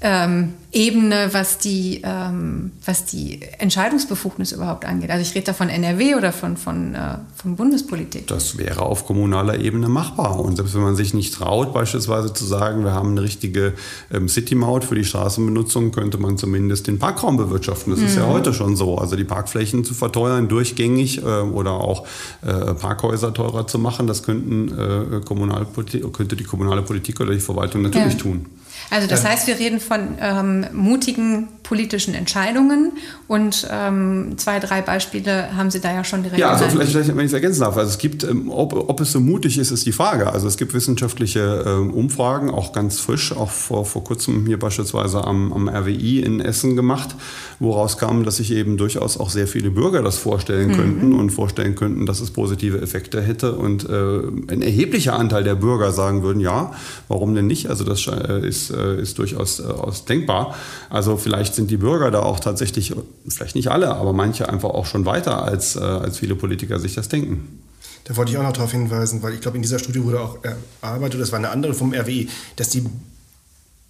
ähm, 0.00 0.54
Ebene, 0.70 1.30
was 1.32 1.58
die, 1.58 2.02
ähm, 2.04 2.72
was 2.84 3.06
die 3.06 3.40
Entscheidungsbefugnis 3.58 4.52
überhaupt 4.52 4.84
angeht. 4.84 5.10
Also 5.10 5.22
ich 5.22 5.34
rede 5.34 5.46
da 5.46 5.52
von 5.54 5.68
NRW 5.68 6.14
oder 6.14 6.30
von, 6.30 6.56
von, 6.56 6.94
äh, 6.94 7.16
von 7.34 7.56
Bundespolitik. 7.56 8.26
Das 8.26 8.58
wäre 8.58 8.82
auf 8.82 9.06
kommunaler 9.06 9.58
Ebene 9.58 9.88
machbar. 9.88 10.38
Und 10.38 10.56
selbst 10.56 10.74
wenn 10.74 10.82
man 10.82 10.94
sich 10.94 11.14
nicht 11.14 11.34
traut, 11.34 11.72
beispielsweise 11.72 12.32
zu 12.32 12.44
sagen, 12.44 12.84
wir 12.84 12.92
haben 12.92 13.12
eine 13.12 13.22
richtige 13.22 13.72
ähm, 14.12 14.28
City-Maut 14.28 14.84
für 14.84 14.94
die 14.94 15.04
Straßenbenutzung, 15.04 15.90
könnte 15.90 16.18
man 16.18 16.36
zumindest 16.36 16.86
den 16.86 16.98
Parkraum 16.98 17.36
bewirtschaften. 17.36 17.90
Das 17.92 18.00
mhm. 18.00 18.06
ist 18.06 18.16
ja 18.16 18.26
mhm. 18.26 18.32
heute 18.32 18.52
schon 18.52 18.76
so. 18.76 18.98
Also 18.98 19.16
die 19.16 19.24
Parkflächen 19.24 19.84
zu 19.84 19.94
verteuern, 19.94 20.48
durchgängig 20.48 21.22
äh, 21.22 21.22
oder 21.22 21.72
auch 21.72 22.06
äh, 22.42 22.74
Parkhäuser 22.74 23.34
teurer 23.34 23.66
zu 23.66 23.78
machen, 23.78 24.06
das 24.06 24.22
könnten, 24.22 24.68
äh, 24.68 25.20
Kommunalpolitik, 25.24 26.12
könnte 26.12 26.36
die 26.36 26.44
kommunale 26.44 26.82
Politik 26.82 27.20
oder 27.20 27.32
die 27.32 27.40
Verwaltung 27.40 27.82
natürlich 27.82 28.14
ja. 28.14 28.20
tun. 28.20 28.46
Also 28.90 29.06
das 29.06 29.24
heißt, 29.24 29.46
wir 29.46 29.58
reden 29.58 29.80
von 29.80 30.16
ähm, 30.20 30.66
mutigen 30.72 31.48
politischen 31.68 32.14
Entscheidungen 32.14 32.92
und 33.26 33.68
ähm, 33.70 34.38
zwei, 34.38 34.58
drei 34.58 34.80
Beispiele 34.80 35.54
haben 35.54 35.70
Sie 35.70 35.80
da 35.80 35.92
ja 35.92 36.02
schon 36.02 36.22
direkt. 36.22 36.40
Ja, 36.40 36.52
also 36.52 36.64
vielleicht, 36.64 36.92
vielleicht, 36.92 37.08
wenn 37.10 37.18
ich 37.18 37.26
es 37.26 37.32
ergänzen 37.34 37.60
darf. 37.60 37.76
Also 37.76 37.90
es 37.90 37.98
gibt, 37.98 38.24
ähm, 38.24 38.50
ob, 38.50 38.72
ob 38.72 39.00
es 39.02 39.12
so 39.12 39.20
mutig 39.20 39.58
ist, 39.58 39.70
ist 39.70 39.84
die 39.84 39.92
Frage. 39.92 40.32
Also 40.32 40.48
es 40.48 40.56
gibt 40.56 40.72
wissenschaftliche 40.72 41.64
ähm, 41.66 41.92
Umfragen, 41.92 42.50
auch 42.50 42.72
ganz 42.72 43.00
frisch, 43.00 43.32
auch 43.32 43.50
vor, 43.50 43.84
vor 43.84 44.02
kurzem 44.02 44.46
hier 44.46 44.58
beispielsweise 44.58 45.22
am, 45.24 45.52
am 45.52 45.68
RWI 45.68 46.20
in 46.20 46.40
Essen 46.40 46.74
gemacht, 46.74 47.14
woraus 47.58 47.98
kam, 47.98 48.24
dass 48.24 48.36
sich 48.36 48.50
eben 48.50 48.78
durchaus 48.78 49.18
auch 49.18 49.28
sehr 49.28 49.46
viele 49.46 49.70
Bürger 49.70 50.00
das 50.00 50.16
vorstellen 50.16 50.68
mhm. 50.68 50.74
könnten 50.74 51.14
und 51.14 51.30
vorstellen 51.30 51.74
könnten, 51.74 52.06
dass 52.06 52.20
es 52.20 52.30
positive 52.30 52.80
Effekte 52.80 53.20
hätte 53.20 53.52
und 53.52 53.86
äh, 53.86 54.52
ein 54.52 54.62
erheblicher 54.62 55.18
Anteil 55.18 55.44
der 55.44 55.54
Bürger 55.54 55.92
sagen 55.92 56.22
würden, 56.22 56.40
ja, 56.40 56.72
warum 57.08 57.34
denn 57.34 57.46
nicht? 57.46 57.68
Also 57.68 57.84
das 57.84 58.06
äh, 58.06 58.48
ist, 58.48 58.70
äh, 58.70 59.02
ist 59.02 59.18
durchaus 59.18 59.60
äh, 59.60 59.64
denkbar. 60.08 60.54
Also 60.88 61.18
vielleicht 61.18 61.57
sind 61.58 61.70
die 61.70 61.76
Bürger 61.76 62.10
da 62.10 62.20
auch 62.20 62.38
tatsächlich, 62.38 62.94
vielleicht 63.28 63.56
nicht 63.56 63.68
alle, 63.68 63.94
aber 63.96 64.12
manche 64.12 64.48
einfach 64.48 64.70
auch 64.70 64.86
schon 64.86 65.04
weiter, 65.04 65.42
als, 65.42 65.74
äh, 65.74 65.80
als 65.80 66.18
viele 66.18 66.36
Politiker 66.36 66.78
sich 66.78 66.94
das 66.94 67.08
denken. 67.08 67.60
Da 68.04 68.16
wollte 68.16 68.30
ich 68.30 68.38
auch 68.38 68.42
noch 68.42 68.52
darauf 68.52 68.70
hinweisen, 68.70 69.22
weil 69.22 69.34
ich 69.34 69.40
glaube, 69.40 69.58
in 69.58 69.62
dieser 69.62 69.78
Studie 69.78 70.02
wurde 70.02 70.20
auch 70.20 70.38
erarbeitet, 70.80 71.20
das 71.20 71.32
war 71.32 71.38
eine 71.38 71.50
andere 71.50 71.74
vom 71.74 71.92
RWI, 71.92 72.28
dass 72.56 72.70
die 72.70 72.86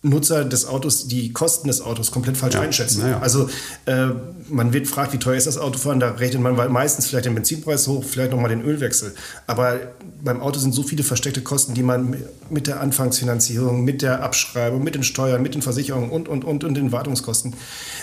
Nutzer 0.09 0.45
des 0.45 0.67
Autos 0.67 1.09
die 1.09 1.33
Kosten 1.33 1.69
des 1.69 1.81
Autos 1.81 2.11
komplett 2.11 2.37
falsch 2.37 2.55
ja, 2.55 2.61
einschätzen. 2.61 3.07
Ja. 3.07 3.21
Also 3.21 3.49
äh, 3.87 4.09
man 4.49 4.73
wird 4.73 4.87
fragt, 4.87 5.13
wie 5.13 5.19
teuer 5.19 5.37
ist 5.37 5.47
das 5.47 5.59
Autofahren, 5.59 6.01
da 6.01 6.11
rechnet 6.13 6.43
man 6.43 6.73
meistens 6.73 7.07
vielleicht 7.07 7.27
den 7.27 7.35
Benzinpreis 7.35 7.87
hoch, 7.87 8.05
vielleicht 8.05 8.31
nochmal 8.31 8.51
den 8.51 8.63
Ölwechsel. 8.63 9.15
Aber 9.47 9.79
beim 10.23 10.41
Auto 10.41 10.59
sind 10.59 10.75
so 10.75 10.83
viele 10.83 11.03
versteckte 11.03 11.43
Kosten, 11.43 11.75
die 11.75 11.83
man 11.83 12.17
mit 12.51 12.67
der 12.67 12.81
Anfangsfinanzierung, 12.81 13.85
mit 13.85 14.03
der 14.03 14.23
Abschreibung, 14.23 14.83
mit 14.83 14.95
den 14.95 15.03
Steuern, 15.03 15.43
mit 15.43 15.55
den 15.55 15.63
Versicherungen 15.63 16.11
und, 16.11 16.29
und, 16.29 16.45
und, 16.45 16.65
und 16.65 16.75
den 16.75 16.93
Wartungskosten, 16.93 17.55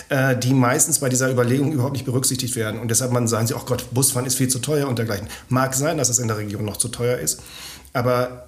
äh, 0.08 0.36
die 0.36 0.54
meistens 0.54 1.00
bei 1.00 1.08
dieser 1.08 1.30
Überlegung 1.30 1.72
überhaupt 1.72 1.94
nicht 1.94 2.04
berücksichtigt 2.04 2.56
werden. 2.56 2.80
Und 2.80 2.90
deshalb 2.90 3.12
man 3.12 3.28
sagen 3.28 3.46
sie, 3.46 3.54
oh 3.54 3.62
Gott, 3.66 3.86
Busfahren 3.92 4.26
ist 4.26 4.36
viel 4.36 4.48
zu 4.48 4.58
teuer 4.58 4.88
und 4.88 4.98
dergleichen. 4.98 5.28
Mag 5.48 5.74
sein, 5.74 5.98
dass 5.98 6.08
es 6.08 6.18
in 6.18 6.28
der 6.28 6.38
Region 6.38 6.64
noch 6.64 6.76
zu 6.76 6.88
teuer 6.88 7.18
ist, 7.18 7.40
aber 7.92 8.45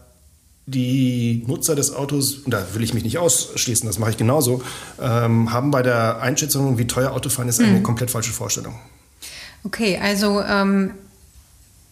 die 0.68 1.44
Nutzer 1.46 1.74
des 1.74 1.94
Autos, 1.94 2.35
und 2.35 2.52
da 2.52 2.62
will 2.74 2.83
ich 2.83 2.92
mich 2.92 3.04
nicht 3.04 3.18
ausschließen, 3.18 3.87
das 3.87 3.98
mache 3.98 4.11
ich 4.11 4.16
genauso, 4.16 4.62
ähm, 5.00 5.52
haben 5.52 5.70
bei 5.70 5.83
der 5.83 6.20
Einschätzung, 6.20 6.78
wie 6.78 6.87
teuer 6.87 7.12
Autofahren 7.12 7.48
ist, 7.48 7.61
eine 7.61 7.78
mhm. 7.78 7.83
komplett 7.83 8.11
falsche 8.11 8.33
Vorstellung. 8.33 8.74
Okay, 9.64 9.98
also 10.02 10.42
ähm, 10.42 10.92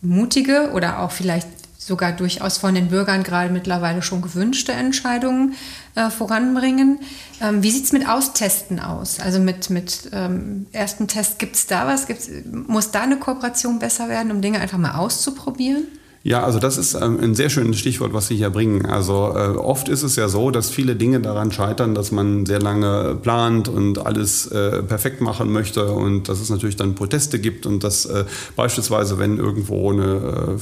mutige 0.02 0.70
oder 0.74 1.00
auch 1.00 1.10
vielleicht 1.10 1.48
sogar 1.78 2.12
durchaus 2.12 2.58
von 2.58 2.74
den 2.74 2.88
Bürgern 2.88 3.22
gerade 3.22 3.52
mittlerweile 3.52 4.02
schon 4.02 4.20
gewünschte 4.20 4.72
Entscheidungen 4.72 5.54
äh, 5.94 6.10
voranbringen. 6.10 6.98
Ähm, 7.40 7.62
wie 7.62 7.70
sieht 7.70 7.84
es 7.84 7.92
mit 7.92 8.08
Austesten 8.08 8.80
aus? 8.80 9.20
Also 9.20 9.38
mit, 9.38 9.70
mit 9.70 10.10
ähm, 10.12 10.66
ersten 10.72 11.06
Test, 11.06 11.38
gibt 11.38 11.54
es 11.56 11.66
da 11.66 11.86
was? 11.86 12.06
Gibt's, 12.06 12.28
muss 12.50 12.90
da 12.90 13.02
eine 13.02 13.18
Kooperation 13.18 13.78
besser 13.78 14.08
werden, 14.08 14.32
um 14.32 14.42
Dinge 14.42 14.60
einfach 14.60 14.78
mal 14.78 14.96
auszuprobieren? 14.96 15.84
Ja, 16.26 16.42
also 16.42 16.58
das 16.58 16.76
ist 16.76 16.94
ähm, 16.94 17.20
ein 17.22 17.36
sehr 17.36 17.50
schönes 17.50 17.78
Stichwort, 17.78 18.12
was 18.12 18.26
Sie 18.26 18.34
hier 18.34 18.50
bringen. 18.50 18.84
Also 18.84 19.32
äh, 19.36 19.56
oft 19.56 19.88
ist 19.88 20.02
es 20.02 20.16
ja 20.16 20.26
so, 20.26 20.50
dass 20.50 20.70
viele 20.70 20.96
Dinge 20.96 21.20
daran 21.20 21.52
scheitern, 21.52 21.94
dass 21.94 22.10
man 22.10 22.46
sehr 22.46 22.58
lange 22.58 23.16
plant 23.22 23.68
und 23.68 24.04
alles 24.04 24.48
äh, 24.48 24.82
perfekt 24.82 25.20
machen 25.20 25.52
möchte 25.52 25.92
und 25.92 26.28
dass 26.28 26.40
es 26.40 26.50
natürlich 26.50 26.74
dann 26.74 26.96
Proteste 26.96 27.38
gibt 27.38 27.64
und 27.64 27.84
dass 27.84 28.06
äh, 28.06 28.24
beispielsweise, 28.56 29.20
wenn 29.20 29.38
irgendwo 29.38 29.92
eine 29.92 30.56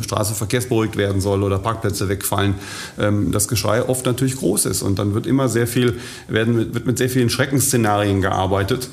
Straße 0.00 0.32
verkehrsberuhigt 0.32 0.96
werden 0.96 1.20
soll 1.20 1.42
oder 1.42 1.58
Parkplätze 1.58 2.08
wegfallen, 2.08 2.54
ähm, 2.98 3.30
das 3.30 3.46
Geschrei 3.46 3.86
oft 3.86 4.06
natürlich 4.06 4.36
groß 4.36 4.64
ist 4.64 4.80
und 4.80 4.98
dann 4.98 5.12
wird 5.12 5.26
immer 5.26 5.50
sehr 5.50 5.66
viel, 5.66 5.98
werden 6.28 6.56
mit, 6.56 6.72
wird 6.72 6.86
mit 6.86 6.96
sehr 6.96 7.10
vielen 7.10 7.28
Schreckensszenarien 7.28 8.22
gearbeitet 8.22 8.88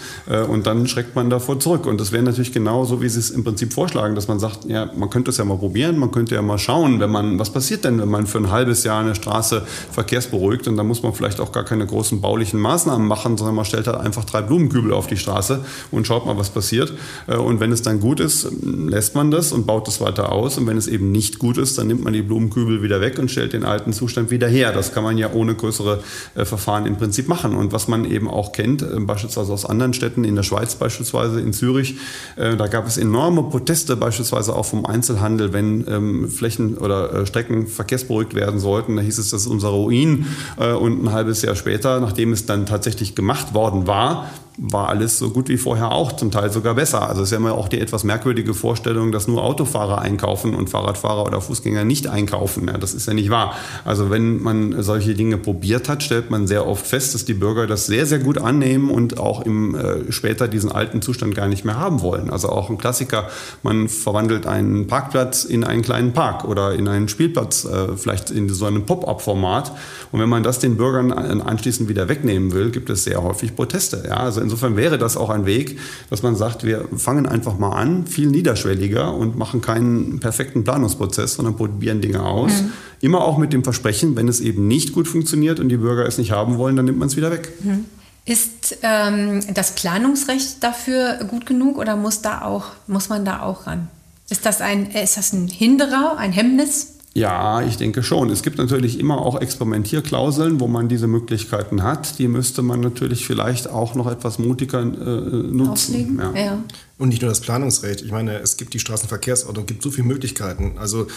und 0.49 0.67
dann 0.67 0.87
schreckt 0.87 1.15
man 1.15 1.29
davor 1.29 1.59
zurück. 1.59 1.85
Und 1.85 2.01
das 2.01 2.11
wäre 2.11 2.23
natürlich 2.23 2.51
genau 2.51 2.83
so, 2.83 3.01
wie 3.01 3.07
Sie 3.07 3.19
es 3.19 3.29
im 3.29 3.45
Prinzip 3.45 3.71
vorschlagen, 3.71 4.15
dass 4.15 4.27
man 4.27 4.39
sagt, 4.39 4.65
ja, 4.65 4.91
man 4.93 5.09
könnte 5.09 5.31
es 5.31 5.37
ja 5.37 5.45
mal 5.45 5.57
probieren, 5.57 5.97
man 5.97 6.11
könnte 6.17 6.34
ja 6.34 6.41
mal 6.41 6.58
schauen, 6.58 6.99
wenn 6.99 7.12
man, 7.12 7.38
was 7.38 7.51
passiert 7.51 7.86
denn, 7.86 8.01
wenn 8.01 8.10
man 8.10 8.25
für 8.25 8.39
ein 8.39 8.49
halbes 8.49 8.84
Jahr 8.84 9.01
eine 9.01 9.13
Straße 9.13 9.62
verkehrsberuhigt 9.91 10.67
und 10.67 10.75
dann 10.75 10.88
muss 10.88 11.03
man 11.03 11.13
vielleicht 11.13 11.39
auch 11.39 11.51
gar 11.51 11.63
keine 11.63 11.86
großen 11.86 12.21
baulichen 12.21 12.60
Maßnahmen 12.60 13.08
machen, 13.08 13.38
sondern 13.38 13.53
man 13.53 13.65
stellt 13.65 13.86
halt 13.86 13.99
einfach 13.99 14.25
drei 14.25 14.41
Blumenkübel 14.41 14.93
auf 14.93 15.06
die 15.06 15.17
Straße 15.17 15.63
und 15.91 16.08
schaut 16.08 16.25
mal, 16.25 16.36
was 16.36 16.49
passiert. 16.49 16.91
Äh, 17.27 17.36
und 17.36 17.60
wenn 17.60 17.71
es 17.71 17.84
dann 17.84 17.99
gut 17.99 18.19
ist, 18.19 18.47
lässt 18.63 19.13
man 19.13 19.30
das 19.30 19.51
und 19.51 19.67
baut 19.67 19.88
das 19.88 20.01
weiter 20.01 20.32
aus. 20.32 20.58
Und 20.58 20.65
wenn 20.65 20.75
es 20.75 20.88
eben 20.88 21.12
nicht 21.12 21.38
gut 21.38 21.60
ist, 21.60 21.77
dann 21.77 21.86
nimmt 21.86 22.03
man 22.03 22.13
die 22.13 22.23
Blumenkübel 22.23 22.82
wieder 22.82 22.99
weg 22.99 23.19
und 23.19 23.30
stellt 23.30 23.53
den 23.53 23.63
alten 23.63 23.93
Zustand 23.93 24.32
wieder 24.32 24.47
her. 24.47 24.71
Das 24.71 24.95
kann 24.95 25.03
man 25.03 25.19
ja 25.19 25.32
ohne 25.32 25.53
größere 25.53 26.01
äh, 26.34 26.45
Verfahren 26.45 26.88
im 26.88 26.97
Prinzip 26.97 27.27
machen. 27.27 27.56
Und 27.56 27.73
was 27.73 27.88
man 27.88 28.06
eben 28.06 28.27
auch 28.27 28.53
kennt, 28.53 28.82
äh, 28.82 28.99
beispielsweise 29.01 29.53
aus 29.53 29.65
anderen 29.65 29.93
Städten, 29.93 30.23
in 30.23 30.36
der 30.36 30.41
Schweiz 30.41 30.73
beispielsweise, 30.73 31.39
in 31.41 31.53
Zürich, 31.53 31.97
da 32.36 32.67
gab 32.67 32.88
es 32.88 32.97
enorme 32.97 33.43
Proteste 33.43 33.95
beispielsweise 33.95 34.56
auch 34.56 34.65
vom 34.65 34.86
Einzelhandel, 34.86 35.53
wenn 35.53 35.86
ähm, 36.07 36.29
Flächen 36.29 36.77
oder 36.77 37.13
äh, 37.13 37.25
Strecken 37.25 37.67
verkehrsberuhigt 37.67 38.33
werden 38.33 38.59
sollten. 38.59 38.95
Da 38.95 39.01
hieß 39.01 39.17
es, 39.17 39.29
das 39.29 39.41
ist 39.41 39.47
unser 39.47 39.69
Ruin. 39.69 40.25
Äh, 40.59 40.73
und 40.73 41.03
ein 41.03 41.11
halbes 41.11 41.41
Jahr 41.41 41.55
später, 41.55 41.99
nachdem 41.99 42.33
es 42.33 42.45
dann 42.45 42.65
tatsächlich 42.65 43.15
gemacht 43.15 43.53
worden 43.53 43.87
war, 43.87 44.29
war 44.57 44.89
alles 44.89 45.19
so 45.19 45.29
gut 45.29 45.49
wie 45.49 45.57
vorher 45.57 45.91
auch, 45.91 46.13
zum 46.13 46.31
Teil 46.31 46.51
sogar 46.51 46.73
besser. 46.73 47.07
Also 47.07 47.21
es 47.21 47.27
ist 47.27 47.31
ja 47.31 47.37
immer 47.37 47.53
auch 47.53 47.67
die 47.67 47.79
etwas 47.79 48.03
merkwürdige 48.03 48.55
Vorstellung, 48.55 49.11
dass 49.11 49.27
nur 49.27 49.43
Autofahrer 49.43 50.01
einkaufen 50.01 50.55
und 50.55 50.69
Fahrradfahrer 50.69 51.25
oder 51.25 51.41
Fußgänger 51.41 51.85
nicht 51.85 52.07
einkaufen. 52.07 52.67
Ja, 52.67 52.77
das 52.77 52.95
ist 52.95 53.07
ja 53.07 53.13
nicht 53.13 53.29
wahr. 53.29 53.55
Also 53.85 54.09
wenn 54.09 54.41
man 54.41 54.81
solche 54.81 55.13
Dinge 55.13 55.37
probiert 55.37 55.89
hat, 55.89 56.01
stellt 56.01 56.31
man 56.31 56.47
sehr 56.47 56.67
oft 56.67 56.87
fest, 56.87 57.13
dass 57.13 57.23
die 57.23 57.35
Bürger 57.35 57.67
das 57.67 57.85
sehr, 57.85 58.07
sehr 58.07 58.17
gut 58.17 58.39
annehmen 58.39 58.89
und 58.89 59.19
auch 59.19 59.45
im, 59.45 59.75
äh, 59.75 60.11
später 60.11 60.47
diesen 60.47 60.71
alten 60.71 61.03
Zustand 61.03 61.35
gar 61.35 61.47
nicht 61.47 61.63
mehr 61.63 61.77
haben 61.77 62.01
wollen. 62.01 62.31
Also 62.31 62.49
auch 62.49 62.71
ein 62.71 62.79
Klassiker, 62.79 63.27
man 63.61 63.87
verwandelt 63.87 64.47
einen 64.47 64.87
Parkplatz 64.87 65.43
in 65.43 65.63
einen 65.63 65.83
kleinen 65.83 66.13
Park 66.13 66.45
oder 66.45 66.73
in 66.73 66.87
einen 66.87 67.09
Spielplatz, 67.09 67.65
äh, 67.65 67.95
vielleicht 67.95 68.31
in 68.31 68.49
so 68.49 68.65
einem 68.65 68.85
Pop-up-Format. 68.85 69.71
Und 70.11 70.19
wenn 70.19 70.29
man 70.29 70.41
das 70.41 70.57
den 70.57 70.77
Bürgern 70.77 71.11
anschließend 71.11 71.89
wieder 71.89 72.09
wegnehmen 72.09 72.53
will, 72.53 72.71
gibt 72.71 72.89
es 72.89 73.03
sehr 73.03 73.21
häufig 73.21 73.55
Proteste. 73.55 74.03
Ja, 74.07 74.17
also 74.17 74.46
insofern 74.47 74.75
wäre 74.77 74.97
das 74.97 75.17
auch 75.17 75.29
ein 75.29 75.45
Weg, 75.45 75.77
dass 76.10 76.23
man 76.23 76.36
sagt, 76.36 76.63
wir 76.63 76.88
fangen 76.95 77.25
einfach 77.25 77.57
mal 77.57 77.71
an, 77.71 78.07
viel 78.07 78.27
niederschwelliger 78.27 79.13
und 79.13 79.38
machen 79.38 79.62
keinen 79.62 80.19
perfekten 80.19 80.63
Planungsprozess, 80.63 81.36
sondern 81.36 81.55
probieren 81.55 82.01
Dinge 82.01 82.23
aus. 82.23 82.51
Mhm. 82.51 82.71
Immer 83.01 83.21
auch 83.21 83.38
mit 83.38 83.53
dem 83.53 83.63
Versprechen, 83.63 84.15
wenn 84.15 84.27
es 84.27 84.39
eben 84.39 84.67
nicht 84.67 84.93
gut 84.93 85.07
funktioniert 85.07 85.60
und 85.60 85.69
die 85.69 85.77
Bürger 85.77 86.05
es 86.05 86.17
nicht 86.17 86.31
haben 86.31 86.57
wollen, 86.57 86.75
dann 86.75 86.86
nimmt 86.86 86.97
man 86.97 87.10
es 87.10 87.17
wieder 87.17 87.29
weg. 87.29 87.51
Mhm. 87.62 87.86
Ist 88.25 88.79
ähm, 88.81 89.41
das 89.53 89.71
Planungsrecht 89.75 90.63
dafür 90.63 91.19
gut 91.29 91.45
genug 91.45 91.77
oder 91.77 91.95
muss, 91.95 92.21
da 92.21 92.41
auch, 92.41 92.65
muss 92.88 93.10
man 93.10 93.23
da 93.23 93.41
auch 93.41 93.67
ran? 93.67 93.88
Ist 94.29 94.45
das 94.45 94.60
ein, 94.62 94.91
ist 94.91 95.17
das 95.17 95.31
ein 95.31 95.47
Hinderer, 95.47 96.17
ein 96.17 96.31
Hemmnis? 96.31 96.96
Ja, 97.17 97.63
ich 97.63 97.77
denke 97.77 98.03
schon. 98.03 98.30
Es 98.30 98.43
gibt 98.43 98.60
natürlich 98.60 98.99
immer 98.99 99.25
auch 99.25 99.41
Experimentierklauseln, 99.41 100.60
wo 100.60 100.67
man 100.67 100.88
diese 100.88 101.08
Möglichkeiten 101.08 101.82
hat. 101.82 102.19
Die 102.19 102.27
müsste 102.27 102.62
man 102.62 102.80
natürlich 102.80 103.25
vielleicht 103.25 103.67
auch 103.67 103.95
noch 103.95 104.06
etwas 104.06 104.38
mutiger 104.38 104.82
äh, 104.82 104.86
nutzen. 104.86 106.19
Ja. 106.19 106.39
Ja. 106.39 106.63
Und 106.99 107.10
nicht 107.10 107.23
nur 107.23 107.30
das 107.30 107.41
Planungsrecht. 107.41 108.03
Ich 108.03 108.12
meine, 108.12 108.38
es 108.38 108.56
gibt 108.56 108.75
die 108.75 108.80
Straßenverkehrsordnung, 108.80 109.63
es 109.63 109.67
gibt 109.67 109.82
so 109.82 109.89
viele 109.89 110.06
Möglichkeiten. 110.06 110.77
Also 110.77 111.08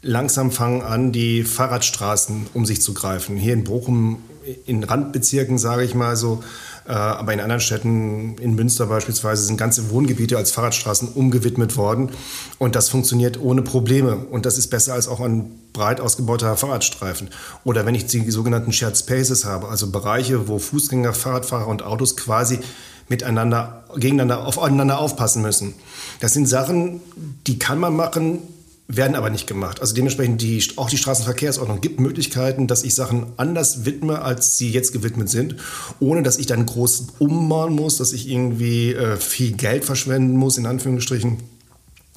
langsam 0.00 0.50
fangen 0.50 0.80
an, 0.80 1.12
die 1.12 1.42
Fahrradstraßen 1.42 2.46
um 2.54 2.64
sich 2.64 2.80
zu 2.80 2.94
greifen. 2.94 3.36
Hier 3.36 3.52
in 3.52 3.64
Bochum, 3.64 4.20
in 4.66 4.84
Randbezirken, 4.84 5.58
sage 5.58 5.84
ich 5.84 5.94
mal 5.94 6.16
so, 6.16 6.42
äh, 6.86 6.92
aber 6.92 7.32
in 7.32 7.40
anderen 7.40 7.60
Städten, 7.60 8.36
in 8.38 8.54
Münster 8.54 8.86
beispielsweise, 8.86 9.44
sind 9.44 9.56
ganze 9.56 9.90
Wohngebiete 9.90 10.36
als 10.36 10.52
Fahrradstraßen 10.52 11.08
umgewidmet 11.08 11.76
worden. 11.76 12.10
Und 12.58 12.76
das 12.76 12.88
funktioniert 12.88 13.40
ohne 13.40 13.62
Probleme. 13.62 14.16
Und 14.16 14.46
das 14.46 14.58
ist 14.58 14.68
besser 14.68 14.94
als 14.94 15.08
auch 15.08 15.20
ein 15.20 15.50
breit 15.72 16.00
ausgebauter 16.00 16.56
Fahrradstreifen. 16.56 17.28
Oder 17.64 17.86
wenn 17.86 17.94
ich 17.94 18.06
die 18.06 18.30
sogenannten 18.30 18.72
Shared 18.72 18.96
Spaces 18.96 19.44
habe, 19.44 19.68
also 19.68 19.90
Bereiche, 19.90 20.48
wo 20.48 20.58
Fußgänger, 20.58 21.12
Fahrradfahrer 21.12 21.66
und 21.66 21.82
Autos 21.82 22.16
quasi 22.16 22.60
miteinander, 23.08 23.84
gegeneinander, 23.94 24.46
aufeinander 24.46 24.98
aufpassen 24.98 25.42
müssen. 25.42 25.74
Das 26.20 26.32
sind 26.32 26.46
Sachen, 26.46 27.00
die 27.46 27.58
kann 27.58 27.78
man 27.78 27.94
machen, 27.94 28.40
werden 28.88 29.16
aber 29.16 29.30
nicht 29.30 29.46
gemacht. 29.46 29.80
Also 29.80 29.94
dementsprechend 29.94 30.40
die, 30.42 30.62
auch 30.76 30.88
die 30.88 30.96
Straßenverkehrsordnung 30.96 31.80
gibt 31.80 31.98
Möglichkeiten, 31.98 32.66
dass 32.66 32.84
ich 32.84 32.94
Sachen 32.94 33.26
anders 33.36 33.84
widme, 33.84 34.22
als 34.22 34.58
sie 34.58 34.70
jetzt 34.70 34.92
gewidmet 34.92 35.28
sind, 35.28 35.56
ohne 35.98 36.22
dass 36.22 36.38
ich 36.38 36.46
dann 36.46 36.66
groß 36.66 37.08
umbauen 37.18 37.74
muss, 37.74 37.96
dass 37.96 38.12
ich 38.12 38.28
irgendwie 38.28 38.92
äh, 38.92 39.16
viel 39.16 39.52
Geld 39.52 39.84
verschwenden 39.84 40.36
muss, 40.36 40.56
in 40.56 40.66
Anführungsstrichen 40.66 41.38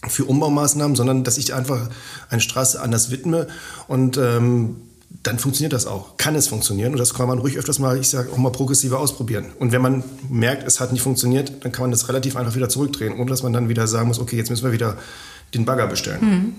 für 0.08 0.26
Umbaumaßnahmen, 0.26 0.96
sondern 0.96 1.24
dass 1.24 1.38
ich 1.38 1.54
einfach 1.54 1.90
eine 2.30 2.42
Straße 2.42 2.80
anders 2.80 3.12
widme 3.12 3.48
und 3.88 4.18
ähm, 4.18 4.78
dann 5.24 5.40
funktioniert 5.40 5.74
das 5.74 5.88
auch. 5.88 6.18
Kann 6.18 6.36
es 6.36 6.48
funktionieren 6.48 6.94
und 6.94 7.00
das 7.00 7.16
kann 7.16 7.28
man 7.28 7.40
ruhig 7.40 7.58
öfters 7.58 7.80
mal, 7.80 7.98
ich 8.00 8.10
sage 8.10 8.32
auch 8.32 8.38
mal 8.38 8.52
progressiver 8.52 9.00
ausprobieren. 9.00 9.48
Und 9.58 9.72
wenn 9.72 9.82
man 9.82 10.04
merkt, 10.30 10.66
es 10.66 10.80
hat 10.80 10.94
nicht 10.94 11.02
funktioniert, 11.02 11.66
dann 11.66 11.72
kann 11.72 11.84
man 11.84 11.92
das 11.92 12.08
relativ 12.08 12.36
einfach 12.36 12.56
wieder 12.56 12.70
zurückdrehen, 12.70 13.14
ohne 13.14 13.30
dass 13.30 13.44
man 13.44 13.52
dann 13.52 13.70
wieder 13.70 13.88
sagen 13.88 14.08
muss, 14.08 14.20
okay, 14.20 14.38
jetzt 14.38 14.50
müssen 14.50 14.64
wir 14.64 14.72
wieder 14.72 14.98
den 15.54 15.66
Bagger 15.66 15.88
bestellen. 15.88 16.22
Hm. 16.22 16.56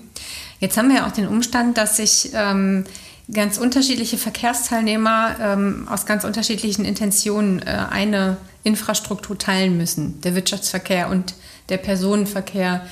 Jetzt 0.59 0.77
haben 0.77 0.89
wir 0.89 0.97
ja 0.97 1.07
auch 1.07 1.11
den 1.11 1.27
Umstand, 1.27 1.77
dass 1.77 1.97
sich 1.97 2.31
ähm, 2.33 2.85
ganz 3.33 3.57
unterschiedliche 3.57 4.17
Verkehrsteilnehmer 4.17 5.35
ähm, 5.41 5.87
aus 5.89 6.05
ganz 6.05 6.23
unterschiedlichen 6.23 6.85
Intentionen 6.85 7.61
äh, 7.61 7.85
eine 7.89 8.37
Infrastruktur 8.63 9.37
teilen 9.37 9.77
müssen. 9.77 10.21
Der 10.21 10.35
Wirtschaftsverkehr 10.35 11.09
und 11.09 11.33
der 11.69 11.77
Personenverkehr, 11.77 12.85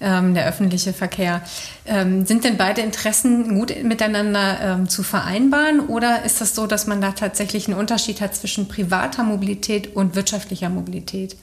ähm, 0.00 0.34
der 0.34 0.46
öffentliche 0.46 0.92
Verkehr. 0.92 1.42
Ähm, 1.86 2.26
sind 2.26 2.44
denn 2.44 2.56
beide 2.58 2.82
Interessen 2.82 3.58
gut 3.58 3.82
miteinander 3.82 4.58
ähm, 4.60 4.88
zu 4.88 5.02
vereinbaren 5.02 5.80
oder 5.80 6.24
ist 6.24 6.40
das 6.40 6.54
so, 6.54 6.66
dass 6.66 6.86
man 6.86 7.00
da 7.00 7.12
tatsächlich 7.12 7.66
einen 7.66 7.78
Unterschied 7.78 8.20
hat 8.20 8.36
zwischen 8.36 8.68
privater 8.68 9.22
Mobilität 9.22 9.96
und 9.96 10.14
wirtschaftlicher 10.14 10.68
Mobilität? 10.68 11.36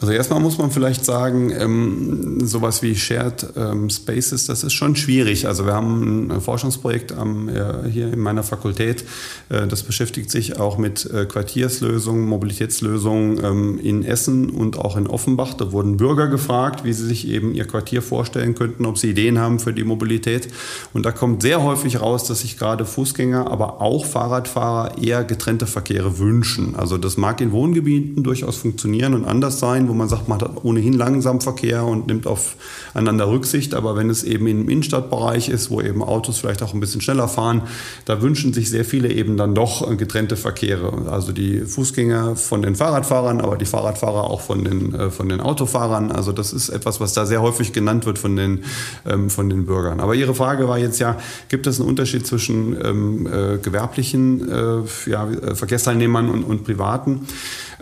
Also 0.00 0.12
erstmal 0.12 0.40
muss 0.40 0.58
man 0.58 0.72
vielleicht 0.72 1.04
sagen, 1.04 1.52
ähm, 1.56 2.44
sowas 2.44 2.82
wie 2.82 2.96
Shared 2.96 3.46
ähm, 3.56 3.88
Spaces, 3.88 4.46
das 4.46 4.64
ist 4.64 4.72
schon 4.72 4.96
schwierig. 4.96 5.46
Also 5.46 5.66
wir 5.66 5.72
haben 5.72 6.32
ein 6.32 6.40
Forschungsprojekt 6.40 7.12
am, 7.12 7.48
äh, 7.48 7.88
hier 7.88 8.12
in 8.12 8.18
meiner 8.18 8.42
Fakultät, 8.42 9.04
äh, 9.50 9.68
das 9.68 9.84
beschäftigt 9.84 10.32
sich 10.32 10.58
auch 10.58 10.78
mit 10.78 11.08
äh, 11.10 11.26
Quartierslösungen, 11.26 12.26
Mobilitätslösungen 12.26 13.42
ähm, 13.42 13.78
in 13.78 14.04
Essen 14.04 14.50
und 14.50 14.78
auch 14.78 14.96
in 14.96 15.06
Offenbach. 15.06 15.54
Da 15.54 15.70
wurden 15.70 15.96
Bürger 15.96 16.26
gefragt, 16.26 16.84
wie 16.84 16.92
sie 16.92 17.06
sich 17.06 17.28
eben 17.28 17.54
ihr 17.54 17.64
Quartier 17.64 18.02
vorstellen 18.02 18.56
könnten, 18.56 18.86
ob 18.86 18.98
sie 18.98 19.10
Ideen 19.10 19.38
haben 19.38 19.60
für 19.60 19.72
die 19.72 19.84
Mobilität. 19.84 20.48
Und 20.92 21.06
da 21.06 21.12
kommt 21.12 21.42
sehr 21.42 21.62
häufig 21.62 22.00
raus, 22.00 22.24
dass 22.24 22.40
sich 22.40 22.58
gerade 22.58 22.84
Fußgänger, 22.84 23.48
aber 23.48 23.80
auch 23.80 24.04
Fahrradfahrer 24.04 24.98
eher 25.00 25.22
getrennte 25.22 25.68
Verkehre 25.68 26.18
wünschen. 26.18 26.74
Also 26.74 26.98
das 26.98 27.16
mag 27.16 27.40
in 27.40 27.52
Wohngebieten 27.52 28.24
durchaus 28.24 28.56
funktionieren 28.56 29.14
und 29.14 29.24
anders 29.24 29.60
sein 29.60 29.83
wo 29.88 29.94
man 29.94 30.08
sagt, 30.08 30.28
man 30.28 30.40
hat 30.40 30.64
ohnehin 30.64 30.92
langsam 30.92 31.40
Verkehr 31.40 31.84
und 31.84 32.06
nimmt 32.06 32.26
aufeinander 32.26 33.28
Rücksicht. 33.28 33.74
Aber 33.74 33.96
wenn 33.96 34.10
es 34.10 34.24
eben 34.24 34.46
im 34.46 34.68
Innenstadtbereich 34.68 35.48
ist, 35.48 35.70
wo 35.70 35.80
eben 35.80 36.02
Autos 36.02 36.38
vielleicht 36.38 36.62
auch 36.62 36.74
ein 36.74 36.80
bisschen 36.80 37.00
schneller 37.00 37.28
fahren, 37.28 37.62
da 38.04 38.22
wünschen 38.22 38.52
sich 38.52 38.70
sehr 38.70 38.84
viele 38.84 39.12
eben 39.12 39.36
dann 39.36 39.54
doch 39.54 39.96
getrennte 39.96 40.36
Verkehre. 40.36 41.10
Also 41.10 41.32
die 41.32 41.60
Fußgänger 41.60 42.36
von 42.36 42.62
den 42.62 42.74
Fahrradfahrern, 42.74 43.40
aber 43.40 43.56
die 43.56 43.66
Fahrradfahrer 43.66 44.24
auch 44.24 44.40
von 44.40 44.64
den, 44.64 44.94
äh, 44.94 45.10
von 45.10 45.28
den 45.28 45.40
Autofahrern. 45.40 46.12
Also 46.12 46.32
das 46.32 46.52
ist 46.52 46.68
etwas, 46.68 47.00
was 47.00 47.12
da 47.12 47.26
sehr 47.26 47.42
häufig 47.42 47.72
genannt 47.72 48.06
wird 48.06 48.18
von 48.18 48.36
den, 48.36 48.64
ähm, 49.06 49.30
von 49.30 49.48
den 49.48 49.66
Bürgern. 49.66 50.00
Aber 50.00 50.14
Ihre 50.14 50.34
Frage 50.34 50.68
war 50.68 50.78
jetzt 50.78 50.98
ja, 50.98 51.16
gibt 51.48 51.66
es 51.66 51.80
einen 51.80 51.88
Unterschied 51.88 52.26
zwischen 52.26 52.76
ähm, 52.84 53.26
äh, 53.26 53.58
gewerblichen 53.58 54.50
äh, 54.50 55.10
ja, 55.10 55.28
Verkehrsteilnehmern 55.54 56.30
und, 56.30 56.44
und 56.44 56.64
privaten? 56.64 57.26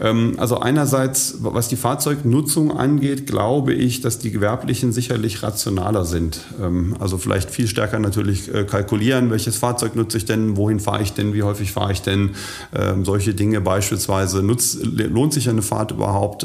Ähm, 0.01 0.35
also 0.39 0.59
einerseits, 0.59 1.37
was 1.41 1.69
die 1.69 1.77
Fahrzeugnutzung 1.77 2.77
angeht, 2.77 3.27
glaube 3.27 3.73
ich, 3.73 4.01
dass 4.01 4.19
die 4.19 4.31
Gewerblichen 4.31 4.93
sicherlich 4.93 5.43
rationaler 5.43 6.05
sind. 6.05 6.41
Ähm, 6.61 6.97
also 6.99 7.19
vielleicht 7.19 7.51
viel 7.51 7.67
stärker 7.67 7.99
natürlich 7.99 8.53
äh, 8.53 8.65
kalkulieren, 8.65 9.31
welches 9.31 9.57
Fahrzeug 9.57 9.97
nutze 9.97 10.19
ich 10.19 10.25
denn, 10.25 10.57
wohin 10.57 10.81
fahre 10.81 11.03
ich 11.03 11.13
denn, 11.13 11.35
wie 11.35 11.43
häufig 11.43 11.73
fahre 11.73 11.93
ich 11.93 12.03
denn, 12.03 12.31
ähm, 12.75 13.05
solche 13.05 13.35
Dinge 13.35 13.61
beispielsweise. 13.61 14.41
Lohnt 14.41 15.33
sich 15.33 15.49
eine 15.49 15.63
Fahrt 15.63 15.91
überhaupt? 15.91 16.45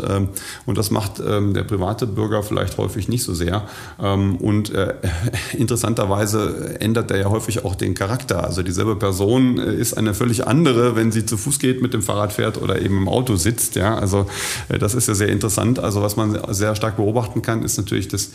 Und 0.66 0.78
das 0.78 0.92
macht 0.92 1.20
der 1.20 1.64
private 1.64 2.08
Bürger 2.08 2.44
vielleicht 2.44 2.78
häufig 2.78 3.08
nicht 3.08 3.24
so 3.24 3.34
sehr. 3.34 3.68
Und 3.98 4.74
äh, 4.74 4.96
interessanterweise 5.58 6.78
ändert 6.80 7.12
er 7.12 7.18
ja 7.20 7.30
häufig 7.30 7.66
auch 7.66 7.76
den 7.76 7.94
Charakter. 7.94 8.44
Also 8.44 8.64
dieselbe 8.64 8.96
Person 8.96 9.58
äh, 9.58 9.74
ist 9.74 9.98
eine 9.98 10.14
völlig 10.14 10.48
andere, 10.48 10.96
wenn 10.96 11.12
sie 11.12 11.26
zu 11.26 11.38
Fuß 11.38 11.60
geht, 11.60 11.82
mit 11.82 11.94
dem 11.94 12.02
Fahrrad 12.02 12.34
fährt 12.34 12.62
oder 12.62 12.82
eben 12.82 12.98
im 12.98 13.08
Auto 13.08 13.36
sitzt. 13.38 13.76
Ja, 13.76 13.98
also 13.98 14.28
äh, 14.70 14.78
das 14.78 14.94
ist 14.94 15.08
ja 15.08 15.14
sehr 15.14 15.30
interessant. 15.30 15.80
Also 15.80 16.02
was 16.02 16.16
man 16.16 16.38
sehr 16.54 16.76
stark 16.76 16.98
beobachten 16.98 17.42
kann, 17.42 17.64
ist 17.64 17.78
natürlich, 17.78 18.08
dass 18.08 18.32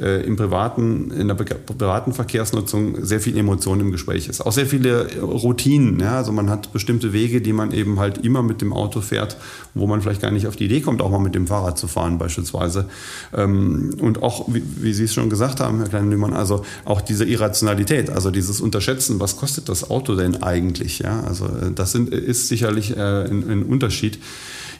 äh, 0.00 0.24
im 0.24 0.36
privaten, 0.36 1.10
in 1.10 1.28
der 1.28 1.34
privaten 1.34 2.12
Verkehrsnutzung 2.12 3.04
sehr 3.04 3.20
viel 3.20 3.36
Emotion 3.36 3.80
im 3.80 3.92
Gespräch 3.92 4.28
ist. 4.28 4.40
Auch 4.40 4.52
sehr 4.52 4.66
viele 4.66 5.20
Routinen. 5.20 6.00
Ja, 6.00 6.16
also 6.16 6.32
man 6.32 6.48
hat 6.48 6.72
bestimmte 6.72 7.12
Wege, 7.12 7.40
die 7.40 7.52
man 7.52 7.72
eben 7.72 7.98
halt 8.00 8.18
immer 8.18 8.42
mit 8.42 8.62
dem 8.62 8.72
Auto 8.72 9.00
fährt, 9.00 9.36
wo 9.74 9.86
man 9.86 10.00
vielleicht 10.00 10.22
gar 10.22 10.30
nicht 10.30 10.46
auf 10.46 10.56
die 10.56 10.64
Idee 10.64 10.80
kommt, 10.80 11.02
auch 11.02 11.10
mal 11.10 11.18
mit 11.18 11.34
dem 11.34 11.46
Fahrrad 11.46 11.78
zu 11.78 11.86
fahren 11.86 12.18
beispielsweise. 12.18 12.86
Ähm, 13.34 13.94
und 14.00 14.22
auch, 14.22 14.46
wie, 14.48 14.62
wie 14.76 14.92
Sie 14.92 15.04
es 15.04 15.14
schon 15.14 15.28
gesagt 15.28 15.60
haben, 15.60 15.78
Herr 15.78 15.88
Klein-Nümann, 15.88 16.32
also 16.32 16.64
auch 16.84 17.00
diese 17.00 17.24
Irrationalität, 17.24 18.10
also 18.10 18.30
dieses 18.30 18.60
Unterschätzen, 18.60 19.20
was 19.20 19.36
kostet 19.36 19.68
das 19.68 19.90
Auto 19.90 20.14
denn 20.16 20.42
eigentlich? 20.42 21.00
Ja, 21.00 21.20
also 21.24 21.46
äh, 21.46 21.72
das 21.74 21.92
sind, 21.92 22.08
ist 22.10 22.48
sicherlich 22.48 22.96
ein, 22.96 23.48
ein 23.50 23.62
Unterschied. 23.62 24.18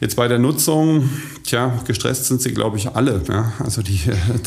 Jetzt 0.01 0.17
bei 0.17 0.29
der 0.29 0.39
Nutzung, 0.39 1.11
tja, 1.45 1.79
gestresst 1.87 2.25
sind 2.25 2.41
sie, 2.41 2.55
glaube 2.55 2.79
ich, 2.79 2.89
alle. 2.97 3.21
Ja? 3.29 3.53
Also 3.59 3.83
die, 3.83 4.01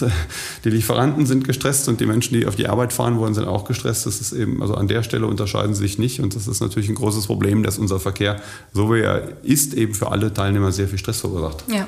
die 0.64 0.70
Lieferanten 0.70 1.28
sind 1.28 1.46
gestresst 1.46 1.88
und 1.88 2.02
die 2.02 2.08
Menschen, 2.08 2.34
die 2.34 2.48
auf 2.48 2.56
die 2.56 2.68
Arbeit 2.68 2.92
fahren 2.92 3.20
wollen, 3.20 3.36
sind 3.36 3.48
auch 3.48 3.64
gestresst. 3.66 4.08
Das 4.08 4.20
ist 4.20 4.34
eben, 4.34 4.64
also 4.64 4.74
an 4.74 4.88
der 4.88 5.04
Stelle 5.04 5.28
unterscheiden 5.28 5.76
sie 5.76 5.84
sich 5.84 6.00
nicht 6.00 6.20
und 6.22 6.36
das 6.36 6.48
ist 6.48 6.60
natürlich 6.60 6.90
ein 6.90 6.96
großes 6.96 7.28
Problem, 7.28 7.62
dass 7.62 7.78
unser 7.78 8.00
Verkehr, 8.00 8.42
so 8.74 8.92
wie 8.92 9.02
er 9.02 9.44
ist, 9.44 9.76
eben 9.76 9.94
für 9.94 10.12
alle 10.12 10.34
Teilnehmer 10.34 10.72
sehr 10.72 10.88
viel 10.88 10.98
Stress 10.98 11.20
verursacht. 11.20 11.66
Ja. 11.68 11.88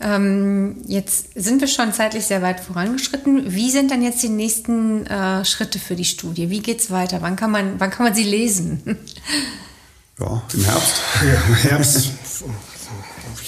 Ähm, 0.00 0.78
jetzt 0.88 1.28
sind 1.36 1.60
wir 1.60 1.68
schon 1.68 1.92
zeitlich 1.92 2.24
sehr 2.24 2.42
weit 2.42 2.58
vorangeschritten. 2.58 3.54
Wie 3.54 3.70
sind 3.70 3.92
dann 3.92 4.02
jetzt 4.02 4.20
die 4.24 4.28
nächsten 4.28 5.06
äh, 5.06 5.44
Schritte 5.44 5.78
für 5.78 5.94
die 5.94 6.04
Studie? 6.04 6.50
Wie 6.50 6.58
geht 6.58 6.80
es 6.80 6.90
weiter? 6.90 7.22
Wann 7.22 7.36
kann, 7.36 7.52
man, 7.52 7.78
wann 7.78 7.90
kann 7.90 8.06
man 8.06 8.14
sie 8.14 8.24
lesen? 8.24 8.82
Ja, 10.18 10.42
im 10.52 10.64
Herbst. 10.64 10.96
Ja, 11.22 11.42
im 11.48 11.54
Herbst. 11.54 12.10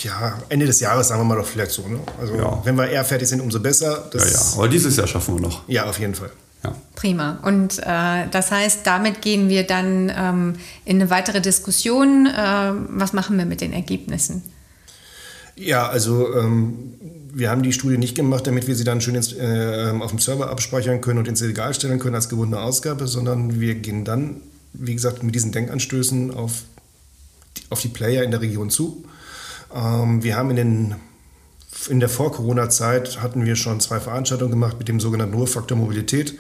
ja, 0.03 0.39
Ende 0.49 0.67
des 0.67 0.81
Jahres 0.81 1.09
sagen 1.09 1.21
wir 1.21 1.25
mal 1.25 1.37
doch 1.37 1.47
vielleicht 1.47 1.73
so. 1.73 1.87
Ne? 1.87 2.01
Also 2.21 2.35
ja. 2.35 2.61
wenn 2.65 2.77
wir 2.77 2.89
eher 2.89 3.05
fertig 3.05 3.29
sind, 3.29 3.41
umso 3.41 3.61
besser. 3.61 4.11
ja, 4.15 4.25
ja, 4.25 4.41
aber 4.55 4.69
dieses 4.69 4.97
Jahr 4.97 5.07
schaffen 5.07 5.35
wir 5.35 5.41
noch. 5.41 5.69
Ja, 5.69 5.85
auf 5.85 5.99
jeden 5.99 6.15
Fall. 6.15 6.31
Ja. 6.65 6.75
Prima. 6.95 7.39
Und 7.43 7.79
äh, 7.79 8.29
das 8.31 8.51
heißt, 8.51 8.81
damit 8.85 9.23
gehen 9.23 9.49
wir 9.49 9.67
dann 9.67 10.13
ähm, 10.17 10.55
in 10.85 11.01
eine 11.01 11.11
weitere 11.11 11.41
Diskussion. 11.41 12.27
Äh, 12.27 12.73
was 12.89 13.13
machen 13.13 13.39
wir 13.39 13.45
mit 13.45 13.61
den 13.61 13.73
Ergebnissen? 13.73 14.43
Ja, 15.57 15.89
also 15.89 16.35
ähm, 16.35 16.95
wir 17.33 17.51
haben 17.51 17.63
die 17.63 17.73
Studie 17.73 17.99
nicht 17.99 18.15
gemacht, 18.15 18.47
damit 18.47 18.67
wir 18.67 18.75
sie 18.75 18.85
dann 18.85 19.01
schön 19.01 19.15
ins, 19.15 19.33
äh, 19.33 19.93
auf 20.01 20.11
dem 20.11 20.19
Server 20.19 20.51
abspeichern 20.51 21.01
können 21.01 21.19
und 21.19 21.29
ins 21.29 21.43
Regal 21.43 21.73
stellen 21.75 21.99
können 21.99 22.15
als 22.15 22.29
gebundene 22.29 22.63
Ausgabe, 22.63 23.07
sondern 23.07 23.61
wir 23.61 23.75
gehen 23.75 24.05
dann, 24.05 24.43
wie 24.73 24.95
gesagt, 24.95 25.23
mit 25.23 25.35
diesen 25.35 25.53
Denkanstößen 25.53 26.35
auf 26.35 26.53
die, 26.53 26.76
auf 27.71 27.81
die 27.81 27.89
Player 27.89 28.23
in 28.23 28.31
der 28.31 28.41
Region 28.41 28.71
zu 28.71 29.05
ähm, 29.75 30.23
wir 30.23 30.37
haben 30.37 30.51
in, 30.51 30.57
den, 30.57 30.95
in 31.89 32.01
der 32.01 32.09
Vor-Corona-Zeit 32.09 33.21
hatten 33.23 33.45
wir 33.45 33.57
schon 33.57 33.81
zwei 33.81 34.01
Veranstaltungen 34.01 34.51
gemacht 34.51 34.79
mit 34.79 34.89
dem 34.89 35.01
sogenannten 35.01 35.35
Ruhefaktor 35.35 35.77
Mobilität. 35.77 36.39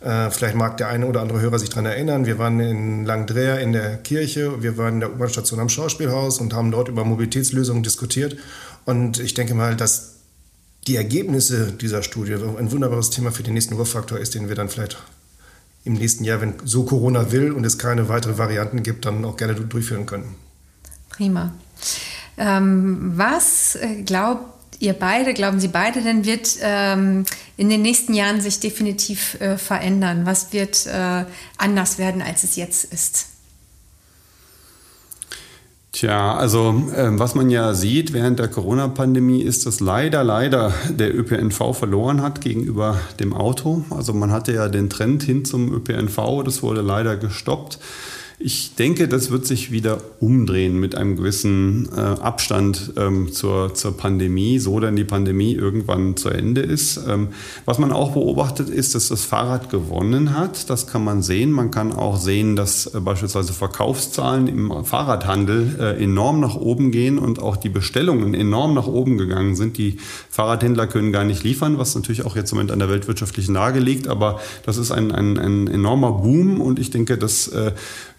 Äh, 0.00 0.30
vielleicht 0.30 0.54
mag 0.54 0.76
der 0.78 0.88
eine 0.88 1.06
oder 1.06 1.20
andere 1.20 1.40
Hörer 1.40 1.58
sich 1.58 1.68
daran 1.68 1.86
erinnern. 1.86 2.26
Wir 2.26 2.38
waren 2.38 2.58
in 2.60 3.04
Langdreher 3.04 3.60
in 3.60 3.72
der 3.72 3.98
Kirche, 3.98 4.62
wir 4.62 4.78
waren 4.78 4.94
in 4.94 5.00
der 5.00 5.12
U-Bahn-Station 5.12 5.60
am 5.60 5.68
Schauspielhaus 5.68 6.38
und 6.38 6.54
haben 6.54 6.70
dort 6.70 6.88
über 6.88 7.04
Mobilitätslösungen 7.04 7.82
diskutiert. 7.82 8.36
Und 8.86 9.18
ich 9.18 9.34
denke 9.34 9.54
mal, 9.54 9.76
dass 9.76 10.14
die 10.86 10.96
Ergebnisse 10.96 11.72
dieser 11.72 12.02
Studie 12.02 12.34
ein 12.34 12.72
wunderbares 12.72 13.10
Thema 13.10 13.30
für 13.30 13.42
den 13.42 13.52
nächsten 13.52 13.74
Ruhefaktor 13.74 14.18
ist, 14.18 14.34
den 14.34 14.48
wir 14.48 14.56
dann 14.56 14.70
vielleicht 14.70 14.96
im 15.84 15.94
nächsten 15.94 16.24
Jahr, 16.24 16.40
wenn 16.40 16.54
so 16.64 16.84
Corona 16.84 17.32
will 17.32 17.52
und 17.52 17.64
es 17.64 17.78
keine 17.78 18.08
weiteren 18.08 18.38
Varianten 18.38 18.82
gibt, 18.82 19.04
dann 19.04 19.24
auch 19.24 19.36
gerne 19.36 19.54
durchführen 19.54 20.06
können. 20.06 20.34
Prima. 21.08 21.52
Ähm, 22.36 23.12
was 23.16 23.76
äh, 23.76 24.02
glaubt 24.02 24.44
ihr 24.78 24.94
beide, 24.94 25.34
glauben 25.34 25.60
Sie 25.60 25.68
beide 25.68 26.00
denn, 26.00 26.24
wird 26.24 26.56
ähm, 26.62 27.24
in 27.56 27.68
den 27.68 27.82
nächsten 27.82 28.14
Jahren 28.14 28.40
sich 28.40 28.60
definitiv 28.60 29.40
äh, 29.40 29.58
verändern? 29.58 30.24
Was 30.24 30.52
wird 30.52 30.86
äh, 30.86 31.24
anders 31.58 31.98
werden, 31.98 32.22
als 32.22 32.44
es 32.44 32.56
jetzt 32.56 32.84
ist? 32.92 33.29
Tja, 35.92 36.36
also 36.36 36.84
äh, 36.94 37.18
was 37.18 37.34
man 37.34 37.50
ja 37.50 37.74
sieht 37.74 38.12
während 38.12 38.38
der 38.38 38.46
Corona-Pandemie 38.46 39.42
ist, 39.42 39.66
dass 39.66 39.80
leider, 39.80 40.22
leider 40.22 40.72
der 40.88 41.12
ÖPNV 41.18 41.74
verloren 41.76 42.22
hat 42.22 42.40
gegenüber 42.40 43.00
dem 43.18 43.32
Auto. 43.32 43.84
Also 43.90 44.14
man 44.14 44.30
hatte 44.30 44.52
ja 44.52 44.68
den 44.68 44.88
Trend 44.88 45.24
hin 45.24 45.44
zum 45.44 45.72
ÖPNV, 45.72 46.44
das 46.44 46.62
wurde 46.62 46.80
leider 46.80 47.16
gestoppt. 47.16 47.80
Ich 48.42 48.74
denke, 48.74 49.06
das 49.06 49.30
wird 49.30 49.44
sich 49.44 49.70
wieder 49.70 50.00
umdrehen 50.18 50.80
mit 50.80 50.94
einem 50.94 51.16
gewissen 51.16 51.90
äh, 51.94 52.00
Abstand 52.00 52.94
ähm, 52.96 53.30
zur, 53.30 53.74
zur 53.74 53.94
Pandemie, 53.94 54.58
so 54.58 54.80
denn 54.80 54.96
die 54.96 55.04
Pandemie 55.04 55.52
irgendwann 55.52 56.16
zu 56.16 56.30
Ende 56.30 56.62
ist. 56.62 56.98
Ähm, 57.06 57.28
was 57.66 57.78
man 57.78 57.92
auch 57.92 58.12
beobachtet, 58.12 58.70
ist, 58.70 58.94
dass 58.94 59.08
das 59.08 59.26
Fahrrad 59.26 59.68
gewonnen 59.68 60.34
hat. 60.34 60.70
Das 60.70 60.86
kann 60.86 61.04
man 61.04 61.20
sehen. 61.20 61.52
Man 61.52 61.70
kann 61.70 61.92
auch 61.92 62.16
sehen, 62.16 62.56
dass 62.56 62.86
äh, 62.86 63.00
beispielsweise 63.00 63.52
Verkaufszahlen 63.52 64.46
im 64.46 64.86
Fahrradhandel 64.86 65.76
äh, 65.78 66.02
enorm 66.02 66.40
nach 66.40 66.56
oben 66.56 66.92
gehen 66.92 67.18
und 67.18 67.40
auch 67.40 67.58
die 67.58 67.68
Bestellungen 67.68 68.32
enorm 68.32 68.72
nach 68.72 68.86
oben 68.86 69.18
gegangen 69.18 69.54
sind. 69.54 69.76
Die 69.76 69.98
Fahrradhändler 70.30 70.86
können 70.86 71.12
gar 71.12 71.24
nicht 71.24 71.44
liefern, 71.44 71.76
was 71.76 71.94
natürlich 71.94 72.24
auch 72.24 72.36
jetzt 72.36 72.52
im 72.52 72.56
Moment 72.56 72.72
an 72.72 72.78
der 72.78 72.88
weltwirtschaftlichen 72.88 73.52
Lage 73.52 73.80
liegt. 73.80 74.08
Aber 74.08 74.40
das 74.64 74.78
ist 74.78 74.92
ein, 74.92 75.12
ein, 75.12 75.36
ein 75.36 75.66
enormer 75.66 76.12
Boom 76.12 76.62
und 76.62 76.78
ich 76.78 76.88
denke, 76.88 77.18
dass 77.18 77.46
äh, 77.48 77.72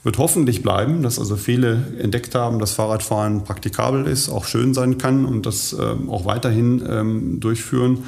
wird 0.03 0.17
hoffentlich 0.17 0.63
bleiben, 0.63 1.03
dass 1.03 1.19
also 1.19 1.35
viele 1.35 1.83
entdeckt 1.99 2.33
haben, 2.33 2.57
dass 2.57 2.71
Fahrradfahren 2.71 3.43
praktikabel 3.43 4.07
ist, 4.07 4.29
auch 4.29 4.45
schön 4.45 4.73
sein 4.73 4.97
kann 4.97 5.25
und 5.25 5.45
das 5.45 5.73
ähm, 5.79 6.09
auch 6.09 6.25
weiterhin 6.25 6.81
ähm, 6.89 7.39
durchführen. 7.39 7.99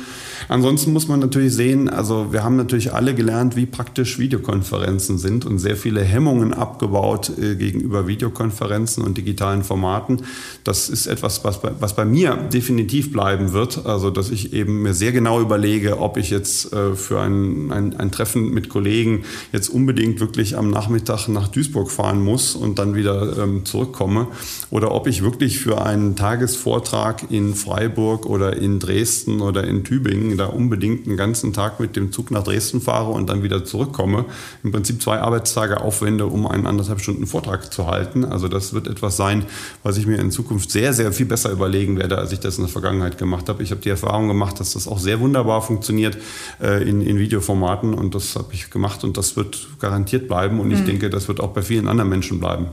Ansonsten 0.49 0.91
muss 0.91 1.07
man 1.07 1.19
natürlich 1.19 1.53
sehen, 1.53 1.89
also 1.89 2.33
wir 2.33 2.43
haben 2.43 2.55
natürlich 2.55 2.93
alle 2.93 3.13
gelernt, 3.13 3.55
wie 3.55 3.67
praktisch 3.67 4.17
Videokonferenzen 4.17 5.19
sind 5.19 5.45
und 5.45 5.59
sehr 5.59 5.75
viele 5.75 6.01
Hemmungen 6.01 6.51
abgebaut 6.51 7.31
äh, 7.37 7.55
gegenüber 7.55 8.07
Videokonferenzen 8.07 9.03
und 9.03 9.15
digitalen 9.15 9.63
Formaten. 9.63 10.23
Das 10.63 10.89
ist 10.89 11.05
etwas, 11.05 11.43
was 11.43 11.61
bei, 11.61 11.73
was 11.79 11.95
bei 11.95 12.05
mir 12.05 12.35
definitiv 12.51 13.11
bleiben 13.11 13.53
wird. 13.53 13.85
Also, 13.85 14.09
dass 14.09 14.31
ich 14.31 14.53
eben 14.53 14.81
mir 14.81 14.95
sehr 14.95 15.11
genau 15.11 15.39
überlege, 15.39 15.99
ob 15.99 16.17
ich 16.17 16.31
jetzt 16.31 16.73
äh, 16.73 16.95
für 16.95 17.21
ein, 17.21 17.71
ein, 17.71 17.95
ein 17.95 18.11
Treffen 18.11 18.49
mit 18.49 18.69
Kollegen 18.69 19.25
jetzt 19.51 19.69
unbedingt 19.69 20.19
wirklich 20.19 20.57
am 20.57 20.71
Nachmittag 20.71 21.27
nach 21.27 21.47
Duisburg 21.49 21.82
Hamburg 21.83 21.93
zurückfahren 21.93 22.21
muss 22.21 22.55
und 22.55 22.79
dann 22.79 22.95
wieder 22.95 23.37
ähm, 23.37 23.65
zurückkomme 23.65 24.27
oder 24.69 24.91
ob 24.91 25.07
ich 25.07 25.23
wirklich 25.23 25.59
für 25.59 25.85
einen 25.85 26.15
Tagesvortrag 26.15 27.31
in 27.31 27.55
Freiburg 27.55 28.25
oder 28.25 28.55
in 28.57 28.79
Dresden 28.79 29.41
oder 29.41 29.63
in 29.65 29.83
Tübingen 29.83 30.37
da 30.37 30.45
unbedingt 30.45 31.07
einen 31.07 31.17
ganzen 31.17 31.53
Tag 31.53 31.79
mit 31.79 31.95
dem 31.95 32.11
Zug 32.11 32.31
nach 32.31 32.43
Dresden 32.43 32.81
fahre 32.81 33.11
und 33.11 33.29
dann 33.29 33.43
wieder 33.43 33.65
zurückkomme. 33.65 34.25
Im 34.63 34.71
Prinzip 34.71 35.01
zwei 35.01 35.19
Arbeitstage 35.19 35.81
aufwende, 35.81 36.25
um 36.27 36.47
einen 36.47 36.67
anderthalb 36.67 37.01
Stunden 37.01 37.27
Vortrag 37.27 37.73
zu 37.73 37.87
halten. 37.87 38.25
Also 38.25 38.47
das 38.47 38.73
wird 38.73 38.87
etwas 38.87 39.17
sein, 39.17 39.45
was 39.83 39.97
ich 39.97 40.07
mir 40.07 40.19
in 40.19 40.31
Zukunft 40.31 40.71
sehr, 40.71 40.93
sehr 40.93 41.11
viel 41.11 41.25
besser 41.25 41.51
überlegen 41.51 41.97
werde, 41.97 42.17
als 42.17 42.31
ich 42.31 42.39
das 42.39 42.57
in 42.57 42.63
der 42.63 42.71
Vergangenheit 42.71 43.17
gemacht 43.17 43.49
habe. 43.49 43.63
Ich 43.63 43.71
habe 43.71 43.81
die 43.81 43.89
Erfahrung 43.89 44.27
gemacht, 44.27 44.59
dass 44.59 44.73
das 44.73 44.87
auch 44.87 44.99
sehr 44.99 45.19
wunderbar 45.19 45.61
funktioniert 45.61 46.17
äh, 46.61 46.87
in, 46.87 47.01
in 47.01 47.17
Videoformaten 47.17 47.93
und 47.93 48.15
das 48.15 48.35
habe 48.35 48.53
ich 48.53 48.69
gemacht 48.69 49.03
und 49.03 49.17
das 49.17 49.35
wird 49.35 49.67
garantiert 49.79 50.27
bleiben 50.27 50.59
und 50.59 50.71
ich 50.71 50.79
mhm. 50.79 50.85
denke, 50.85 51.09
das 51.09 51.27
wird 51.27 51.39
auch 51.39 51.49
bei 51.49 51.61
vielen 51.61 51.72
anderen 51.79 52.09
Menschen 52.09 52.39
bleiben. 52.39 52.67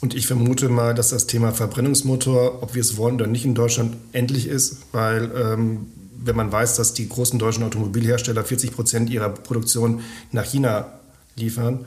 Und 0.00 0.14
ich 0.14 0.26
vermute 0.26 0.68
mal, 0.68 0.94
dass 0.94 1.08
das 1.08 1.26
Thema 1.26 1.52
Verbrennungsmotor, 1.52 2.62
ob 2.62 2.74
wir 2.74 2.80
es 2.80 2.96
wollen 2.96 3.14
oder 3.14 3.26
nicht 3.26 3.44
in 3.44 3.54
Deutschland, 3.54 3.96
endlich 4.12 4.46
ist, 4.46 4.78
weil 4.92 5.30
ähm, 5.34 5.86
wenn 6.26 6.36
man 6.36 6.52
weiß, 6.52 6.76
dass 6.76 6.92
die 6.92 7.08
großen 7.08 7.38
deutschen 7.38 7.64
Automobilhersteller 7.64 8.44
40 8.44 8.72
Prozent 8.72 9.10
ihrer 9.10 9.30
Produktion 9.30 10.00
nach 10.32 10.44
China 10.44 10.92
liefern 11.36 11.86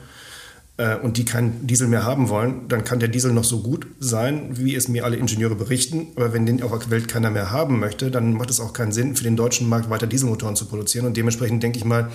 äh, 0.76 0.96
und 0.96 1.18
die 1.18 1.24
keinen 1.24 1.66
Diesel 1.66 1.88
mehr 1.88 2.04
haben 2.04 2.28
wollen, 2.28 2.68
dann 2.68 2.84
kann 2.84 2.98
der 2.98 3.08
Diesel 3.08 3.32
noch 3.32 3.44
so 3.44 3.60
gut 3.60 3.86
sein, 4.00 4.56
wie 4.58 4.74
es 4.74 4.88
mir 4.88 5.04
alle 5.04 5.16
Ingenieure 5.16 5.54
berichten. 5.54 6.08
Aber 6.16 6.32
wenn 6.32 6.46
den 6.46 6.62
auf 6.62 6.76
der 6.78 6.90
Welt 6.90 7.06
keiner 7.06 7.30
mehr 7.30 7.50
haben 7.50 7.78
möchte, 7.78 8.10
dann 8.10 8.34
macht 8.34 8.50
es 8.50 8.60
auch 8.60 8.72
keinen 8.72 8.92
Sinn, 8.92 9.14
für 9.14 9.24
den 9.24 9.36
deutschen 9.36 9.68
Markt 9.68 9.88
weiter 9.90 10.06
Dieselmotoren 10.06 10.56
zu 10.56 10.66
produzieren. 10.66 11.06
Und 11.06 11.16
dementsprechend 11.16 11.62
denke 11.62 11.78
ich 11.78 11.84
mal, 11.84 12.10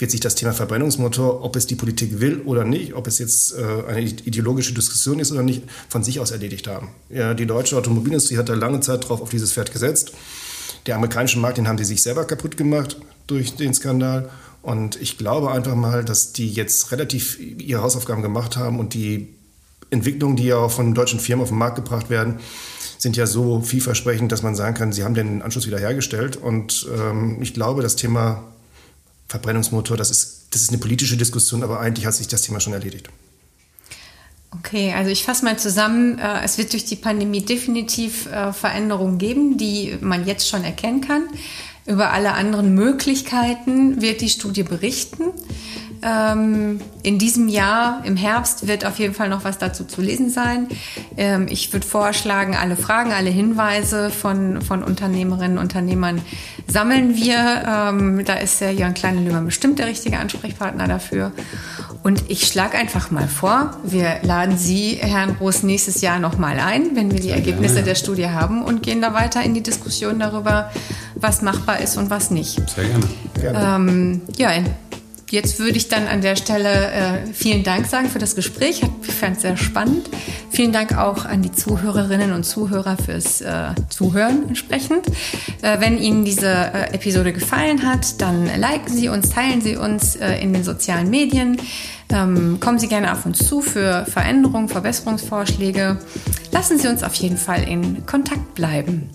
wird 0.00 0.10
sich 0.10 0.20
das 0.20 0.34
Thema 0.34 0.52
Verbrennungsmotor, 0.52 1.44
ob 1.44 1.56
es 1.56 1.66
die 1.66 1.74
Politik 1.74 2.20
will 2.20 2.40
oder 2.44 2.64
nicht, 2.64 2.94
ob 2.94 3.06
es 3.06 3.18
jetzt 3.18 3.54
äh, 3.54 3.84
eine 3.88 4.00
ideologische 4.00 4.72
Diskussion 4.74 5.18
ist 5.18 5.32
oder 5.32 5.42
nicht, 5.42 5.62
von 5.88 6.02
sich 6.02 6.20
aus 6.20 6.30
erledigt 6.30 6.66
haben. 6.66 6.88
Ja, 7.08 7.34
die 7.34 7.46
deutsche 7.46 7.76
Automobilindustrie 7.76 8.38
hat 8.38 8.48
da 8.48 8.54
lange 8.54 8.80
Zeit 8.80 9.08
drauf 9.08 9.20
auf 9.20 9.30
dieses 9.30 9.52
Pferd 9.52 9.72
gesetzt. 9.72 10.12
Der 10.86 10.96
amerikanische 10.96 11.38
Markt, 11.38 11.58
den 11.58 11.68
haben 11.68 11.78
sie 11.78 11.84
sich 11.84 12.02
selber 12.02 12.24
kaputt 12.24 12.56
gemacht 12.56 12.96
durch 13.26 13.54
den 13.56 13.74
Skandal. 13.74 14.30
Und 14.62 15.00
ich 15.00 15.18
glaube 15.18 15.50
einfach 15.50 15.74
mal, 15.74 16.04
dass 16.04 16.32
die 16.32 16.48
jetzt 16.48 16.92
relativ 16.92 17.38
ihre 17.38 17.82
Hausaufgaben 17.82 18.22
gemacht 18.22 18.56
haben 18.56 18.78
und 18.78 18.94
die 18.94 19.28
Entwicklungen, 19.90 20.36
die 20.36 20.44
ja 20.44 20.56
auch 20.56 20.70
von 20.70 20.94
deutschen 20.94 21.18
Firmen 21.18 21.42
auf 21.42 21.48
den 21.48 21.58
Markt 21.58 21.76
gebracht 21.76 22.10
werden, 22.10 22.38
sind 22.98 23.16
ja 23.16 23.26
so 23.26 23.60
vielversprechend, 23.62 24.30
dass 24.30 24.42
man 24.42 24.54
sagen 24.54 24.74
kann, 24.74 24.92
sie 24.92 25.04
haben 25.04 25.14
den 25.14 25.42
Anschluss 25.42 25.66
wiederhergestellt. 25.66 26.36
Und 26.36 26.86
ähm, 26.94 27.38
ich 27.40 27.54
glaube, 27.54 27.82
das 27.82 27.96
Thema 27.96 28.44
Verbrennungsmotor, 29.30 29.96
das 29.96 30.10
ist, 30.10 30.48
das 30.50 30.62
ist 30.62 30.70
eine 30.70 30.78
politische 30.78 31.16
Diskussion, 31.16 31.62
aber 31.62 31.78
eigentlich 31.78 32.04
hat 32.04 32.14
sich 32.14 32.26
das 32.26 32.42
Thema 32.42 32.58
schon 32.58 32.72
erledigt. 32.72 33.08
Okay, 34.58 34.92
also 34.92 35.08
ich 35.08 35.22
fasse 35.22 35.44
mal 35.44 35.56
zusammen. 35.56 36.18
Äh, 36.18 36.42
es 36.42 36.58
wird 36.58 36.72
durch 36.72 36.84
die 36.84 36.96
Pandemie 36.96 37.44
definitiv 37.44 38.26
äh, 38.26 38.52
Veränderungen 38.52 39.18
geben, 39.18 39.56
die 39.56 39.96
man 40.00 40.26
jetzt 40.26 40.48
schon 40.48 40.64
erkennen 40.64 41.00
kann. 41.00 41.28
Über 41.86 42.10
alle 42.10 42.32
anderen 42.32 42.74
Möglichkeiten 42.74 44.02
wird 44.02 44.20
die 44.20 44.28
Studie 44.28 44.64
berichten. 44.64 45.26
Ähm, 46.02 46.80
in 47.02 47.18
diesem 47.18 47.48
Jahr, 47.48 48.02
im 48.04 48.16
Herbst, 48.16 48.66
wird 48.68 48.84
auf 48.84 48.98
jeden 48.98 49.14
Fall 49.14 49.28
noch 49.28 49.44
was 49.44 49.58
dazu 49.58 49.84
zu 49.84 50.00
lesen 50.02 50.30
sein. 50.30 50.68
Ähm, 51.16 51.46
ich 51.48 51.72
würde 51.72 51.86
vorschlagen, 51.86 52.54
alle 52.54 52.76
Fragen, 52.76 53.12
alle 53.12 53.30
Hinweise 53.30 54.10
von, 54.10 54.60
von 54.60 54.82
Unternehmerinnen 54.82 55.58
und 55.58 55.70
Unternehmern 55.70 56.20
sammeln 56.66 57.14
wir. 57.14 57.62
Ähm, 57.66 58.24
da 58.24 58.34
ist 58.34 58.60
der 58.60 58.74
Jörn 58.74 58.94
Kleinelümer 58.94 59.40
bestimmt 59.42 59.78
der 59.78 59.86
richtige 59.86 60.18
Ansprechpartner 60.18 60.88
dafür. 60.88 61.32
Und 62.02 62.24
ich 62.28 62.46
schlage 62.46 62.76
einfach 62.76 63.10
mal 63.10 63.28
vor, 63.28 63.76
wir 63.84 64.16
laden 64.22 64.58
Sie, 64.58 64.98
Herrn 65.00 65.36
Groß, 65.36 65.62
nächstes 65.62 66.00
Jahr 66.00 66.18
nochmal 66.18 66.58
ein, 66.58 66.96
wenn 66.96 67.12
wir 67.12 67.20
die 67.20 67.30
Ergebnisse 67.30 67.82
der 67.82 67.94
Studie 67.94 68.28
haben 68.28 68.64
und 68.64 68.82
gehen 68.82 69.00
da 69.00 69.14
weiter 69.14 69.42
in 69.42 69.54
die 69.54 69.62
Diskussion 69.62 70.18
darüber, 70.18 70.70
was 71.14 71.42
machbar 71.42 71.80
ist 71.80 71.96
und 71.98 72.10
was 72.10 72.30
nicht. 72.30 72.58
Sehr 72.70 72.86
gerne. 72.86 73.04
gerne. 73.40 73.76
Ähm, 73.76 74.22
ja, 74.38 74.50
Jetzt 75.30 75.60
würde 75.60 75.76
ich 75.76 75.86
dann 75.86 76.08
an 76.08 76.22
der 76.22 76.34
Stelle 76.34 76.90
äh, 76.90 77.26
vielen 77.32 77.62
Dank 77.62 77.86
sagen 77.86 78.08
für 78.08 78.18
das 78.18 78.34
Gespräch. 78.34 78.82
Ich 79.06 79.14
fand 79.14 79.36
es 79.36 79.42
sehr 79.42 79.56
spannend. 79.56 80.10
Vielen 80.50 80.72
Dank 80.72 80.98
auch 80.98 81.24
an 81.24 81.40
die 81.40 81.52
Zuhörerinnen 81.52 82.32
und 82.32 82.42
Zuhörer 82.42 82.96
fürs 82.96 83.40
äh, 83.40 83.68
Zuhören 83.90 84.48
entsprechend. 84.48 85.06
Äh, 85.62 85.78
wenn 85.78 85.98
Ihnen 85.98 86.24
diese 86.24 86.48
äh, 86.48 86.92
Episode 86.94 87.32
gefallen 87.32 87.86
hat, 87.86 88.20
dann 88.20 88.46
liken 88.58 88.92
Sie 88.92 89.08
uns, 89.08 89.30
teilen 89.30 89.60
Sie 89.60 89.76
uns 89.76 90.16
äh, 90.16 90.34
in 90.38 90.52
den 90.52 90.64
sozialen 90.64 91.08
Medien. 91.10 91.58
Ähm, 92.12 92.58
kommen 92.58 92.80
Sie 92.80 92.88
gerne 92.88 93.12
auf 93.12 93.24
uns 93.24 93.38
zu 93.38 93.60
für 93.60 94.04
Veränderungen, 94.06 94.68
Verbesserungsvorschläge. 94.68 95.98
Lassen 96.50 96.78
Sie 96.80 96.88
uns 96.88 97.04
auf 97.04 97.14
jeden 97.14 97.36
Fall 97.36 97.62
in 97.62 98.04
Kontakt 98.04 98.56
bleiben. 98.56 99.10